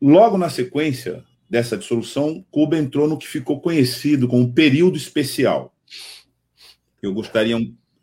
[0.00, 5.74] Logo na sequência dessa dissolução, Cuba entrou no que ficou conhecido como período especial.
[7.02, 7.56] Eu gostaria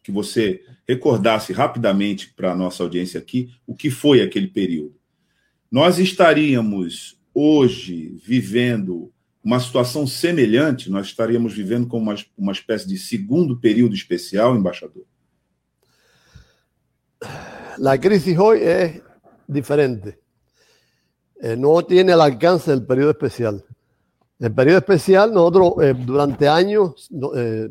[0.04, 4.96] que você recordasse rapidamente para a nossa audiência aqui o que foi aquele período.
[5.72, 9.12] Nós estaríamos hoje vivendo
[9.46, 15.04] uma situação semelhante, nós estaríamos vivendo como uma, uma espécie de segundo período especial, embaixador?
[17.22, 19.02] A crise hoje é
[19.48, 20.18] diferente.
[21.60, 23.64] No tiene el alcance del periodo especial.
[24.40, 27.70] El periodo especial, nosotros eh, durante años, eh,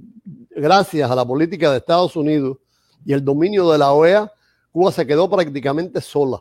[0.55, 2.59] gracias a la política de Estados Unidos
[3.05, 4.33] y el dominio de la OEA,
[4.71, 6.41] Cuba se quedó prácticamente sola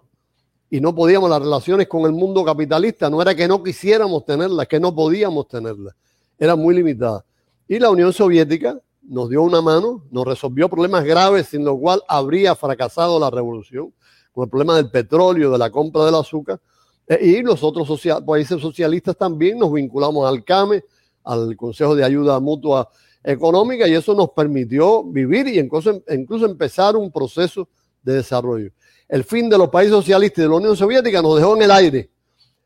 [0.74, 3.08] y no podíamos las relaciones con el mundo capitalista.
[3.08, 5.94] No era que no quisiéramos tenerlas, que no podíamos tenerlas.
[6.40, 7.24] Era muy limitada.
[7.68, 12.02] Y la Unión Soviética nos dio una mano, nos resolvió problemas graves sin lo cual
[12.08, 13.94] habría fracasado la revolución,
[14.32, 16.60] con el problema del petróleo, de la compra del azúcar
[17.06, 17.88] eh, y los otros
[18.26, 20.84] países socialistas también nos vinculamos al CAME,
[21.24, 22.90] al Consejo de Ayuda Mutua
[23.24, 27.70] Económica, y eso nos permitió vivir y incluso, incluso empezar un proceso
[28.02, 28.72] de desarrollo.
[29.08, 31.72] El fin de los países socialistas y de la Unión Soviética nos dejó en el
[31.72, 32.10] aire.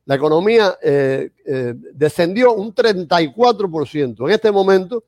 [0.05, 4.25] La economía eh, eh, descendió un 34%.
[4.25, 5.03] En este momento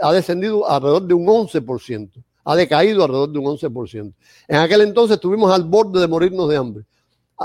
[0.00, 2.10] ha descendido alrededor de un 11%.
[2.44, 4.12] Ha decaído alrededor de un 11%.
[4.46, 6.84] En aquel entonces estuvimos al borde de morirnos de hambre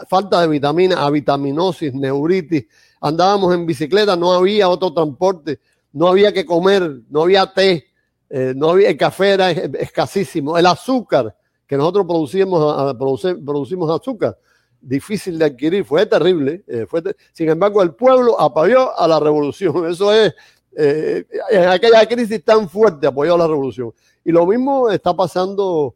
[0.08, 2.66] falta de vitamina, avitaminosis, neuritis.
[3.02, 5.60] Andábamos en bicicleta, no había otro transporte,
[5.94, 7.86] no había que comer, no había té.
[8.30, 11.36] eh, no había, el café era escasísimo, el azúcar,
[11.70, 14.36] que nosotros producimos, producimos azúcar,
[14.82, 16.64] difícil de adquirir, fue terrible.
[16.68, 19.86] Eh, fue sin embargo, el pueblo apoyó a la revolución.
[19.90, 20.34] Eso es,
[20.76, 23.94] eh, en aquella crisis tan fuerte apoyó a la revolución.
[24.26, 25.94] Y lo mismo está pasando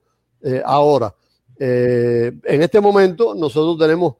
[0.63, 1.15] ahora.
[1.57, 4.15] en este momento nosotros tenemos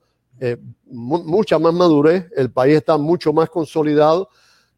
[0.86, 4.30] mucha más madurez, el país está mucho más consolidado,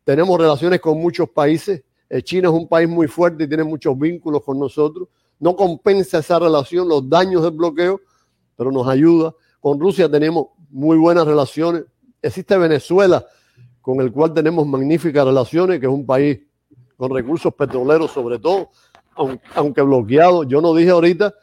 [0.03, 3.97] tenemos relaciones con muchos países eh, China es un país muy fuerte y tiene muchos
[3.97, 5.07] vínculos con nosotros.
[5.39, 8.01] No compensa esa relación los daños del bloqueo,
[8.55, 9.33] pero nos ayuda.
[9.59, 11.85] Con Rusia tenemos muy buenas relaciones.
[12.21, 13.25] Existe Venezuela,
[13.81, 16.39] con el cual tenemos magníficas relaciones, que es un país
[16.97, 18.69] con recursos petroleros sobre todo,
[19.55, 20.43] aunque bloqueado.
[20.43, 21.33] Yo no dije ahorita,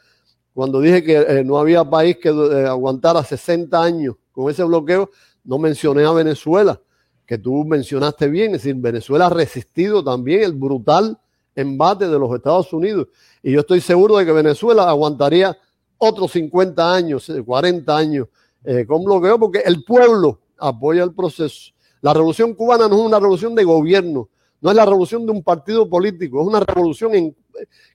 [0.53, 5.09] cuando dije que eh, no había país que eh, aguantara 60 años con ese bloqueo,
[5.43, 6.79] no mencioné a Venezuela
[7.25, 11.19] que tú mencionaste bien, es decir, Venezuela ha resistido también el brutal
[11.55, 13.07] embate de los Estados Unidos.
[13.41, 15.57] Y yo estoy seguro de que Venezuela aguantaría
[15.97, 18.27] otros 50 años, 40 eh, años
[18.63, 21.71] eh, con bloqueo, porque el pueblo apoya el proceso.
[22.01, 24.29] La revolución cubana no es una revolución de gobierno,
[24.61, 27.35] no es la revolución de un partido político, es una revolución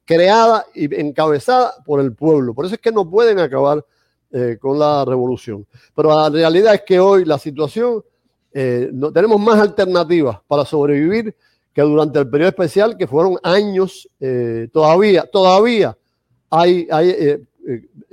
[0.05, 2.55] creada y encabezada por el pueblo.
[2.55, 3.85] Por eso es que no pueden acabar
[4.31, 5.67] eh, con la revolución.
[5.95, 8.03] Pero la realidad es que hoy la situación
[8.53, 11.35] eh, no, tenemos más alternativas para sobrevivir
[11.79, 15.97] que durante el periodo especial, que fueron años, eh, todavía, todavía
[16.51, 17.41] hay, hay eh,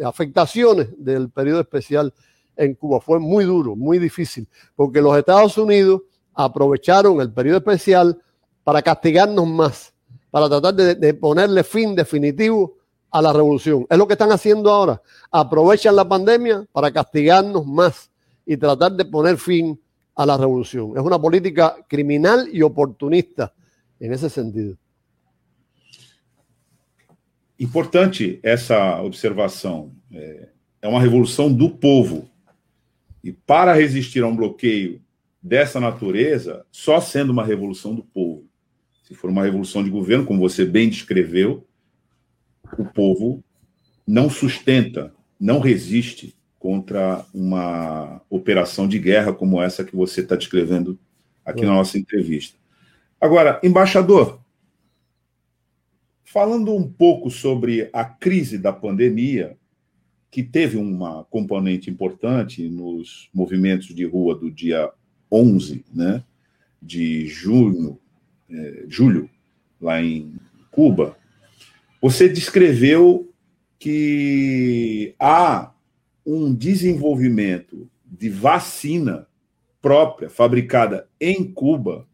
[0.06, 2.14] afectaciones del periodo especial
[2.56, 3.02] en Cuba.
[3.02, 6.04] Fue muy duro, muy difícil, porque los Estados Unidos
[6.36, 8.22] aprovecharon el periodo especial
[8.64, 9.92] para castigarnos más,
[10.30, 12.76] para tratar de, de ponerle fin definitivo
[13.10, 13.88] a la revolución.
[13.90, 15.02] Es lo que están haciendo ahora.
[15.32, 18.12] Aprovechan la pandemia para castigarnos más
[18.46, 19.82] y tratar de poner fin
[20.16, 20.94] a la revolución.
[20.96, 23.54] Es una política criminal y oportunista
[24.00, 24.78] en ese sentido.
[27.60, 29.92] Importante essa observação.
[30.12, 30.50] É,
[30.82, 32.30] é uma revolução do povo.
[33.24, 35.02] E para resistir a um bloqueio
[35.42, 38.46] dessa natureza, só sendo uma revolução do povo.
[39.04, 41.66] Se for uma revolução de governo, como você bem descreveu,
[42.78, 43.44] o povo
[44.06, 46.35] não sustenta, não resiste
[46.66, 50.98] contra uma operação de guerra como essa que você está descrevendo
[51.46, 52.58] aqui na nossa entrevista.
[53.22, 54.42] Agora, embaixador,
[56.24, 59.56] falando um pouco sobre a crise da pandemia,
[60.32, 64.92] que teve uma componente importante nos movimentos de rua do dia
[65.32, 66.24] 11 né,
[66.82, 68.00] de junho,
[68.50, 69.30] é, julho,
[69.80, 70.34] lá em
[70.72, 71.16] Cuba,
[72.02, 73.32] você descreveu
[73.78, 75.75] que há
[76.26, 79.28] um desenvolvimento de vacina
[79.82, 82.08] própria, fabricada em Cuba,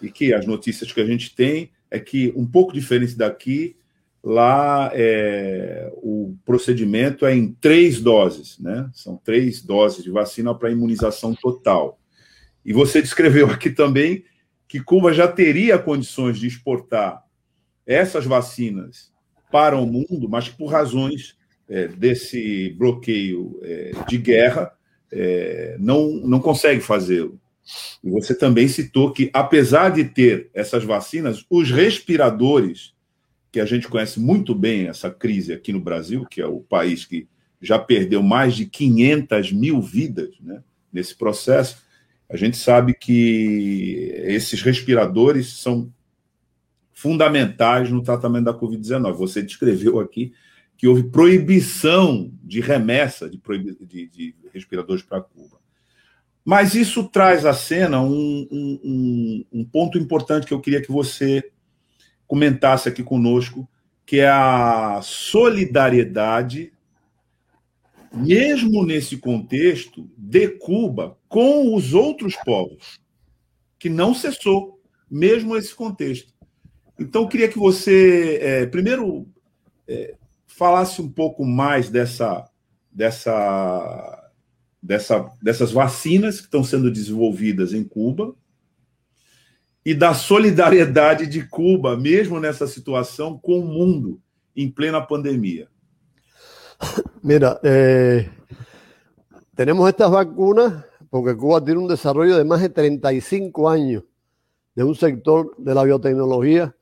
[0.00, 3.76] e que as notícias que a gente tem é que, um pouco diferente daqui,
[4.22, 8.90] lá é, o procedimento é em três doses, né?
[8.92, 11.98] São três doses de vacina para imunização total.
[12.64, 14.24] E você descreveu aqui também
[14.66, 17.24] que Cuba já teria condições de exportar
[17.86, 19.10] essas vacinas
[19.50, 21.37] para o mundo, mas por razões
[21.68, 24.72] é, desse bloqueio é, de guerra
[25.12, 27.38] é, não, não consegue fazê-lo.
[28.02, 32.94] E você também citou que, apesar de ter essas vacinas, os respiradores,
[33.52, 37.04] que a gente conhece muito bem essa crise aqui no Brasil, que é o país
[37.04, 37.26] que
[37.60, 40.62] já perdeu mais de 500 mil vidas né,
[40.92, 41.82] nesse processo,
[42.30, 45.90] a gente sabe que esses respiradores são
[46.92, 49.12] fundamentais no tratamento da Covid-19.
[49.14, 50.32] Você descreveu aqui
[50.78, 53.36] que houve proibição de remessa de,
[53.80, 55.58] de, de respiradores para Cuba.
[56.44, 61.50] Mas isso traz à cena um, um, um, ponto importante que eu queria que você
[62.28, 63.68] comentasse aqui conosco,
[64.06, 66.72] que é a solidariedade,
[68.14, 73.00] mesmo nesse contexto, de Cuba com os outros povos,
[73.78, 74.80] que não cessou,
[75.10, 76.32] mesmo nesse contexto.
[76.98, 79.28] Então, eu queria que você, é, primeiro,
[79.86, 80.14] é,
[80.58, 82.44] falasse um pouco mais dessa,
[82.90, 84.30] dessa,
[84.82, 88.34] dessa, dessas vacinas que estão sendo desenvolvidas em Cuba
[89.84, 94.20] e da solidariedade de Cuba, mesmo nessa situação, com o mundo
[94.56, 95.68] em plena pandemia.
[97.22, 98.28] Mira, eh,
[99.54, 104.02] tenemos estas vacunas porque Cuba tiene un desarrollo de más de 35 años
[104.74, 106.74] de un sector de la biotecnología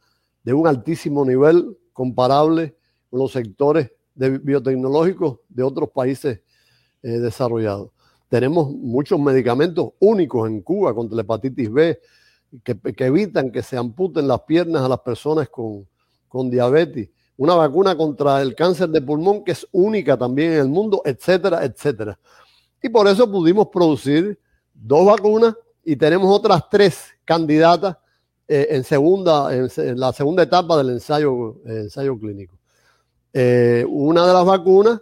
[0.43, 2.75] de un altísimo nivel comparable
[3.17, 6.41] los sectores de biotecnológicos de otros países
[7.03, 7.91] eh, desarrollados.
[8.29, 12.01] Tenemos muchos medicamentos únicos en Cuba contra la hepatitis B
[12.65, 15.87] que, evitan que se amputen las piernas a las personas con,
[16.29, 20.69] con diabetes, una vacuna contra el cáncer de pulmón que es única también en el
[20.69, 22.19] mundo, etcétera, etcétera.
[22.83, 24.39] Y por eso pudimos producir
[24.73, 27.97] dos vacunas y tenemos otras tres candidatas
[28.49, 32.56] eh, en, segunda, en, la segunda etapa del ensayo, ensayo clínico.
[33.39, 34.99] Eh, una de las vacunas,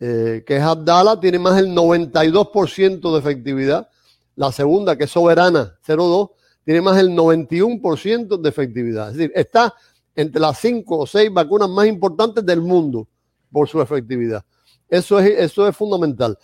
[0.00, 3.88] eh, que es Abdala, tiene más del 92% de efectividad.
[4.34, 6.30] La segunda, que es Soberana 02,
[6.64, 9.10] tiene más del 91% de efectividad.
[9.10, 9.72] Es decir, está
[10.16, 13.06] entre las cinco o seis vacunas más importantes del mundo
[13.52, 14.44] por su efectividad.
[14.88, 16.36] Eso es, eso es fundamental.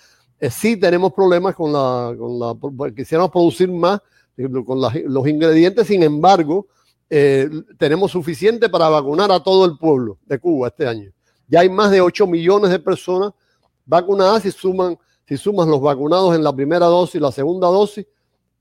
[0.51, 4.01] sí tenemos problemas con la, con la quisiéramos producir más
[4.65, 6.69] con los ingredientes, sin embargo,
[7.11, 11.14] eh, tenemos suficiente para vacunar a todo el pueblo de Cuba este año.
[11.49, 13.33] Ya hay más de 8 millones de personas
[13.85, 18.07] vacunadas si suman si sumas los vacunados en la primera dosis, la segunda dosis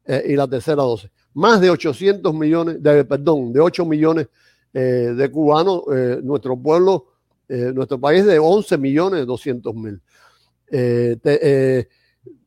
[0.06, 1.12] eh, y la tercera dosis.
[1.34, 4.28] Más de 800 millones, de, perdón, de 8 millones
[4.74, 4.80] eh,
[5.16, 5.84] de cubanos,
[6.24, 7.08] nuestro pueblo,
[7.50, 10.02] nuestro país de 11 millones 200 mil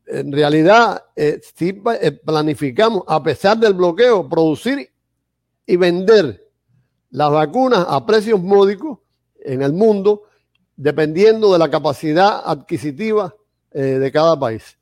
[0.07, 4.89] en realidad eh, si eh, planificamos, a pesar del bloqueo, producir
[5.67, 6.49] y vender
[7.11, 8.99] las vacunas a precios módicos
[9.47, 10.25] en el mundo,
[10.77, 13.35] dependiendo de la capacidad adquisitiva
[13.73, 14.77] eh, de cada país.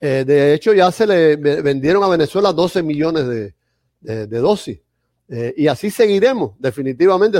[0.00, 3.52] de hecho, ya se le vendieron a Venezuela 12 millones
[4.00, 4.80] de, dosis.
[5.56, 7.38] y así seguiremos, definitivamente.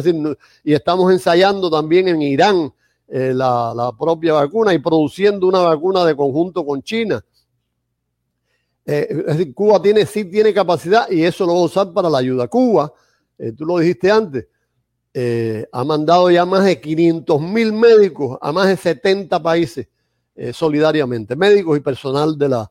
[0.63, 2.73] y estamos ensayando también en Irán
[3.13, 7.21] eh, la, propia vacuna y produciendo una vacuna de conjunto con China.
[8.87, 12.09] Eh, es decir, Cuba tiene, sí tiene capacidad y eso lo va a usar para
[12.09, 12.47] la ayuda.
[12.47, 12.93] Cuba,
[13.37, 14.47] eh, tú lo dijiste antes,
[15.73, 19.89] ha mandado ya más de 500 mil médicos a más de 70 países
[20.53, 22.71] solidariamente, médicos y personal de la,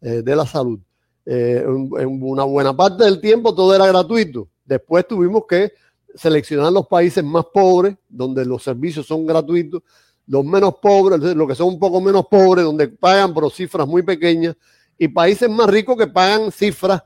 [0.00, 0.78] de la salud.
[1.26, 4.48] En, en una buena parte del tiempo todo era gratuito.
[4.64, 5.72] Después tuvimos que
[6.14, 9.82] seleccionar los países más pobres, donde los servicios son gratuitos,
[10.26, 14.02] los menos pobres, los que son un poco menos pobres, donde pagan por cifras muy
[14.02, 14.56] pequeñas,
[14.96, 17.02] y países más ricos que pagan cifras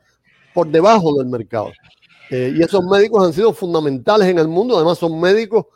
[0.52, 1.72] por debajo del mercado.
[2.30, 5.66] Eh, y esos médicos han sido fundamentales en el mundo, además son médicos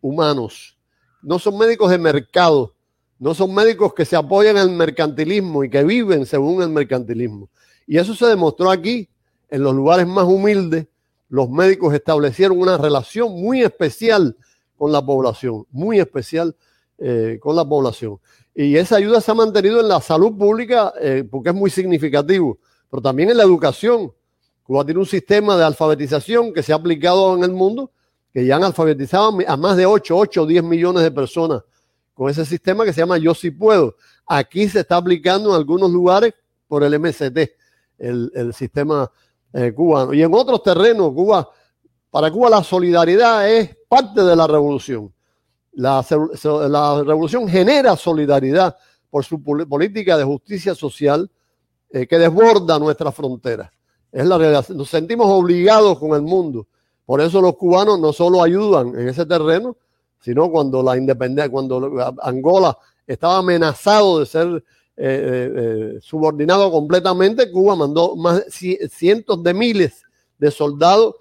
[0.00, 0.76] humanos,
[1.22, 2.74] no son médicos de mercado,
[3.18, 7.48] no son médicos que se apoyan el mercantilismo y que viven según el mercantilismo.
[7.86, 9.08] Y eso se demostró aquí,
[9.48, 10.86] en los lugares más humildes,
[11.28, 14.36] los médicos establecieron una relación muy especial
[14.76, 16.56] con la población, muy especial
[16.98, 18.18] eh, con la población.
[18.54, 22.58] Y esa ayuda se ha mantenido en la salud pública eh, porque es muy significativo,
[22.90, 24.12] pero también en la educación.
[24.62, 27.90] Cuba tiene un sistema de alfabetización que se ha aplicado en el mundo,
[28.32, 31.62] que ya han alfabetizado a más de 8, 8 o 10 millones de personas
[32.14, 33.96] con ese sistema que se llama Yo Si Puedo.
[34.26, 36.34] Aquí se está aplicando en algunos lugares
[36.68, 37.38] por el MST,
[37.98, 39.10] el, sistema
[39.52, 40.14] eh, cubano.
[40.14, 41.48] Y en otros terrenos, Cuba,
[42.10, 45.12] para Cuba la solidaridad es parte de la revolución.
[45.72, 46.04] La,
[47.04, 48.76] revolución genera solidaridad
[49.10, 51.30] por su política de justicia social
[51.90, 53.70] eh, que desborda nuestras fronteras.
[54.12, 54.68] Es la realidad.
[54.68, 56.66] Nos sentimos obligados con el mundo.
[57.06, 59.76] Por eso los cubanos no solo ayudan en ese terreno,
[60.20, 62.76] sino cuando la independencia, cuando Angola
[63.06, 64.62] estaba amenazado de ser eh,
[64.96, 70.02] eh, eh, subordinado completamente, Cuba mandó más cientos de miles
[70.38, 71.16] de soldados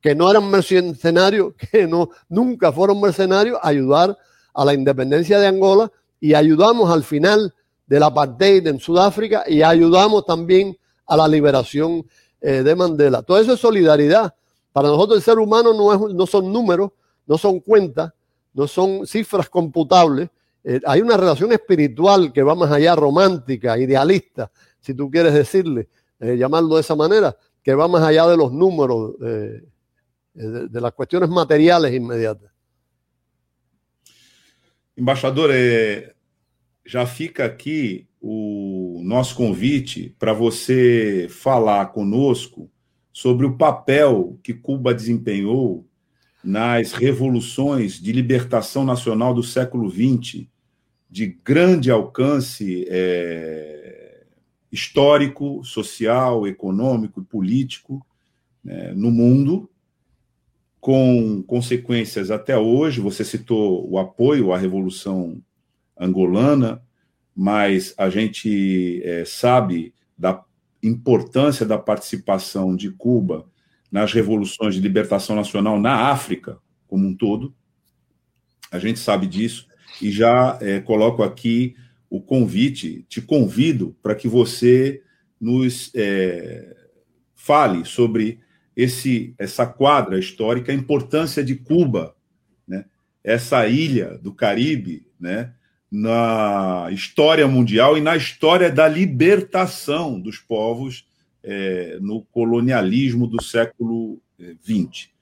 [0.00, 4.18] que no eran mercenarios, que no, nunca fueron mercenarios, a ayudar
[4.52, 5.90] a la independencia de Angola
[6.20, 7.54] y ayudamos al final
[7.86, 12.04] de la apartheid en Sudáfrica y ayudamos también a la liberación
[12.42, 13.22] de Mandela.
[13.22, 14.34] Todo eso es solidaridad.
[14.72, 16.90] Para nosotros el ser humano no, es, no son números,
[17.26, 18.12] no son cuentas,
[18.52, 20.28] no son cifras computables,
[20.64, 24.50] eh, hay una relación espiritual que va más allá, romántica, idealista,
[24.80, 25.88] si tú quieres decirle,
[26.20, 29.62] eh, llamarlo de esa manera, que va más allá de los números, eh,
[30.34, 32.50] de, las cuestiones materiales inmediatas.
[34.96, 35.50] Embaixador,
[36.84, 42.70] já fica aqui o nosso convite para você falar conosco
[43.12, 45.86] sobre o papel que Cuba desempenhou
[46.42, 50.46] nas revoluções de libertação nacional do século XX,
[51.08, 54.24] de grande alcance é,
[54.70, 58.04] histórico, social, econômico e político
[58.64, 59.70] né, no mundo,
[60.80, 63.00] com consequências até hoje.
[63.00, 65.40] Você citou o apoio à Revolução
[65.96, 66.82] Angolana,
[67.34, 70.44] mas a gente é, sabe da
[70.82, 73.46] importância da participação de Cuba
[73.90, 77.54] nas revoluções de libertação nacional na África como um todo.
[78.70, 79.66] A gente sabe disso
[80.00, 81.74] e já é, coloco aqui
[82.10, 85.02] o convite, te convido para que você
[85.40, 86.76] nos é,
[87.34, 88.40] fale sobre
[88.76, 92.14] esse, essa quadra histórica, a importância de Cuba,
[92.66, 92.84] né?
[93.24, 95.54] essa ilha do Caribe, né?
[95.92, 101.06] Na história mundial e na história da libertação dos povos
[101.44, 104.18] é, no colonialismo do século
[104.64, 105.08] XX.
[105.08, 105.12] É,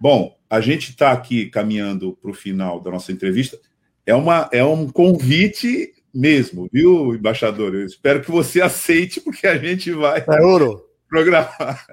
[0.00, 3.58] Bom, a gente está aqui caminhando para o final da nossa entrevista.
[4.06, 7.74] É, uma, é um convite mesmo, viu, embaixador?
[7.74, 10.82] Eu espero que você aceite, porque a gente vai Seguro.
[11.06, 11.86] programar.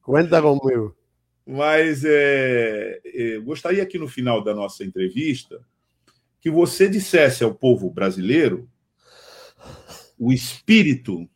[0.00, 0.96] Conta comigo.
[1.46, 5.60] Mas é, é, gostaria que no final da nossa entrevista
[6.40, 8.68] que você dissesse ao povo brasileiro
[10.18, 11.28] o espírito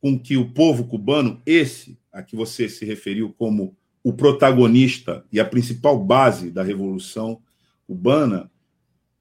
[0.00, 5.40] com que o povo cubano, esse a que você se referiu como o protagonista e
[5.40, 7.40] a principal base da revolução
[7.86, 8.50] cubana,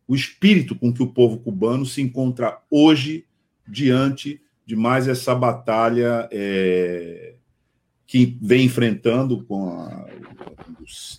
[0.08, 3.26] o espírito com que o povo cubano se encontra hoje
[3.68, 7.36] diante de mais essa batalha é,
[8.14, 10.06] que vem enfrentando com a,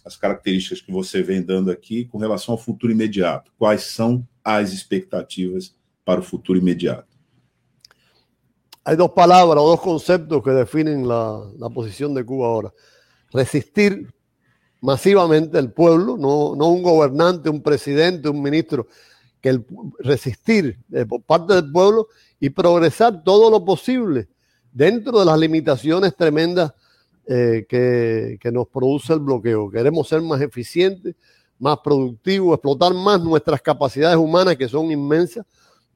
[0.05, 3.51] as características que você vem dando aqui com relação ao futuro imediato.
[3.59, 7.09] Quais são as expectativas para o futuro imediato?
[8.85, 12.73] Hay dos palabras o dos conceptos que definen la posición de Cuba ahora.
[13.33, 14.15] Resistir
[14.81, 18.87] masivamente el pueblo, no, no un gobernante, un presidente, un ministro,
[19.41, 19.67] que el,
[19.99, 22.07] resistir eh, por parte del pueblo
[22.39, 24.29] y progresar todo lo posible
[24.71, 26.73] dentro de las limitaciones tremendas
[27.27, 29.71] eh, que, nos produce el bloqueo.
[29.71, 31.15] Queremos ser más eficientes,
[31.59, 35.45] más productivos, explotar más nuestras capacidades humanas, que son inmensas,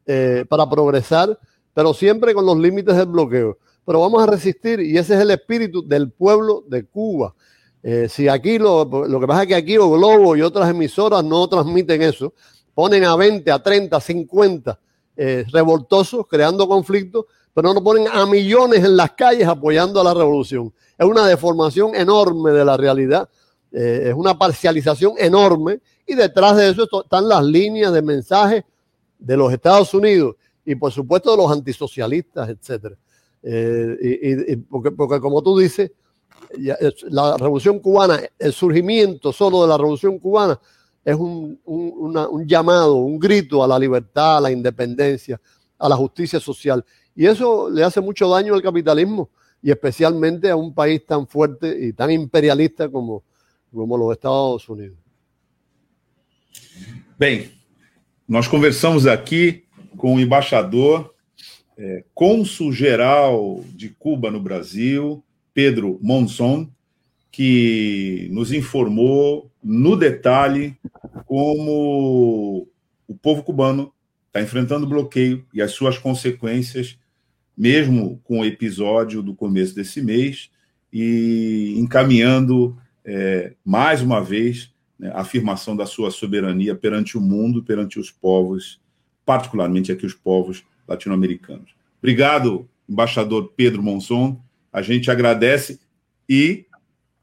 [0.07, 1.39] eh, para progresar,
[1.75, 3.59] pero siempre con los límites del bloqueo.
[3.85, 7.35] Pero vamos a resistir y ese es el espíritu del pueblo de Cuba.
[7.83, 11.25] Eh, si aquí lo, lo, que pasa es que aquí o Globo y otras emisoras
[11.25, 12.35] no transmiten eso,
[12.75, 14.81] ponen a 20, a 30, a 50
[15.21, 17.27] eh, revoltosos creando conflictos,
[17.61, 20.73] pero no ponen a millones en las calles apoyando a la revolución.
[20.97, 23.29] Es una deformación enorme de la realidad,
[23.73, 28.65] eh, es una parcialización enorme y detrás de eso están las líneas de mensaje
[29.19, 32.97] de los Estados Unidos y por supuesto de los antisocialistas, etcétera.
[33.43, 35.91] Eh, y, porque, porque, como tú dices,
[37.11, 40.61] la revolución cubana, el surgimiento solo de la revolución cubana
[41.05, 45.41] es un, un, llamado, un grito a la libertad, a la independencia,
[45.77, 46.85] a la justicia social.
[47.19, 49.29] Y eso le hace mucho daño al capitalismo
[49.61, 53.25] y especialmente a un país tan fuerte y tan imperialista como,
[53.75, 54.97] como los Estados Unidos.
[57.19, 57.51] Bem,
[58.29, 59.65] nós conversamos aqui
[59.97, 61.13] com o embaixador,
[61.77, 65.21] é, cônsul-geral de Cuba no Brasil,
[65.53, 66.71] Pedro Monson,
[67.33, 70.77] que nos informou no detalhe
[71.27, 72.69] como
[73.09, 73.93] o povo cubano
[74.29, 76.97] está enfrentando bloqueio e as suas consequências
[77.59, 80.49] mesmo com o episódio do começo desse mês,
[80.93, 87.65] e encaminhando é, mais uma vez né, a afirmação da sua soberania perante o mundo,
[87.65, 88.81] perante os povos,
[89.27, 91.75] particularmente aqui os povos latino-americanos.
[91.99, 94.41] Obrigado, embaixador Pedro Monson.
[94.73, 95.81] A gente agradece
[96.29, 96.65] e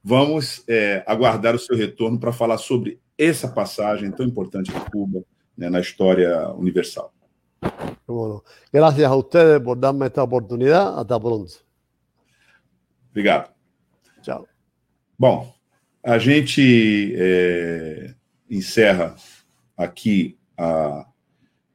[0.03, 5.23] vamos é, aguardar o seu retorno para falar sobre essa passagem tão importante de Cuba
[5.57, 7.14] né, na história universal.
[8.07, 10.99] Bueno, gracias a ustedes por darme esta oportunidad.
[10.99, 11.53] Hasta pronto.
[13.09, 13.51] Obrigado.
[14.21, 14.47] Tchau.
[15.17, 15.53] Bom,
[16.03, 18.13] a gente é,
[18.49, 19.15] encerra
[19.75, 21.05] aqui a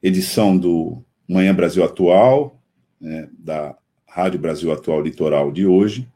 [0.02, 2.60] edição do Manhã Brasil Atual,
[3.00, 3.76] né, da
[4.06, 6.08] Rádio Brasil Atual Litoral de hoje,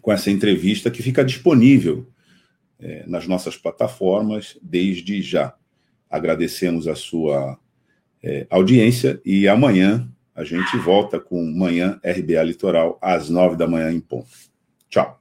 [0.00, 2.06] com essa entrevista que fica disponível
[2.78, 5.54] é, nas nossas plataformas desde já.
[6.08, 7.58] Agradecemos a sua
[8.26, 13.92] é, audiência e amanhã a gente volta com Manhã RBA Litoral às nove da manhã
[13.92, 14.26] em ponto.
[14.90, 15.20] Tchau.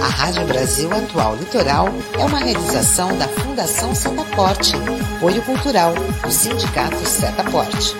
[0.00, 4.74] A Rádio Brasil Atual Litoral é uma realização da Fundação Setaporte,
[5.16, 5.92] apoio cultural
[6.22, 7.96] do Sindicato Setaporte.